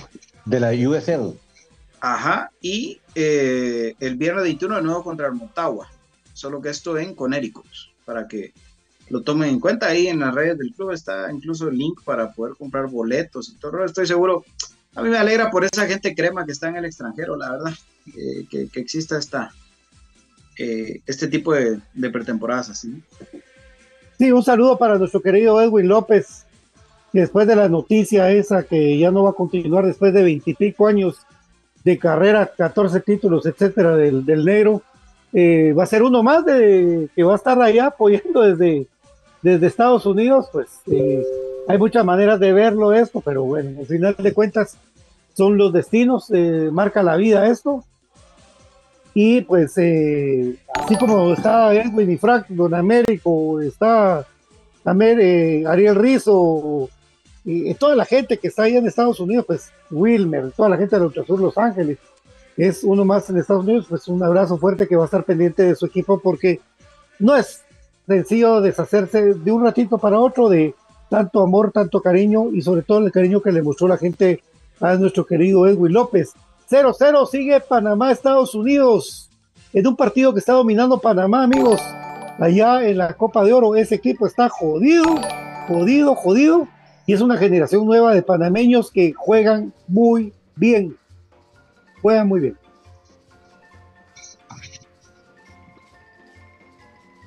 de 0.45 0.59
la 0.59 0.71
USL. 0.71 1.35
Ajá, 1.99 2.51
y 2.61 2.99
eh, 3.15 3.95
el 3.99 4.15
viernes 4.17 4.43
21 4.43 4.75
de 4.77 4.81
nuevo 4.81 5.03
contra 5.03 5.27
el 5.27 5.33
Motagua, 5.33 5.87
solo 6.33 6.61
que 6.61 6.69
esto 6.69 6.97
en 6.97 7.13
Connecticut, 7.15 7.65
para 8.05 8.27
que 8.27 8.53
lo 9.09 9.21
tomen 9.21 9.49
en 9.49 9.59
cuenta. 9.59 9.87
Ahí 9.87 10.07
en 10.07 10.19
las 10.19 10.33
redes 10.33 10.57
del 10.57 10.73
club 10.73 10.91
está 10.91 11.31
incluso 11.31 11.67
el 11.69 11.77
link 11.77 12.01
para 12.03 12.31
poder 12.33 12.55
comprar 12.55 12.87
boletos 12.87 13.49
y 13.49 13.55
todo. 13.55 13.83
Estoy 13.85 14.07
seguro, 14.07 14.45
a 14.95 15.01
mí 15.03 15.09
me 15.09 15.17
alegra 15.17 15.49
por 15.51 15.63
esa 15.63 15.85
gente 15.87 16.15
crema 16.15 16.45
que 16.45 16.51
está 16.53 16.69
en 16.69 16.77
el 16.77 16.85
extranjero, 16.85 17.35
la 17.35 17.51
verdad, 17.51 17.73
eh, 18.07 18.45
que, 18.49 18.67
que 18.67 18.79
exista 18.79 19.17
esta, 19.19 19.53
eh, 20.63 21.01
este 21.07 21.27
tipo 21.27 21.53
de, 21.53 21.79
pretemporadas 22.11 22.69
así. 22.69 23.01
Sí, 24.19 24.31
un 24.31 24.43
saludo 24.43 24.77
para 24.77 24.99
nuestro 24.99 25.19
querido 25.19 25.59
Edwin 25.59 25.87
López, 25.87 26.45
después 27.11 27.47
de 27.47 27.55
la 27.55 27.67
noticia 27.67 28.29
esa 28.29 28.61
que 28.61 28.99
ya 28.99 29.09
no 29.09 29.23
va 29.23 29.31
a 29.31 29.33
continuar 29.33 29.87
después 29.87 30.13
de 30.13 30.23
veintipico 30.23 30.85
años 30.85 31.17
de 31.83 31.97
carrera, 31.97 32.51
14 32.55 32.99
títulos, 33.01 33.47
etcétera, 33.47 33.95
del, 33.95 34.23
del 34.23 34.45
negro, 34.45 34.83
eh, 35.33 35.73
va 35.73 35.83
a 35.83 35.87
ser 35.87 36.03
uno 36.03 36.21
más 36.21 36.45
de 36.45 37.09
que 37.15 37.23
va 37.23 37.33
a 37.33 37.37
estar 37.37 37.59
allá 37.59 37.87
apoyando 37.87 38.41
desde, 38.41 38.85
desde 39.41 39.65
Estados 39.65 40.05
Unidos, 40.05 40.47
pues 40.51 40.67
eh, 40.91 41.25
hay 41.67 41.79
muchas 41.79 42.05
maneras 42.05 42.39
de 42.39 42.53
verlo 42.53 42.93
esto, 42.93 43.21
pero 43.21 43.45
bueno, 43.45 43.79
al 43.79 43.87
final 43.87 44.15
de 44.15 44.33
cuentas 44.33 44.77
son 45.33 45.57
los 45.57 45.73
destinos, 45.73 46.31
marca 46.71 47.01
la 47.01 47.15
vida 47.15 47.47
esto. 47.47 47.83
Y 49.13 49.41
pues, 49.41 49.73
eh, 49.77 50.55
así 50.73 50.95
como 50.95 51.33
está 51.33 51.73
Edwin 51.73 52.11
y 52.11 52.17
Frank, 52.17 52.45
Don 52.49 52.73
Américo, 52.73 53.59
está 53.61 54.25
también 54.83 55.19
eh, 55.21 55.63
Ariel 55.67 55.95
Rizo, 55.95 56.89
y, 57.43 57.73
toda 57.75 57.95
la 57.95 58.05
gente 58.05 58.37
que 58.37 58.47
está 58.47 58.63
ahí 58.63 58.77
en 58.77 58.87
Estados 58.87 59.19
Unidos, 59.19 59.45
pues 59.47 59.71
Wilmer, 59.89 60.51
toda 60.51 60.69
la 60.69 60.77
gente 60.77 60.97
de 60.97 61.05
Ultrasur 61.05 61.39
Los 61.39 61.57
Ángeles, 61.57 61.97
es 62.57 62.83
uno 62.83 63.05
más 63.05 63.29
en 63.29 63.37
Estados 63.37 63.63
Unidos, 63.63 63.87
pues 63.89 64.07
un 64.07 64.21
abrazo 64.23 64.57
fuerte 64.57 64.87
que 64.87 64.95
va 64.95 65.03
a 65.03 65.05
estar 65.05 65.23
pendiente 65.23 65.63
de 65.63 65.75
su 65.75 65.85
equipo 65.85 66.19
porque 66.19 66.59
no 67.19 67.35
es 67.35 67.61
sencillo 68.07 68.61
deshacerse 68.61 69.33
de 69.33 69.51
un 69.51 69.63
ratito 69.63 69.97
para 69.97 70.19
otro 70.19 70.49
de 70.49 70.75
tanto 71.09 71.41
amor, 71.41 71.71
tanto 71.71 72.01
cariño 72.01 72.51
y 72.51 72.61
sobre 72.61 72.83
todo 72.83 72.99
el 72.99 73.11
cariño 73.11 73.41
que 73.41 73.51
le 73.51 73.61
mostró 73.61 73.87
la 73.87 73.97
gente 73.97 74.41
a 74.79 74.95
nuestro 74.95 75.25
querido 75.25 75.67
Edwin 75.67 75.93
López. 75.93 76.33
0-0 76.71 77.27
sigue 77.27 77.59
Panamá, 77.59 78.13
Estados 78.13 78.55
Unidos, 78.55 79.29
en 79.73 79.85
un 79.85 79.97
partido 79.97 80.31
que 80.31 80.39
está 80.39 80.53
dominando 80.53 80.99
Panamá, 80.99 81.43
amigos. 81.43 81.81
Allá 82.39 82.87
en 82.87 82.97
la 82.97 83.13
Copa 83.13 83.43
de 83.43 83.51
Oro, 83.51 83.75
ese 83.75 83.95
equipo 83.95 84.25
está 84.25 84.47
jodido, 84.47 85.03
jodido, 85.67 86.15
jodido. 86.15 86.69
Y 87.05 87.13
es 87.13 87.19
una 87.19 87.35
generación 87.35 87.85
nueva 87.85 88.13
de 88.13 88.23
panameños 88.23 88.89
que 88.89 89.11
juegan 89.11 89.73
muy 89.89 90.31
bien. 90.55 90.95
Juegan 92.01 92.29
muy 92.29 92.39
bien. 92.39 92.60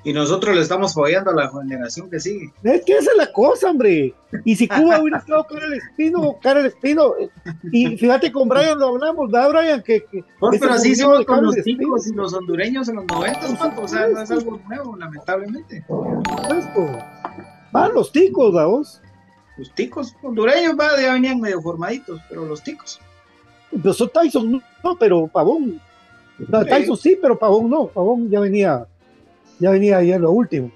Y 0.05 0.13
nosotros 0.13 0.55
le 0.55 0.61
estamos 0.61 0.93
follando 0.93 1.31
a 1.31 1.35
la 1.35 1.51
generación 1.51 2.11
que 2.11 2.21
sigue. 2.21 2.53
Es 2.63 2.85
que 2.85 2.93
esa 2.99 3.11
es 3.11 3.17
la 3.17 3.33
cosa, 3.33 3.71
hombre. 3.71 4.15
Y 4.45 4.55
si 4.55 4.69
Cuba 4.69 5.01
hubiera 5.01 5.19
estado 5.19 5.47
Karel 5.47 5.73
Espino, 5.73 6.37
Karel 6.43 6.67
Espino, 6.67 7.15
eh, 7.19 7.31
y 7.73 7.97
fíjate 7.97 8.31
con 8.31 8.47
Brian 8.49 8.79
lo 8.79 8.89
hablamos, 8.89 9.31
¿verdad, 9.31 9.51
Brian? 9.51 9.83
Que, 9.83 10.05
que 10.05 10.23
Pues, 10.39 10.61
pero 10.61 10.75
así 10.75 10.95
de 10.95 11.25
con 11.25 11.45
los 11.45 11.57
Espino. 11.57 11.79
ticos 11.79 12.07
y 12.07 12.15
los 12.15 12.35
hondureños 12.35 12.89
en 12.91 12.97
los 12.97 13.07
90, 13.07 13.57
Pato, 13.59 13.81
o 13.81 13.89
sea, 13.89 14.07
no 14.09 14.21
es 14.21 14.31
algo 14.31 14.61
nuevo, 14.69 14.97
lamentablemente. 14.97 15.79
Esto. 15.79 16.99
Van 17.73 17.95
los 17.95 18.13
ticos, 18.13 18.53
vamos. 18.53 19.01
Los 19.57 19.75
ticos 19.75 20.15
hondureños 20.23 20.75
va, 20.79 21.01
ya 21.01 21.15
venían 21.15 21.41
medio 21.41 21.63
formaditos, 21.63 22.21
pero 22.29 22.45
los 22.45 22.63
ticos. 22.63 23.01
Pero 23.71 23.95
son 23.95 24.11
Tyson, 24.11 24.63
no, 24.83 24.99
pero 24.99 25.27
Pavón. 25.29 25.81
Tyson 26.69 26.97
sí, 26.97 27.17
pero 27.21 27.39
Pavón 27.39 27.71
no. 27.71 27.87
Pavón 27.87 28.29
ya 28.29 28.41
venía, 28.41 28.87
ya 29.59 29.71
venía 29.71 30.03
ya 30.03 30.17
en 30.17 30.23
lo 30.23 30.31
último. 30.33 30.71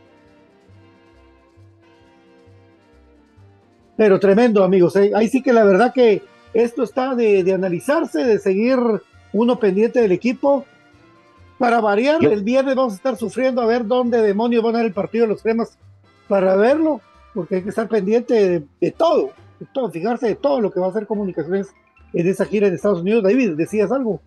Pero 3.97 4.21
tremendo, 4.21 4.63
amigos. 4.63 4.95
eh. 4.97 5.11
Ahí 5.15 5.29
sí 5.29 5.43
que 5.43 5.53
la 5.53 5.65
verdad 5.65 5.93
que 5.93 6.23
esto 6.55 6.83
está 6.85 7.15
de, 7.15 7.43
de 7.43 7.53
analizarse, 7.53 8.25
de 8.25 8.39
seguir 8.39 8.79
uno 9.33 9.59
pendiente 9.59 10.01
del 10.01 10.13
equipo. 10.13 10.65
Para 11.59 11.81
variar, 11.81 12.21
Yo- 12.21 12.31
el 12.31 12.45
viernes 12.45 12.77
vamos 12.77 12.93
a 12.93 12.97
estar 12.97 13.17
sufriendo 13.17 13.61
a 13.61 13.67
ver 13.67 13.85
dónde 13.87 14.23
demonios 14.23 14.63
van 14.63 14.77
a 14.77 14.79
dar 14.79 14.87
el 14.87 14.93
partido 14.93 15.25
de 15.25 15.33
los 15.33 15.43
cremas 15.43 15.77
para 16.29 16.55
verlo, 16.55 17.01
porque 17.35 17.57
hay 17.57 17.63
que 17.63 17.71
estar 17.71 17.89
pendiente 17.89 18.35
de, 18.35 18.63
de 18.81 18.91
todo, 18.93 19.31
de 19.59 19.67
todo, 19.73 19.91
fijarse 19.91 20.29
de 20.29 20.35
todo 20.37 20.61
lo 20.61 20.71
que 20.71 20.79
va 20.79 20.87
a 20.87 20.91
hacer 20.91 21.07
comunicaciones 21.07 21.75
en 22.13 22.29
esa 22.29 22.45
gira 22.45 22.69
en 22.69 22.75
Estados 22.75 23.01
Unidos. 23.01 23.25
David, 23.25 23.55
decías 23.57 23.91
algo. 23.91 24.21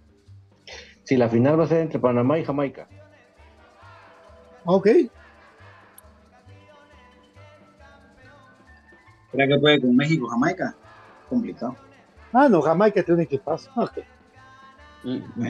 Si 1.04 1.16
la 1.16 1.30
final 1.30 1.58
va 1.58 1.64
a 1.64 1.68
ser 1.68 1.80
entre 1.82 1.99
Panamá 1.99 2.38
y 2.38 2.43
Jamaica. 2.43 2.88
Ah, 4.66 4.72
Ok. 4.74 4.88
¿Será 9.32 9.47
que 9.47 9.57
puede 9.59 9.80
con 9.82 9.95
México, 9.95 10.28
Jamaica? 10.28 10.76
Complicado. 11.30 11.76
Ah, 12.34 12.49
no, 12.49 12.62
Jamaica 12.62 13.01
tiene 13.01 13.20
un 13.20 13.22
equipazo. 13.22 13.70
Ok. 13.76 13.99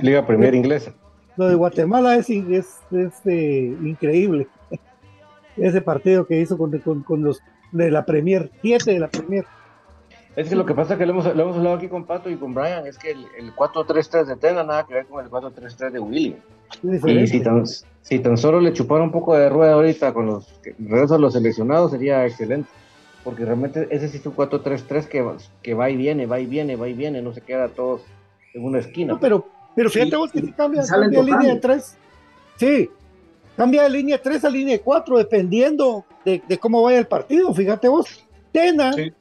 Liga 0.01 0.26
Premier 0.26 0.53
Inglesa. 0.53 0.93
Lo 1.36 1.47
de 1.47 1.55
Guatemala 1.55 2.16
es, 2.16 2.30
es, 2.30 2.78
es, 2.91 3.14
eh, 3.26 3.76
increíble. 3.84 4.47
Ese 5.57 5.82
partido 5.82 6.26
que 6.28 6.39
hizo 6.39 6.57
con, 6.57 6.78
con- 6.80 7.03
con 7.03 7.24
los 7.24 7.41
de 7.72 7.89
la 7.91 8.05
Premier, 8.05 8.51
siete 8.62 8.91
de 8.91 8.99
la 8.99 9.07
Premier. 9.07 9.45
Es 10.36 10.48
que 10.48 10.56
lo 10.56 10.66
que 10.66 10.74
pasa 10.74 10.94
es 10.94 11.00
que 11.00 11.06
lo 11.06 11.12
hemos, 11.12 11.26
lo 11.36 11.44
hemos 11.44 11.58
hablado 11.58 11.76
aquí 11.76 11.90
con 11.90 12.06
Pato 12.06 12.30
y 12.30 12.38
con 12.38 12.54
Brian, 12.54 12.88
es 12.88 12.98
que 12.98 13.12
el, 13.12 13.26
el 13.38 13.54
4-3-3 13.54 14.26
de 14.26 14.36
Tena 14.38 14.64
nada 14.64 14.86
que 14.86 14.94
ver 14.94 15.06
con 15.06 15.24
el 15.24 15.30
4-3-3 15.30 15.92
de 15.92 16.00
William. 16.00 16.36
Y 16.84 17.28
si 17.28 17.42
tan, 17.42 17.66
si 18.02 18.20
tan 18.20 18.38
solo 18.38 18.62
le 18.62 18.72
chupara 18.72 19.04
un 19.04 19.12
poco 19.12 19.36
de 19.36 19.50
rueda 19.50 19.74
ahorita 19.74 20.14
con 20.14 20.28
los 20.28 20.46
que 20.64 20.74
regreso 20.80 21.16
a 21.16 21.20
los 21.20 21.34
seleccionados 21.34 21.92
sería 21.92 22.26
excelente. 22.26 22.70
Porque 23.26 23.44
realmente 23.46 23.88
ese 23.92 24.08
sí 24.08 24.18
es 24.18 24.26
un 24.26 24.34
4-3-3 24.36 25.06
que, 25.08 25.22
va- 25.22 25.36
que 25.62 25.74
va 25.74 25.90
y 25.90 25.98
viene, 25.98 26.26
va 26.26 26.40
y 26.40 26.46
viene, 26.46 26.76
va 26.78 26.88
y 26.88 26.94
viene, 26.94 27.22
no 27.22 27.34
se 27.34 27.42
queda 27.42 27.68
todos 27.68 28.02
en 28.54 28.64
una 28.64 28.80
esquina. 28.80 29.14
No, 29.14 29.20
pero, 29.20 29.46
pero 29.76 29.90
fíjate 29.90 30.12
Sí, 30.12 30.16
vos 30.18 30.32
que 30.32 30.40
sí 30.42 30.52
cambia, 30.54 30.82
cambia 30.88 31.20
de 31.20 31.26
línea 31.26 31.38
de 31.40 31.44
tocando. 31.56 31.62
tres. 31.62 31.98
Sí, 32.56 32.90
cambia 33.58 33.84
de 33.84 33.90
línea 33.90 34.22
3 34.22 34.46
a 34.46 34.50
línea 34.50 34.80
4 34.82 35.18
dependiendo 35.18 36.06
de, 36.24 36.42
de 36.48 36.58
cómo 36.58 36.82
vaya 36.84 37.00
el 37.00 37.08
partido. 37.08 37.54
Fíjate 37.54 37.90
vos, 37.90 38.26
Tena 38.52 38.94
Sí. 38.94 39.12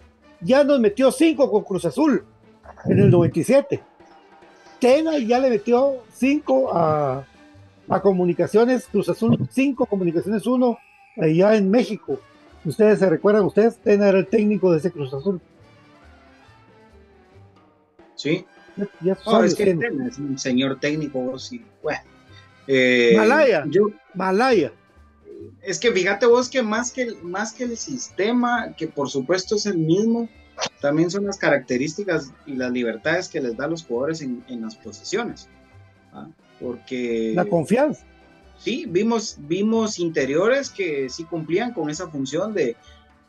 Ya 0.41 0.65
nos 0.65 0.81
metió 0.81 1.11
5 1.13 1.51
con 1.51 1.65
Cruz 1.65 1.85
Azul 1.85 2.25
en 2.87 2.99
el 2.99 3.11
97. 3.11 3.81
Tena 4.79 5.19
ya 5.19 5.39
le 5.39 5.51
metió 5.51 5.99
5 6.15 6.71
a, 6.75 7.25
a 7.89 8.01
Comunicaciones, 8.01 8.87
Cruz 8.91 9.09
Azul 9.09 9.39
5, 9.51 9.87
Comunicaciones 9.87 10.47
1, 10.47 10.79
allá 11.19 11.57
en 11.57 11.71
México. 11.71 12.19
Ustedes 12.65 12.99
se 12.99 13.09
recuerdan, 13.09 13.45
ustedes, 13.45 13.77
Tena 13.79 14.09
era 14.09 14.19
el 14.19 14.27
técnico 14.27 14.71
de 14.73 14.79
ese 14.79 14.91
Cruz 14.91 15.13
Azul. 15.15 15.41
Sí. 18.15 18.45
Ya, 18.77 18.87
ya 19.01 19.15
No, 19.27 19.31
sabes 19.33 19.53
es 19.53 19.59
que 19.59 19.65
Tena. 19.75 20.07
Es 20.07 20.19
un 20.19 20.39
señor 20.39 20.79
técnico, 20.79 21.35
y 21.51 21.63
bueno. 21.83 22.01
Eh, 22.67 23.15
Malaya. 23.17 23.65
yo- 23.69 23.91
Malaya. 24.15 24.73
Es 25.63 25.79
que 25.79 25.93
fíjate 25.93 26.27
vos 26.27 26.49
que 26.49 26.63
más 26.63 26.93
que, 26.93 27.03
el- 27.03 27.23
más 27.23 27.53
que 27.53 27.65
el 27.65 27.77
sistema, 27.77 28.75
que 28.77 28.87
por 28.89 29.09
supuesto 29.11 29.57
es 29.57 29.67
el 29.67 29.79
mismo, 29.79 30.29
también 30.81 31.11
son 31.11 31.25
las 31.27 31.39
características 31.39 32.33
y 32.47 32.55
las 32.55 32.71
libertades 32.73 33.29
que 33.29 33.41
les 33.41 33.57
da 33.57 33.65
a 33.65 33.69
los 33.69 33.85
jugadores 33.85 34.21
en, 34.23 34.45
en 34.49 34.63
las 34.63 34.77
posiciones. 34.77 35.49
¿ah? 36.13 36.29
Porque 36.61 37.33
La 37.35 37.47
confianza. 37.47 38.05
sí, 38.59 38.85
vimos, 38.89 39.37
vimos 39.41 39.99
interiores 39.99 40.69
que 40.71 41.09
sí 41.09 41.25
cumplían 41.25 41.73
con 41.73 41.89
esa 41.89 42.09
función 42.09 42.53
de 42.53 42.77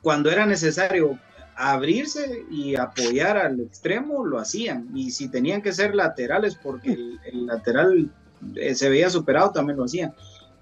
cuando 0.02 0.30
era 0.30 0.46
necesario 0.46 1.18
abrirse 1.56 2.44
y 2.50 2.76
apoyar 2.76 3.38
al 3.38 3.60
extremo, 3.60 4.26
lo 4.26 4.40
hacían. 4.40 4.90
Y 4.96 5.12
si 5.12 5.30
tenían 5.30 5.62
que 5.62 5.72
ser 5.74 5.94
laterales 5.96 6.56
porque 6.56 6.94
el, 6.94 7.20
el 7.32 7.46
lateral 7.46 8.10
eh, 8.56 8.74
se 8.76 8.90
veía 8.90 9.10
superado, 9.10 9.52
también 9.52 9.78
lo 9.78 9.86
hacían. 9.86 10.14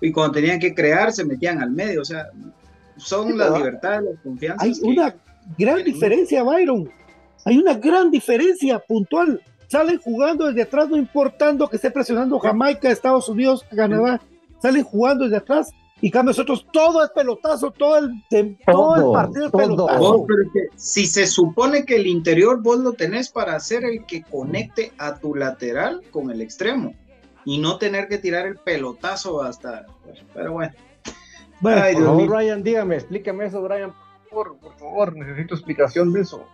Y 0.01 0.11
cuando 0.11 0.33
tenían 0.33 0.59
que 0.59 0.73
crear, 0.73 1.11
se 1.11 1.25
metían 1.25 1.61
al 1.61 1.71
medio. 1.71 2.01
O 2.01 2.05
sea, 2.05 2.27
son 2.97 3.37
las 3.37 3.47
pero 3.49 3.57
libertades, 3.59 4.03
las 4.11 4.21
confianzas. 4.21 4.63
Hay 4.67 4.73
que- 4.73 4.87
una 4.87 5.15
gran 5.57 5.83
diferencia, 5.83 6.43
Byron. 6.43 6.89
Hay 7.45 7.57
una 7.57 7.73
gran 7.73 8.11
diferencia 8.11 8.79
puntual. 8.79 9.41
Salen 9.67 9.99
jugando 9.99 10.47
desde 10.47 10.63
atrás, 10.63 10.89
no 10.89 10.97
importando 10.97 11.67
que 11.67 11.75
esté 11.75 11.91
presionando 11.91 12.39
Jamaica, 12.39 12.89
Estados 12.89 13.29
Unidos, 13.29 13.65
Canadá. 13.75 14.19
Salen 14.61 14.83
jugando 14.83 15.23
desde 15.25 15.37
atrás 15.37 15.69
Y 16.01 16.09
cambio 16.11 16.29
nosotros 16.29 16.65
todo 16.71 17.03
es 17.03 17.09
pelotazo, 17.11 17.71
todo 17.71 17.97
el, 17.97 18.09
todo, 18.65 18.95
el 18.95 19.13
partido 19.13 19.45
es 19.47 19.51
pelotazo. 19.51 20.25
si 20.77 21.05
se 21.05 21.27
supone 21.27 21.83
que 21.83 21.97
el 21.97 22.07
interior 22.07 22.61
vos 22.61 22.79
lo 22.79 22.93
tenés 22.93 23.29
para 23.29 23.59
ser 23.59 23.83
el 23.83 24.05
que 24.05 24.23
conecte 24.23 24.93
a 24.97 25.19
tu 25.19 25.35
lateral 25.35 26.01
con 26.09 26.31
el 26.31 26.39
extremo 26.41 26.93
y 27.49 27.57
no 27.57 27.79
tener 27.79 28.07
que 28.07 28.19
tirar 28.19 28.45
el 28.45 28.57
pelotazo 28.57 29.41
hasta. 29.41 29.87
Pero 30.35 30.53
bueno. 30.53 30.71
Bueno, 31.61 31.81
por 31.81 32.03
favor, 32.05 32.37
Brian, 32.37 32.61
dígame, 32.61 32.95
explíqueme 32.95 33.45
eso, 33.47 33.59
Brian, 33.63 33.91
por, 34.29 34.59
por 34.59 34.77
favor, 34.77 35.15
necesito 35.15 35.55
explicación 35.55 36.13
de 36.13 36.21
eso. 36.21 36.47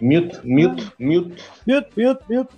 Mute, 0.00 0.40
mute, 0.44 0.82
mute. 0.98 1.42
Mute, 1.66 1.90
mute, 1.94 2.24
mute. 2.26 2.54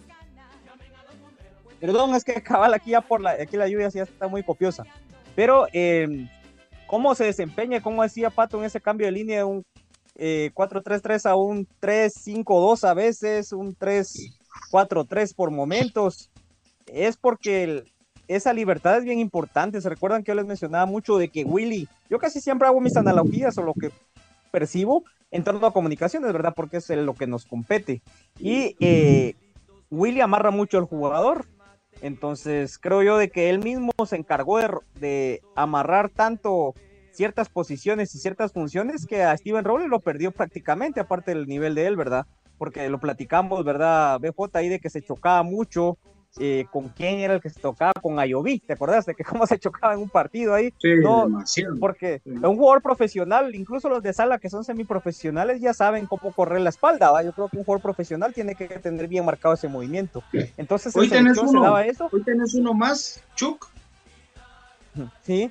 Perdón, 1.81 2.15
es 2.15 2.23
que 2.23 2.41
cabal 2.41 2.73
aquí 2.73 2.93
ya 2.93 3.01
por 3.01 3.21
la, 3.21 3.33
aquí 3.33 3.57
la 3.57 3.67
lluvia 3.67 3.89
ya 3.89 4.05
está 4.05 4.29
muy 4.29 4.45
copiosa. 4.45 4.85
Pero, 5.35 5.67
eh, 5.73 6.29
¿cómo 6.87 7.17
se 7.17 7.25
desempeña? 7.25 7.83
¿Cómo 7.83 8.05
decía 8.05 8.31
Pato 8.31 8.59
en 8.59 8.65
ese 8.65 8.81
cambio 8.81 9.09
de 9.09 9.13
línea 9.13 9.39
de 9.39 9.45
un 9.45 9.65
eh, 10.17 10.51
4-3-3 10.55 11.27
a 11.31 11.37
un 11.37 11.67
3-5-2 11.81 12.89
a 12.89 12.95
veces, 12.95 13.53
un 13.53 13.77
3-4-3 13.77 15.35
por 15.35 15.51
momentos? 15.51 16.31
Es 16.87 17.17
porque 17.17 17.85
esa 18.29 18.53
libertad 18.53 18.99
es 18.99 19.05
bien 19.05 19.19
importante. 19.19 19.81
Se 19.81 19.89
recuerdan 19.89 20.23
que 20.23 20.31
yo 20.31 20.35
les 20.35 20.47
mencionaba 20.47 20.87
mucho 20.87 21.19
de 21.19 21.29
que 21.29 21.45
Willy, 21.45 21.89
yo 22.09 22.19
casi 22.19 22.41
siempre 22.41 22.69
hago 22.69 22.81
mis 22.81 22.97
analogías 22.97 23.57
o 23.59 23.63
lo 23.63 23.75
que 23.75 23.91
percibo 24.51 25.05
en 25.31 25.45
torno 25.45 25.67
a 25.67 25.73
comunicaciones, 25.73 26.33
¿verdad? 26.33 26.53
Porque 26.55 26.77
es 26.77 26.89
lo 26.91 27.15
que 27.15 27.27
nos 27.27 27.47
compete. 27.47 28.03
Y 28.39 28.77
eh, 28.81 29.35
Willy 29.91 30.21
amarra 30.21 30.51
mucho 30.51 30.79
al 30.79 30.85
jugador. 30.85 31.47
Entonces, 32.01 32.79
creo 32.79 33.03
yo 33.03 33.17
de 33.17 33.31
que 33.31 33.51
él 33.51 33.61
mismo 33.61 33.93
se 34.07 34.17
encargó 34.17 34.59
de, 34.95 35.41
amarrar 35.55 36.11
tanto 36.11 36.75
ciertas 37.13 37.49
posiciones 37.49 38.15
y 38.15 38.19
ciertas 38.19 38.53
funciones 38.53 39.07
que 39.07 39.23
a 39.23 39.37
Steven 39.37 39.65
Rowley 39.65 39.89
lo 39.89 40.01
perdió 40.01 40.33
prácticamente, 40.33 41.01
aparte 41.01 41.33
del 41.33 41.47
nivel 41.47 41.75
de 41.75 41.87
él, 41.87 41.97
¿verdad? 41.97 42.27
Porque 42.59 42.89
lo 42.89 42.99
platicamos, 42.99 43.65
¿verdad? 43.65 44.19
BJ 44.21 44.59
ahí 44.59 44.69
de 44.69 44.81
que 44.81 44.91
se 44.91 45.03
chocaba 45.03 45.43
mucho, 45.43 45.99
eh, 46.39 46.65
con 46.71 46.89
quién 46.89 47.19
era 47.19 47.35
el 47.35 47.43
que 47.43 47.51
se 47.51 47.61
tocaba, 47.61 47.93
con 48.01 48.19
Ayoví, 48.19 48.59
¿te 48.61 48.73
acordás 48.73 49.05
de 49.05 49.15
que 49.15 49.25
cómo 49.43 49.47
se 49.47 49.59
chocaba 49.59 49.93
en 49.93 50.01
un 50.01 50.09
partido 50.09 50.55
ahí? 50.55 50.73
Sí, 50.79 50.95
no, 51.03 51.25
demasiado. 51.25 51.77
Porque 51.79 52.23
un 52.25 52.57
jugador 52.57 52.83
profesional, 52.83 53.55
incluso 53.55 53.89
los 53.89 54.03
de 54.03 54.15
sala 54.15 54.39
que 54.39 54.49
son 54.49 54.65
semiprofesionales, 54.65 55.61
ya 55.61 55.75
saben 55.75 56.07
cómo 56.07 56.33
correr 56.33 56.63
la 56.63 56.71
espalda, 56.71 57.11
¿va? 57.11 57.23
Yo 57.23 57.33
creo 57.33 57.49
que 57.49 57.59
un 57.59 57.65
jugador 57.65 57.83
profesional 57.83 58.33
tiene 58.33 58.55
que 58.55 58.67
tener 58.67 59.09
bien 59.09 59.25
marcado 59.25 59.55
ese 59.55 59.69
movimiento. 59.69 60.23
Entonces, 60.57 60.97
hoy 60.97 61.09
tenés 61.09 61.37
uno, 61.37 61.51
se 61.51 61.59
daba 61.59 61.85
eso. 61.85 62.09
Hoy 62.11 62.23
tenés 62.23 62.55
uno 62.55 62.73
más, 62.73 63.23
Chuck. 63.35 63.69
Sí, 65.23 65.51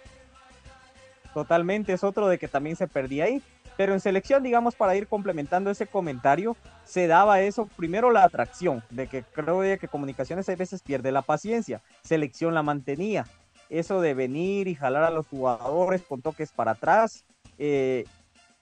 totalmente, 1.33 1.93
es 1.93 2.03
otro 2.03 2.27
de 2.27 2.37
que 2.37 2.47
también 2.47 2.75
se 2.75 2.87
perdía 2.87 3.25
ahí. 3.25 3.41
Pero 3.77 3.93
en 3.93 3.99
selección, 3.99 4.43
digamos, 4.43 4.75
para 4.75 4.95
ir 4.95 5.07
complementando 5.07 5.71
ese 5.71 5.87
comentario, 5.87 6.55
se 6.83 7.07
daba 7.07 7.41
eso, 7.41 7.67
primero 7.77 8.11
la 8.11 8.23
atracción, 8.23 8.83
de 8.89 9.07
que 9.07 9.23
creo 9.23 9.61
que 9.79 9.87
comunicaciones 9.87 10.47
a 10.49 10.55
veces 10.55 10.81
pierde 10.83 11.11
la 11.11 11.21
paciencia, 11.21 11.81
selección 12.03 12.53
la 12.53 12.63
mantenía, 12.63 13.25
eso 13.69 14.01
de 14.01 14.13
venir 14.13 14.67
y 14.67 14.75
jalar 14.75 15.03
a 15.03 15.09
los 15.09 15.25
jugadores 15.27 16.01
con 16.03 16.21
toques 16.21 16.51
para 16.51 16.71
atrás, 16.71 17.23
eh, 17.57 18.03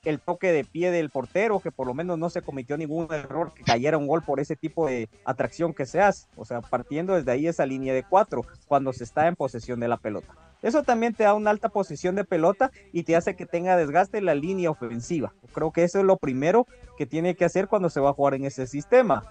el 0.06 0.20
toque 0.20 0.52
de 0.52 0.64
pie 0.64 0.92
del 0.92 1.10
portero, 1.10 1.60
que 1.60 1.72
por 1.72 1.88
lo 1.88 1.94
menos 1.94 2.18
no 2.18 2.30
se 2.30 2.42
cometió 2.42 2.78
ningún 2.78 3.12
error, 3.12 3.54
que 3.54 3.64
cayera 3.64 3.98
un 3.98 4.08
gol 4.08 4.24
por 4.24 4.40
ese 4.40 4.56
tipo 4.56 4.88
de 4.88 5.10
atracción 5.26 5.74
que 5.74 5.86
se 5.86 6.00
hace, 6.00 6.28
o 6.36 6.46
sea, 6.46 6.62
partiendo 6.62 7.16
desde 7.16 7.32
ahí 7.32 7.48
esa 7.48 7.66
línea 7.66 7.94
de 7.94 8.04
cuatro, 8.04 8.46
cuando 8.68 8.94
se 8.94 9.04
está 9.04 9.28
en 9.28 9.36
posesión 9.36 9.80
de 9.80 9.88
la 9.88 9.98
pelota. 9.98 10.34
Eso 10.62 10.84
también 10.84 11.14
te 11.14 11.24
da 11.24 11.34
una 11.34 11.52
alta 11.52 11.70
posición 11.70 12.16
de 12.16 12.26
pelota 12.26 12.72
y 12.92 13.04
te 13.04 13.16
hace 13.16 13.36
que 13.36 13.46
tenga 13.46 13.78
desgaste 13.78 14.22
la 14.22 14.36
línea 14.36 14.70
ofensiva. 14.70 15.34
Creo 15.54 15.72
que 15.72 15.84
eso 15.84 16.00
es 16.00 16.06
lo 16.06 16.18
primero 16.18 16.68
que 16.98 17.06
tiene 17.06 17.36
que 17.36 17.46
hacer 17.46 17.68
cuando 17.68 17.90
se 17.90 18.00
va 18.00 18.10
a 18.10 18.14
jugar 18.14 18.34
en 18.34 18.46
ese 18.46 18.68
sistema. 18.68 19.24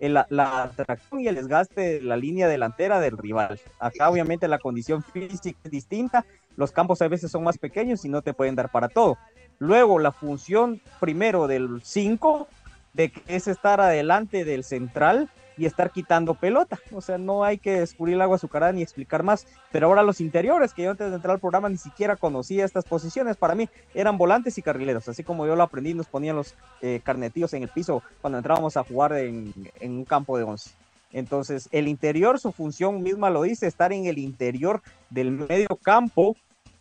La, 0.00 0.26
atracción 0.64 1.20
y 1.20 1.28
el 1.28 1.36
desgaste 1.36 1.80
de 1.80 2.02
la 2.02 2.16
línea 2.16 2.48
delantera 2.48 2.98
del 2.98 3.16
rival. 3.16 3.60
Acá 3.78 4.10
obviamente 4.10 4.48
la 4.48 4.58
condición 4.58 5.04
física 5.04 5.60
es 5.62 5.70
distinta, 5.70 6.26
los 6.56 6.72
campos 6.72 7.00
a 7.02 7.08
veces 7.08 7.30
son 7.30 7.44
más 7.44 7.56
pequeños 7.56 8.04
y 8.04 8.08
no 8.08 8.20
te 8.22 8.34
pueden 8.34 8.56
dar 8.56 8.72
para 8.72 8.88
todo. 8.88 9.16
Luego 9.60 10.00
la 10.00 10.10
función 10.10 10.80
primero 10.98 11.46
del 11.46 11.80
5, 11.84 12.48
de 12.94 13.12
que 13.12 13.22
es 13.28 13.46
estar 13.46 13.80
adelante 13.80 14.44
del 14.44 14.64
central 14.64 15.30
y 15.56 15.66
estar 15.66 15.90
quitando 15.90 16.34
pelota. 16.34 16.78
O 16.92 17.00
sea, 17.00 17.18
no 17.18 17.44
hay 17.44 17.58
que 17.58 17.80
descubrir 17.80 18.14
el 18.14 18.22
agua 18.22 18.36
azucarada 18.36 18.72
ni 18.72 18.82
explicar 18.82 19.22
más. 19.22 19.46
Pero 19.70 19.86
ahora 19.86 20.02
los 20.02 20.20
interiores, 20.20 20.72
que 20.72 20.82
yo 20.82 20.90
antes 20.90 21.10
de 21.10 21.16
entrar 21.16 21.34
al 21.34 21.40
programa 21.40 21.68
ni 21.68 21.76
siquiera 21.76 22.16
conocía 22.16 22.64
estas 22.64 22.84
posiciones, 22.84 23.36
para 23.36 23.54
mí 23.54 23.68
eran 23.94 24.18
volantes 24.18 24.58
y 24.58 24.62
carrileros. 24.62 25.08
Así 25.08 25.22
como 25.22 25.46
yo 25.46 25.56
lo 25.56 25.62
aprendí, 25.62 25.94
nos 25.94 26.06
ponían 26.06 26.36
los 26.36 26.54
eh, 26.80 27.00
carnetillos 27.04 27.52
en 27.54 27.62
el 27.62 27.68
piso 27.68 28.02
cuando 28.20 28.38
entrábamos 28.38 28.76
a 28.76 28.84
jugar 28.84 29.12
en, 29.14 29.52
un 29.80 30.04
campo 30.04 30.36
de 30.38 30.44
once. 30.44 30.70
Entonces, 31.12 31.68
el 31.72 31.88
interior, 31.88 32.40
su 32.40 32.52
función 32.52 33.02
misma 33.02 33.28
lo 33.28 33.42
dice, 33.42 33.66
estar 33.66 33.92
en 33.92 34.06
el 34.06 34.18
interior 34.18 34.80
del 35.10 35.30
medio 35.30 35.76
campo 35.82 36.36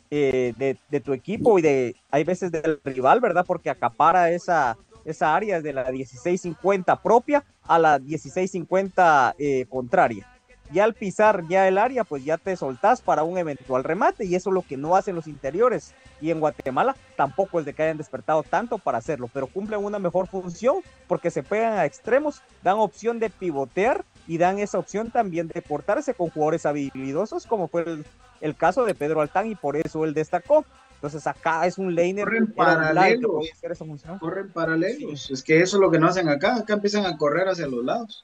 eh, 0.10 0.54
de, 0.58 0.78
de, 0.90 1.00
tu 1.02 1.12
equipo 1.12 1.60
y 1.60 1.62
de, 1.62 1.96
hay 2.10 2.24
veces 2.24 2.52
del 2.52 2.80
rival, 2.86 3.20
¿verdad? 3.20 3.46
Porque 3.46 3.70
acapara 3.70 4.30
esa, 4.32 4.78
esa 5.06 5.36
área 5.36 5.62
de 5.62 5.74
la 5.74 5.92
1650 5.92 7.02
propia 7.02 7.44
a 7.64 7.80
la 7.80 8.00
1650 8.00 9.36
eh, 9.38 9.66
contraria. 9.70 10.28
Y 10.74 10.80
al 10.80 10.94
pisar 10.94 11.46
ya 11.50 11.68
el 11.68 11.78
área, 11.78 12.06
pues 12.06 12.24
ya 12.24 12.38
te 12.38 12.56
soltás 12.56 13.02
para 13.02 13.24
un 13.24 13.38
eventual 13.38 13.84
remate 13.84 14.24
y 14.24 14.36
eso 14.36 14.50
es 14.50 14.54
lo 14.54 14.62
que 14.62 14.78
no 14.78 14.96
hacen 14.96 15.16
los 15.16 15.28
interiores. 15.28 15.94
Y 16.22 16.32
en 16.32 16.40
Guatemala 16.40 16.96
tampoco 17.18 17.60
es 17.60 17.66
de 17.66 17.74
que 17.74 17.84
hayan 17.84 17.98
despertado 17.98 18.42
tanto 18.44 18.78
para 18.78 19.00
hacerlo, 19.00 19.30
pero 19.34 19.48
cumplen 19.48 19.84
una 19.84 20.00
mejor 20.00 20.28
función 20.28 20.78
porque 21.08 21.30
se 21.30 21.44
pegan 21.44 21.74
a 21.74 21.86
extremos, 21.86 22.42
dan 22.64 22.78
opción 22.78 23.20
de 23.20 23.30
pivotear 23.30 24.06
y 24.28 24.38
dan 24.38 24.60
esa 24.60 24.80
opción 24.80 25.12
también 25.12 25.50
de 25.50 25.62
portarse 25.62 26.14
con 26.14 26.30
jugadores 26.30 26.66
habilidosos 26.66 27.46
como 27.46 27.68
fue 27.68 27.82
el, 27.82 28.06
el 28.40 28.56
caso 28.56 28.86
de 28.86 28.96
Pedro 28.96 29.20
Altán 29.20 29.48
y 29.48 29.56
por 29.56 29.76
eso 29.76 30.06
él 30.06 30.14
destacó. 30.14 30.64
Entonces 31.02 31.26
acá 31.26 31.66
es 31.66 31.80
un 31.80 31.96
laner. 31.96 32.26
Corren 32.26 32.54
paralelos. 32.54 33.48
Corren 34.20 34.52
paralelos. 34.52 35.32
Es 35.32 35.42
que 35.42 35.60
eso 35.60 35.78
es 35.78 35.82
lo 35.82 35.90
que 35.90 35.98
no 35.98 36.06
hacen 36.06 36.30
acá. 36.30 36.58
Acá 36.58 36.74
empiezan 36.74 37.08
a 37.08 37.18
correr 37.18 37.50
hacia 37.50 37.66
los 37.66 37.84
lados. 37.84 38.24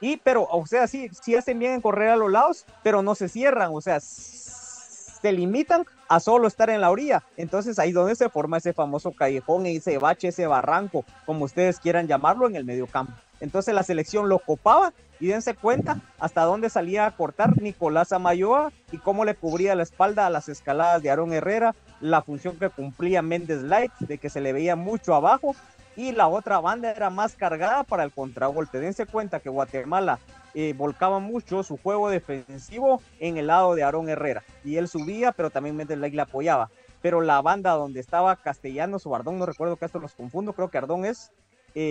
Y 0.00 0.16
pero, 0.16 0.48
o 0.50 0.66
sea, 0.66 0.86
sí, 0.86 1.10
sí 1.22 1.36
hacen 1.36 1.58
bien 1.58 1.72
en 1.72 1.80
correr 1.82 2.08
a 2.08 2.16
los 2.16 2.32
lados, 2.32 2.64
pero 2.82 3.02
no 3.02 3.14
se 3.14 3.28
cierran. 3.28 3.68
O 3.74 3.82
sea, 3.82 4.00
se 4.00 5.30
limitan 5.30 5.84
a 6.08 6.20
solo 6.20 6.48
estar 6.48 6.70
en 6.70 6.80
la 6.80 6.90
orilla. 6.90 7.22
Entonces 7.36 7.78
ahí 7.78 7.92
donde 7.92 8.16
se 8.16 8.30
forma 8.30 8.56
ese 8.56 8.72
famoso 8.72 9.12
callejón, 9.12 9.66
ese 9.66 9.98
bache, 9.98 10.28
ese 10.28 10.46
barranco, 10.46 11.04
como 11.26 11.44
ustedes 11.44 11.80
quieran 11.80 12.06
llamarlo, 12.06 12.46
en 12.46 12.56
el 12.56 12.64
medio 12.64 12.86
campo. 12.86 13.12
Entonces 13.40 13.74
la 13.74 13.82
selección 13.82 14.30
lo 14.30 14.38
copaba 14.38 14.94
y 15.24 15.28
dense 15.28 15.54
cuenta 15.54 16.02
hasta 16.18 16.42
dónde 16.42 16.68
salía 16.68 17.06
a 17.06 17.16
cortar 17.16 17.58
Nicolás 17.62 18.12
Amayoa 18.12 18.72
y 18.92 18.98
cómo 18.98 19.24
le 19.24 19.34
cubría 19.34 19.74
la 19.74 19.82
espalda 19.82 20.26
a 20.26 20.30
las 20.30 20.50
escaladas 20.50 21.02
de 21.02 21.08
Aarón 21.08 21.32
Herrera, 21.32 21.74
la 22.02 22.20
función 22.20 22.58
que 22.58 22.68
cumplía 22.68 23.22
Méndez 23.22 23.62
Light, 23.62 23.90
de 24.00 24.18
que 24.18 24.28
se 24.28 24.42
le 24.42 24.52
veía 24.52 24.76
mucho 24.76 25.14
abajo, 25.14 25.56
y 25.96 26.12
la 26.12 26.28
otra 26.28 26.60
banda 26.60 26.90
era 26.90 27.08
más 27.08 27.36
cargada 27.36 27.84
para 27.84 28.04
el 28.04 28.12
contragolpe. 28.12 28.80
Dense 28.80 29.06
cuenta 29.06 29.40
que 29.40 29.48
Guatemala 29.48 30.18
eh, 30.52 30.74
volcaba 30.76 31.20
mucho 31.20 31.62
su 31.62 31.78
juego 31.78 32.10
defensivo 32.10 33.00
en 33.18 33.38
el 33.38 33.46
lado 33.46 33.74
de 33.74 33.82
Aarón 33.82 34.10
Herrera, 34.10 34.42
y 34.62 34.76
él 34.76 34.88
subía, 34.88 35.32
pero 35.32 35.48
también 35.48 35.74
Méndez 35.74 35.96
Light 35.96 36.12
le 36.12 36.20
apoyaba. 36.20 36.68
Pero 37.00 37.22
la 37.22 37.40
banda 37.40 37.70
donde 37.70 38.00
estaba 38.00 38.36
Castellanos 38.36 39.06
o 39.06 39.14
Ardón, 39.14 39.38
no 39.38 39.46
recuerdo 39.46 39.76
que 39.76 39.86
esto 39.86 40.00
los 40.00 40.12
confundo, 40.12 40.52
creo 40.52 40.68
que 40.68 40.76
Ardón 40.76 41.06
es. 41.06 41.32
Eh, 41.74 41.90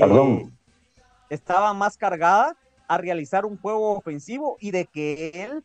estaba 1.32 1.74
más 1.74 1.98
cargada 1.98 2.56
a 2.94 2.98
realizar 2.98 3.46
un 3.46 3.58
juego 3.58 3.98
ofensivo 3.98 4.58
y 4.60 4.72
de 4.72 4.86
que 4.86 5.32
él 5.34 5.64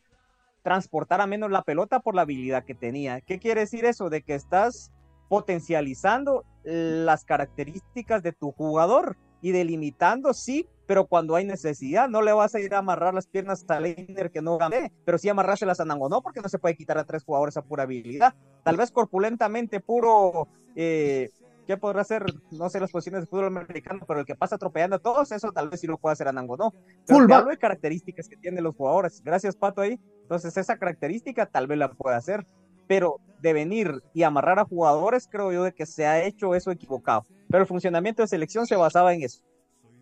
transportara 0.62 1.26
menos 1.26 1.50
la 1.50 1.62
pelota 1.62 2.00
por 2.00 2.14
la 2.14 2.22
habilidad 2.22 2.64
que 2.64 2.74
tenía. 2.74 3.20
¿Qué 3.20 3.38
quiere 3.38 3.62
decir 3.62 3.84
eso? 3.84 4.10
De 4.10 4.22
que 4.22 4.34
estás 4.34 4.92
potencializando 5.28 6.44
las 6.64 7.24
características 7.24 8.22
de 8.22 8.32
tu 8.32 8.52
jugador 8.52 9.16
y 9.40 9.52
delimitando, 9.52 10.34
sí, 10.34 10.66
pero 10.86 11.06
cuando 11.06 11.36
hay 11.36 11.44
necesidad, 11.44 12.08
no 12.08 12.22
le 12.22 12.32
vas 12.32 12.54
a 12.54 12.60
ir 12.60 12.74
a 12.74 12.78
amarrar 12.78 13.14
las 13.14 13.26
piernas 13.26 13.64
a 13.68 13.78
Leiner 13.78 14.30
que 14.30 14.42
no 14.42 14.58
gane, 14.58 14.92
pero 15.04 15.18
sí 15.18 15.28
amarrárselas 15.28 15.80
a 15.80 15.84
Nango, 15.84 16.08
no, 16.08 16.22
porque 16.22 16.40
no 16.40 16.48
se 16.48 16.58
puede 16.58 16.76
quitar 16.76 16.98
a 16.98 17.04
tres 17.04 17.24
jugadores 17.24 17.56
a 17.56 17.62
pura 17.62 17.84
habilidad. 17.84 18.34
Tal 18.64 18.76
vez 18.76 18.90
corpulentamente, 18.90 19.80
puro 19.80 20.48
eh, 20.74 21.30
¿qué 21.68 21.76
podrá 21.76 22.00
hacer? 22.00 22.24
No 22.50 22.70
sé 22.70 22.80
las 22.80 22.90
posiciones 22.90 23.20
de 23.20 23.26
fútbol 23.26 23.44
americano, 23.44 24.02
pero 24.08 24.20
el 24.20 24.26
que 24.26 24.34
pasa 24.34 24.54
atropellando 24.54 24.96
a 24.96 24.98
todos, 25.00 25.30
eso 25.32 25.52
tal 25.52 25.68
vez 25.68 25.80
sí 25.80 25.86
lo 25.86 25.98
puede 25.98 26.14
hacer 26.14 26.26
Anango, 26.26 26.56
¿no? 26.56 26.72
Pero 27.06 27.34
hablo 27.34 27.50
de 27.50 27.58
características 27.58 28.26
que 28.26 28.38
tienen 28.38 28.64
los 28.64 28.74
jugadores. 28.74 29.22
Gracias, 29.22 29.54
Pato, 29.54 29.82
ahí. 29.82 30.00
Entonces, 30.22 30.56
esa 30.56 30.78
característica 30.78 31.44
tal 31.44 31.66
vez 31.66 31.76
la 31.76 31.92
puede 31.92 32.16
hacer, 32.16 32.46
pero 32.86 33.20
de 33.42 33.52
venir 33.52 34.02
y 34.14 34.22
amarrar 34.22 34.58
a 34.58 34.64
jugadores, 34.64 35.28
creo 35.30 35.52
yo 35.52 35.62
de 35.62 35.74
que 35.74 35.84
se 35.84 36.06
ha 36.06 36.24
hecho 36.24 36.54
eso 36.54 36.70
equivocado. 36.70 37.26
Pero 37.50 37.60
el 37.60 37.68
funcionamiento 37.68 38.22
de 38.22 38.28
selección 38.28 38.66
se 38.66 38.74
basaba 38.74 39.12
en 39.12 39.22
eso. 39.22 39.42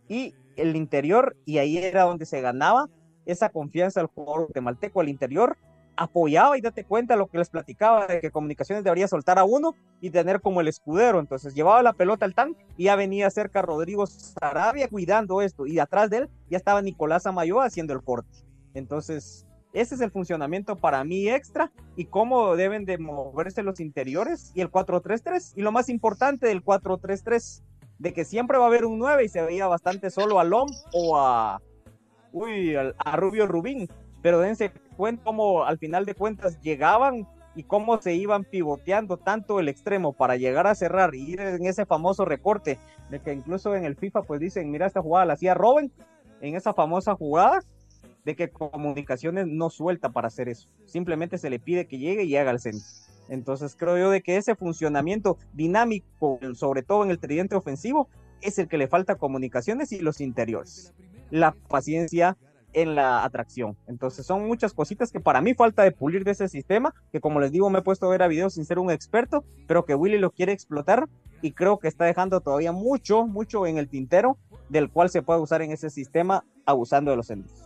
Y 0.09 0.35
el 0.55 0.77
interior, 0.77 1.37
y 1.45 1.59
ahí 1.59 1.79
era 1.79 2.05
donde 2.05 2.27
se 2.27 2.41
ganaba, 2.41 2.89
esa 3.25 3.49
confianza 3.49 4.01
al 4.01 4.07
jugador 4.07 4.47
guatemalteco 4.47 5.01
al 5.01 5.09
interior, 5.09 5.59
apoyaba 5.97 6.57
y 6.57 6.61
date 6.61 6.85
cuenta 6.85 7.17
lo 7.17 7.27
que 7.27 7.39
les 7.39 7.51
platicaba 7.51 8.07
de 8.07 8.21
que 8.21 8.31
Comunicaciones 8.31 8.85
debería 8.85 9.09
soltar 9.09 9.39
a 9.39 9.45
uno 9.45 9.75
y 10.01 10.11
tener 10.11 10.41
como 10.41 10.61
el 10.61 10.69
escudero. 10.69 11.21
Entonces 11.21 11.55
llevaba 11.55 11.83
la 11.83 11.93
pelota 11.93 12.25
al 12.25 12.35
tanque 12.35 12.67
y 12.77 12.85
ya 12.85 12.97
venía 12.97 13.31
cerca 13.31 13.63
Rodrigo 13.63 14.07
Sarabia 14.07 14.89
cuidando 14.89 15.43
esto 15.43 15.67
y 15.67 15.79
atrás 15.79 16.11
de 16.11 16.19
él 16.19 16.31
ya 16.51 16.59
estaba 16.59 16.83
Nicolás 16.83 17.27
Amayo 17.27 17.61
haciendo 17.61 17.93
el 17.93 18.03
corte. 18.03 18.29
Entonces, 18.75 19.47
ese 19.73 19.95
es 19.95 20.01
el 20.01 20.11
funcionamiento 20.11 20.77
para 20.77 21.03
mí 21.05 21.29
extra 21.29 21.73
y 21.97 22.07
cómo 22.07 22.57
deben 22.57 22.85
de 22.85 22.99
moverse 22.99 23.63
los 23.63 23.81
interiores 23.81 24.53
y 24.55 24.61
el 24.61 24.71
4-3-3 24.71 25.53
y 25.57 25.63
lo 25.63 25.73
más 25.73 25.89
importante 25.89 26.47
del 26.47 26.65
4-3-3 26.65 27.63
de 27.99 28.13
que 28.13 28.25
siempre 28.25 28.59
va 28.59 28.65
a 28.65 28.69
haber 28.69 28.85
un 28.85 28.99
9 28.99 29.25
y 29.25 29.29
se 29.29 29.43
veía 29.43 29.67
bastante 29.67 30.11
solo 30.11 30.39
a 30.39 30.45
Lom 30.45 30.69
o 30.93 31.19
a 31.19 31.61
uy, 32.33 32.77
a 32.77 33.17
Rubio 33.17 33.47
Rubín, 33.47 33.89
pero 34.23 34.41
dense 34.41 34.73
cuenta 34.97 35.25
cómo 35.25 35.65
al 35.65 35.79
final 35.79 36.05
de 36.05 36.15
cuentas 36.15 36.61
llegaban 36.61 37.27
y 37.55 37.63
cómo 37.63 38.01
se 38.01 38.15
iban 38.15 38.45
pivoteando 38.45 39.17
tanto 39.17 39.61
el 39.61 39.69
extremo 39.69 40.13
para 40.13 40.37
llegar 40.37 40.67
a 40.67 40.75
cerrar 40.75 41.15
y 41.15 41.33
ir 41.33 41.41
en 41.41 41.65
ese 41.67 41.87
famoso 41.87 42.25
recorte 42.25 42.79
de 43.09 43.21
que 43.21 43.33
incluso 43.33 43.75
en 43.75 43.85
el 43.85 43.97
FIFA 43.97 44.23
pues 44.23 44.41
dicen, 44.41 44.71
mira 44.71 44.87
esta 44.87 45.01
jugada 45.01 45.25
la 45.25 45.33
hacía 45.33 45.55
Robin, 45.55 45.91
en 46.43 46.55
esa 46.55 46.75
famosa 46.75 47.15
jugada 47.15 47.61
de 48.25 48.37
que 48.37 48.51
comunicaciones 48.51 49.47
no 49.47 49.71
suelta 49.71 50.11
para 50.11 50.29
hacer 50.29 50.49
eso, 50.49 50.69
simplemente 50.85 51.39
se 51.39 51.49
le 51.49 51.59
pide 51.59 51.87
que 51.87 51.99
llegue 51.99 52.25
y 52.25 52.37
haga 52.37 52.51
el 52.51 52.61
centro. 52.61 52.87
Entonces 53.29 53.75
creo 53.77 53.97
yo 53.97 54.11
de 54.11 54.23
que 54.23 54.37
ese 54.37 54.55
funcionamiento 54.55 55.39
dinámico, 55.53 56.39
sobre 56.55 56.83
todo 56.83 57.05
en 57.05 57.11
el 57.11 57.19
tridente 57.19 57.57
ofensivo, 57.57 58.09
es 58.43 58.59
el 58.59 58.69
que 58.69 58.79
le 58.79 58.89
falta 58.89 59.17
comunicaciones 59.17 59.93
y 59.93 60.01
los 60.01 60.21
interiores. 60.21 60.95
La 61.31 61.53
paciencia 61.69 62.37
en 62.77 62.95
la 62.95 63.25
atracción. 63.25 63.75
Entonces 63.89 64.27
son 64.27 64.47
muchas 64.47 64.75
cositas 64.75 65.11
que 65.11 65.19
para 65.19 65.41
mí 65.41 65.55
falta 65.55 65.83
de 65.83 65.93
pulir 65.93 66.25
de 66.25 66.33
ese 66.33 66.47
sistema, 66.47 66.95
que 67.11 67.21
como 67.21 67.41
les 67.41 67.51
digo 67.51 67.71
me 67.71 67.79
he 67.79 67.83
puesto 67.83 68.05
a 68.05 68.11
ver 68.11 68.23
a 68.23 68.29
videos 68.29 68.53
sin 68.53 68.67
ser 68.67 68.79
un 68.79 68.91
experto, 68.91 69.45
pero 69.67 69.87
que 69.87 69.95
Willy 69.95 70.19
lo 70.19 70.31
quiere 70.31 70.53
explotar 70.53 71.09
y 71.41 71.53
creo 71.53 71.79
que 71.79 71.89
está 71.89 72.05
dejando 72.05 72.43
todavía 72.43 72.73
mucho, 72.73 73.27
mucho 73.27 73.67
en 73.67 73.79
el 73.79 73.89
tintero 73.89 74.37
del 74.69 74.91
cual 74.91 75.09
se 75.09 75.23
puede 75.23 75.41
usar 75.41 75.63
en 75.63 75.73
ese 75.73 75.89
sistema 75.89 76.45
abusando 76.67 77.11
de 77.11 77.17
los 77.17 77.29
centros. 77.29 77.65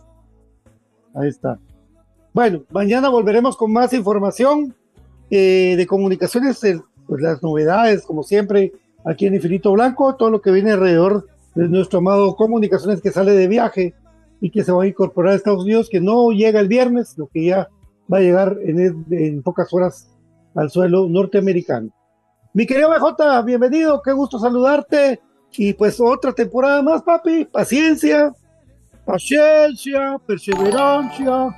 Ahí 1.13 1.27
está. 1.27 1.59
Bueno, 2.33 2.63
mañana 2.69 3.09
volveremos 3.09 3.57
con 3.57 3.73
más 3.73 3.91
información 3.91 4.73
eh, 5.29 5.75
de 5.75 5.87
comunicaciones, 5.87 6.61
pues 7.05 7.21
las 7.21 7.43
novedades, 7.43 8.05
como 8.05 8.23
siempre, 8.23 8.71
aquí 9.03 9.25
en 9.25 9.35
Infinito 9.35 9.73
Blanco, 9.73 10.15
todo 10.15 10.29
lo 10.29 10.41
que 10.41 10.51
viene 10.51 10.71
alrededor 10.71 11.27
de 11.53 11.67
nuestro 11.67 11.99
amado 11.99 12.33
Comunicaciones 12.37 13.01
que 13.01 13.11
sale 13.11 13.33
de 13.33 13.49
viaje 13.49 13.93
y 14.41 14.49
que 14.49 14.63
se 14.63 14.71
va 14.71 14.83
a 14.83 14.87
incorporar 14.87 15.33
a 15.33 15.35
Estados 15.35 15.63
Unidos, 15.63 15.87
que 15.89 16.01
no 16.01 16.31
llega 16.31 16.59
el 16.59 16.67
viernes, 16.67 17.15
lo 17.17 17.27
que 17.27 17.45
ya 17.45 17.69
va 18.11 18.17
a 18.17 18.21
llegar 18.21 18.57
en, 18.65 19.05
en 19.11 19.43
pocas 19.43 19.71
horas 19.71 20.09
al 20.55 20.69
suelo 20.71 21.07
norteamericano. 21.07 21.91
Mi 22.53 22.65
querido 22.65 22.89
BJ, 22.89 23.43
bienvenido, 23.45 24.01
qué 24.03 24.11
gusto 24.11 24.39
saludarte. 24.39 25.21
Y 25.53 25.73
pues 25.73 25.99
otra 26.01 26.33
temporada 26.33 26.81
más, 26.81 27.03
papi. 27.03 27.45
Paciencia, 27.45 28.33
paciencia, 29.05 30.17
perseverancia. 30.25 31.55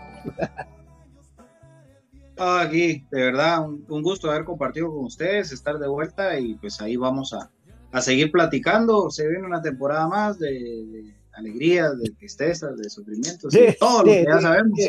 aquí, 2.37 3.05
de 3.11 3.23
verdad, 3.23 3.67
un, 3.67 4.03
gusto 4.03 4.29
haber 4.29 4.43
compartido 4.43 4.91
con 4.91 5.05
ustedes, 5.05 5.51
estar 5.51 5.79
de 5.79 5.87
vuelta 5.87 6.37
y 6.37 6.55
pues 6.55 6.81
ahí 6.81 6.97
vamos 6.97 7.33
a, 7.33 7.49
a 7.91 8.01
seguir 8.01 8.31
platicando. 8.31 9.09
Se 9.09 9.27
viene 9.27 9.47
una 9.47 9.61
temporada 9.61 10.07
más 10.07 10.37
de, 10.37 10.51
de 10.51 11.22
alegrías, 11.33 11.97
de 11.99 12.11
tristezas, 12.11 12.77
de 12.77 12.89
sufrimientos, 12.89 13.51
de, 13.51 13.75
todo 13.79 13.99
lo 13.99 14.05
que 14.05 14.25
ya 14.25 14.41
sabemos. 14.41 14.79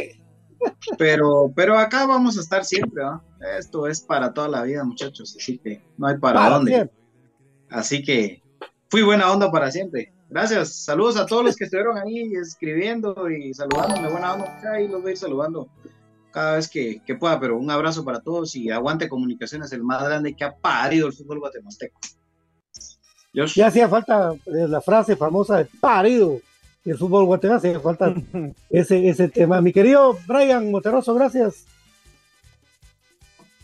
Pero, 0.97 1.53
pero 1.55 1.77
acá 1.77 2.07
vamos 2.07 2.39
a 2.39 2.41
estar 2.41 2.65
siempre, 2.65 3.03
Esto 3.59 3.87
es 3.87 4.01
para 4.01 4.33
toda 4.33 4.49
la 4.49 4.63
vida, 4.63 4.85
muchachos, 4.85 5.37
así 5.39 5.59
que 5.59 5.83
no 5.99 6.07
hay 6.07 6.19
para, 6.19 6.49
dónde. 6.49 6.91
Así 7.69 8.03
que 8.03 8.43
fui 8.89 9.03
buena 9.03 9.31
onda 9.31 9.51
para 9.51 9.71
siempre. 9.71 10.13
Gracias, 10.31 10.75
saludos 10.85 11.17
a 11.17 11.27
todos 11.27 11.45
los 11.45 11.57
que 11.57 11.65
estuvieron 11.65 11.99
ahí 11.99 12.33
escribiendo 12.35 13.29
y 13.31 13.53
saludándome, 13.53 14.09
buena 14.09 14.35
onda, 14.35 14.61
ahí 14.73 14.89
los 14.89 15.03
voy 15.03 15.11
a 15.11 15.13
ir 15.13 15.19
saludando 15.19 15.69
cada 16.35 16.57
vez 16.57 16.69
que, 16.69 17.01
pueda, 17.19 17.39
pero 17.39 17.57
un 17.57 17.71
abrazo 17.71 18.05
para 18.05 18.21
todos 18.21 18.57
y 18.57 18.69
aguante 18.69 19.09
comunicaciones, 19.09 19.73
el 19.73 19.85
más 19.85 20.03
grande 20.03 20.35
que 20.35 20.43
ha 20.43 20.57
parido 20.57 21.07
el 21.07 21.13
fútbol 21.13 21.39
guatemalteco. 21.39 22.01
Ya 23.35 23.67
hacía 23.67 23.89
falta 23.89 24.33
eh, 24.47 24.69
la 24.69 24.81
frase 24.81 25.17
famosa 25.17 25.59
de 25.59 25.65
parido 25.81 26.41
el 26.85 26.99
fútbol 26.99 27.25
guatemalteco, 27.25 27.79
hacía 27.79 27.81
falta 27.81 28.15
ese, 28.71 29.09
ese 29.09 29.29
tema. 29.29 29.61
Mi 29.61 29.73
querido 29.73 30.19
Brian 30.27 30.71
Monterroso, 30.71 31.15
gracias. 31.15 31.65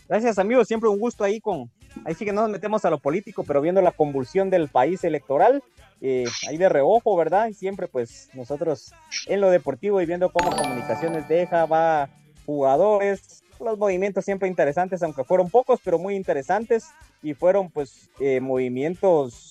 Gracias, 0.07 0.39
amigos, 0.39 0.67
siempre 0.67 0.89
un 0.89 0.99
gusto 0.99 1.23
ahí 1.23 1.39
con, 1.39 1.69
ahí 2.03 2.13
sí 2.15 2.25
que 2.25 2.33
no 2.33 2.41
nos 2.41 2.49
metemos 2.49 2.83
a 2.83 2.89
lo 2.89 2.97
político, 2.97 3.43
pero 3.45 3.61
viendo 3.61 3.81
la 3.81 3.91
convulsión 3.91 4.49
del 4.49 4.67
país 4.67 5.03
electoral, 5.05 5.63
eh, 6.01 6.25
ahí 6.49 6.57
de 6.57 6.67
reojo, 6.67 7.15
¿verdad? 7.15 7.47
Y 7.47 7.53
siempre 7.53 7.87
pues 7.87 8.29
nosotros 8.33 8.91
en 9.27 9.39
lo 9.39 9.49
deportivo 9.49 10.01
y 10.01 10.05
viendo 10.05 10.31
cómo 10.31 10.51
comunicaciones 10.51 11.29
deja, 11.29 11.65
va 11.65 12.09
jugadores, 12.45 13.43
los 13.63 13.77
movimientos 13.77 14.25
siempre 14.25 14.49
interesantes, 14.49 15.01
aunque 15.03 15.23
fueron 15.23 15.49
pocos, 15.49 15.79
pero 15.83 15.99
muy 15.99 16.15
interesantes 16.15 16.87
y 17.21 17.33
fueron 17.33 17.69
pues 17.69 18.09
eh, 18.19 18.41
movimientos 18.41 19.50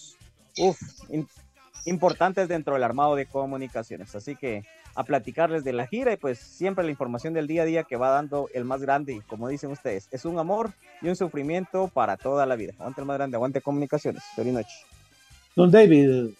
importantes 1.86 2.48
dentro 2.48 2.74
del 2.74 2.84
armado 2.84 3.16
de 3.16 3.26
comunicaciones. 3.26 4.14
Así 4.14 4.36
que 4.36 4.64
a 4.94 5.04
platicarles 5.04 5.64
de 5.64 5.72
la 5.72 5.86
gira 5.86 6.12
y 6.12 6.16
pues 6.16 6.38
siempre 6.38 6.84
la 6.84 6.90
información 6.90 7.32
del 7.32 7.46
día 7.46 7.62
a 7.62 7.64
día 7.64 7.84
que 7.84 7.96
va 7.96 8.10
dando 8.10 8.48
el 8.54 8.64
más 8.64 8.82
grande 8.82 9.14
y 9.14 9.20
como 9.20 9.48
dicen 9.48 9.70
ustedes, 9.70 10.08
es 10.10 10.24
un 10.24 10.38
amor 10.38 10.72
y 11.00 11.08
un 11.08 11.16
sufrimiento 11.16 11.88
para 11.88 12.16
toda 12.16 12.46
la 12.46 12.56
vida. 12.56 12.72
Aguante 12.78 13.00
el 13.00 13.06
más 13.06 13.16
grande, 13.16 13.36
aguante 13.36 13.60
comunicaciones. 13.60 14.22
Feliz 14.34 14.52
noche. 14.52 14.74
Don 15.56 15.70
David. 15.70 16.30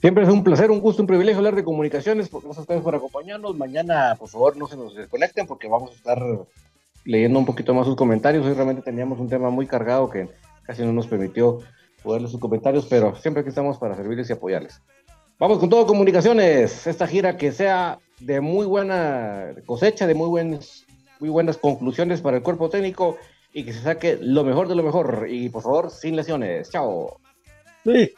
Siempre 0.00 0.24
es 0.24 0.30
un 0.30 0.44
placer, 0.44 0.70
un 0.70 0.80
gusto, 0.80 1.02
un 1.02 1.08
privilegio 1.08 1.38
hablar 1.38 1.56
de 1.56 1.64
comunicaciones. 1.64 2.30
Gracias 2.30 2.58
a 2.58 2.60
ustedes 2.60 2.82
por 2.82 2.94
acompañarnos. 2.94 3.56
Mañana, 3.56 4.14
por 4.18 4.28
favor, 4.28 4.56
no 4.56 4.68
se 4.68 4.76
nos 4.76 4.94
desconecten 4.94 5.46
porque 5.46 5.68
vamos 5.68 5.90
a 5.90 5.94
estar 5.94 6.22
leyendo 7.04 7.38
un 7.38 7.46
poquito 7.46 7.74
más 7.74 7.86
sus 7.86 7.96
comentarios. 7.96 8.44
Hoy 8.46 8.52
realmente 8.52 8.82
teníamos 8.82 9.18
un 9.18 9.28
tema 9.28 9.50
muy 9.50 9.66
cargado 9.66 10.10
que 10.10 10.28
casi 10.62 10.82
no 10.82 10.92
nos 10.92 11.06
permitió 11.06 11.60
poder 12.06 12.28
sus 12.28 12.40
comentarios, 12.40 12.86
pero 12.86 13.16
siempre 13.16 13.40
aquí 13.40 13.48
estamos 13.48 13.78
para 13.78 13.96
servirles 13.96 14.30
y 14.30 14.32
apoyarles. 14.32 14.80
Vamos 15.38 15.58
con 15.58 15.68
todo 15.68 15.86
comunicaciones. 15.86 16.86
Esta 16.86 17.06
gira 17.06 17.36
que 17.36 17.52
sea 17.52 17.98
de 18.20 18.40
muy 18.40 18.64
buena 18.64 19.52
cosecha, 19.66 20.06
de 20.06 20.14
muy, 20.14 20.28
buenas, 20.28 20.86
muy 21.18 21.28
buenas 21.28 21.58
conclusiones 21.58 22.22
para 22.22 22.36
el 22.36 22.42
cuerpo 22.42 22.70
técnico 22.70 23.18
y 23.52 23.64
que 23.64 23.72
se 23.72 23.82
saque 23.82 24.18
lo 24.20 24.44
mejor 24.44 24.68
de 24.68 24.76
lo 24.76 24.84
mejor. 24.84 25.26
Y 25.28 25.48
por 25.48 25.62
favor, 25.62 25.90
sin 25.90 26.14
lesiones. 26.14 26.70
Chao. 26.70 27.18
Sí, 27.84 28.12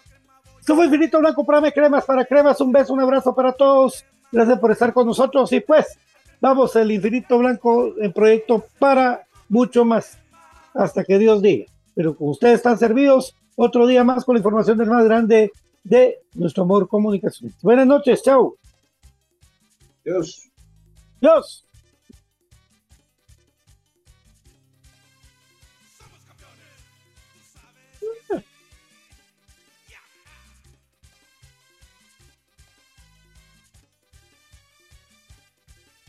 fue 0.61 0.85
Infinito 0.85 1.19
Blanco 1.19 1.45
para 1.45 1.73
Cremas 1.73 2.05
para 2.05 2.25
Cremas. 2.27 2.61
Un 2.61 2.73
beso, 2.73 2.93
un 2.93 3.01
abrazo 3.01 3.35
para 3.35 3.53
todos. 3.53 4.05
Gracias 4.31 4.59
por 4.59 4.71
estar 4.71 4.93
con 4.93 5.07
nosotros. 5.07 5.51
Y 5.53 5.61
pues, 5.61 5.99
vamos 6.41 6.77
el 6.77 6.93
Infinito 6.93 7.39
Blanco 7.39 7.95
en 7.99 8.13
proyecto 8.13 8.65
para 8.79 9.27
mucho 9.49 9.85
más. 9.85 10.19
Hasta 10.75 11.05
que 11.05 11.19
Dios 11.19 11.41
diga. 11.41 11.65
Pero 11.95 12.15
ustedes 12.19 12.57
están 12.57 12.79
servidos. 12.79 13.35
Otro 13.61 13.89
día 13.89 14.05
más 14.05 14.25
con 14.25 14.37
la 14.37 14.39
información 14.39 14.79
del 14.79 14.89
más 14.89 15.05
grande 15.05 15.51
de 15.83 16.21
nuestro 16.35 16.63
amor 16.63 16.87
comunicación. 16.87 17.53
Buenas 17.61 17.89
noches. 17.89 18.23
Chao. 18.23 18.55
Dios. 20.05 20.49
Dios. 21.21 21.68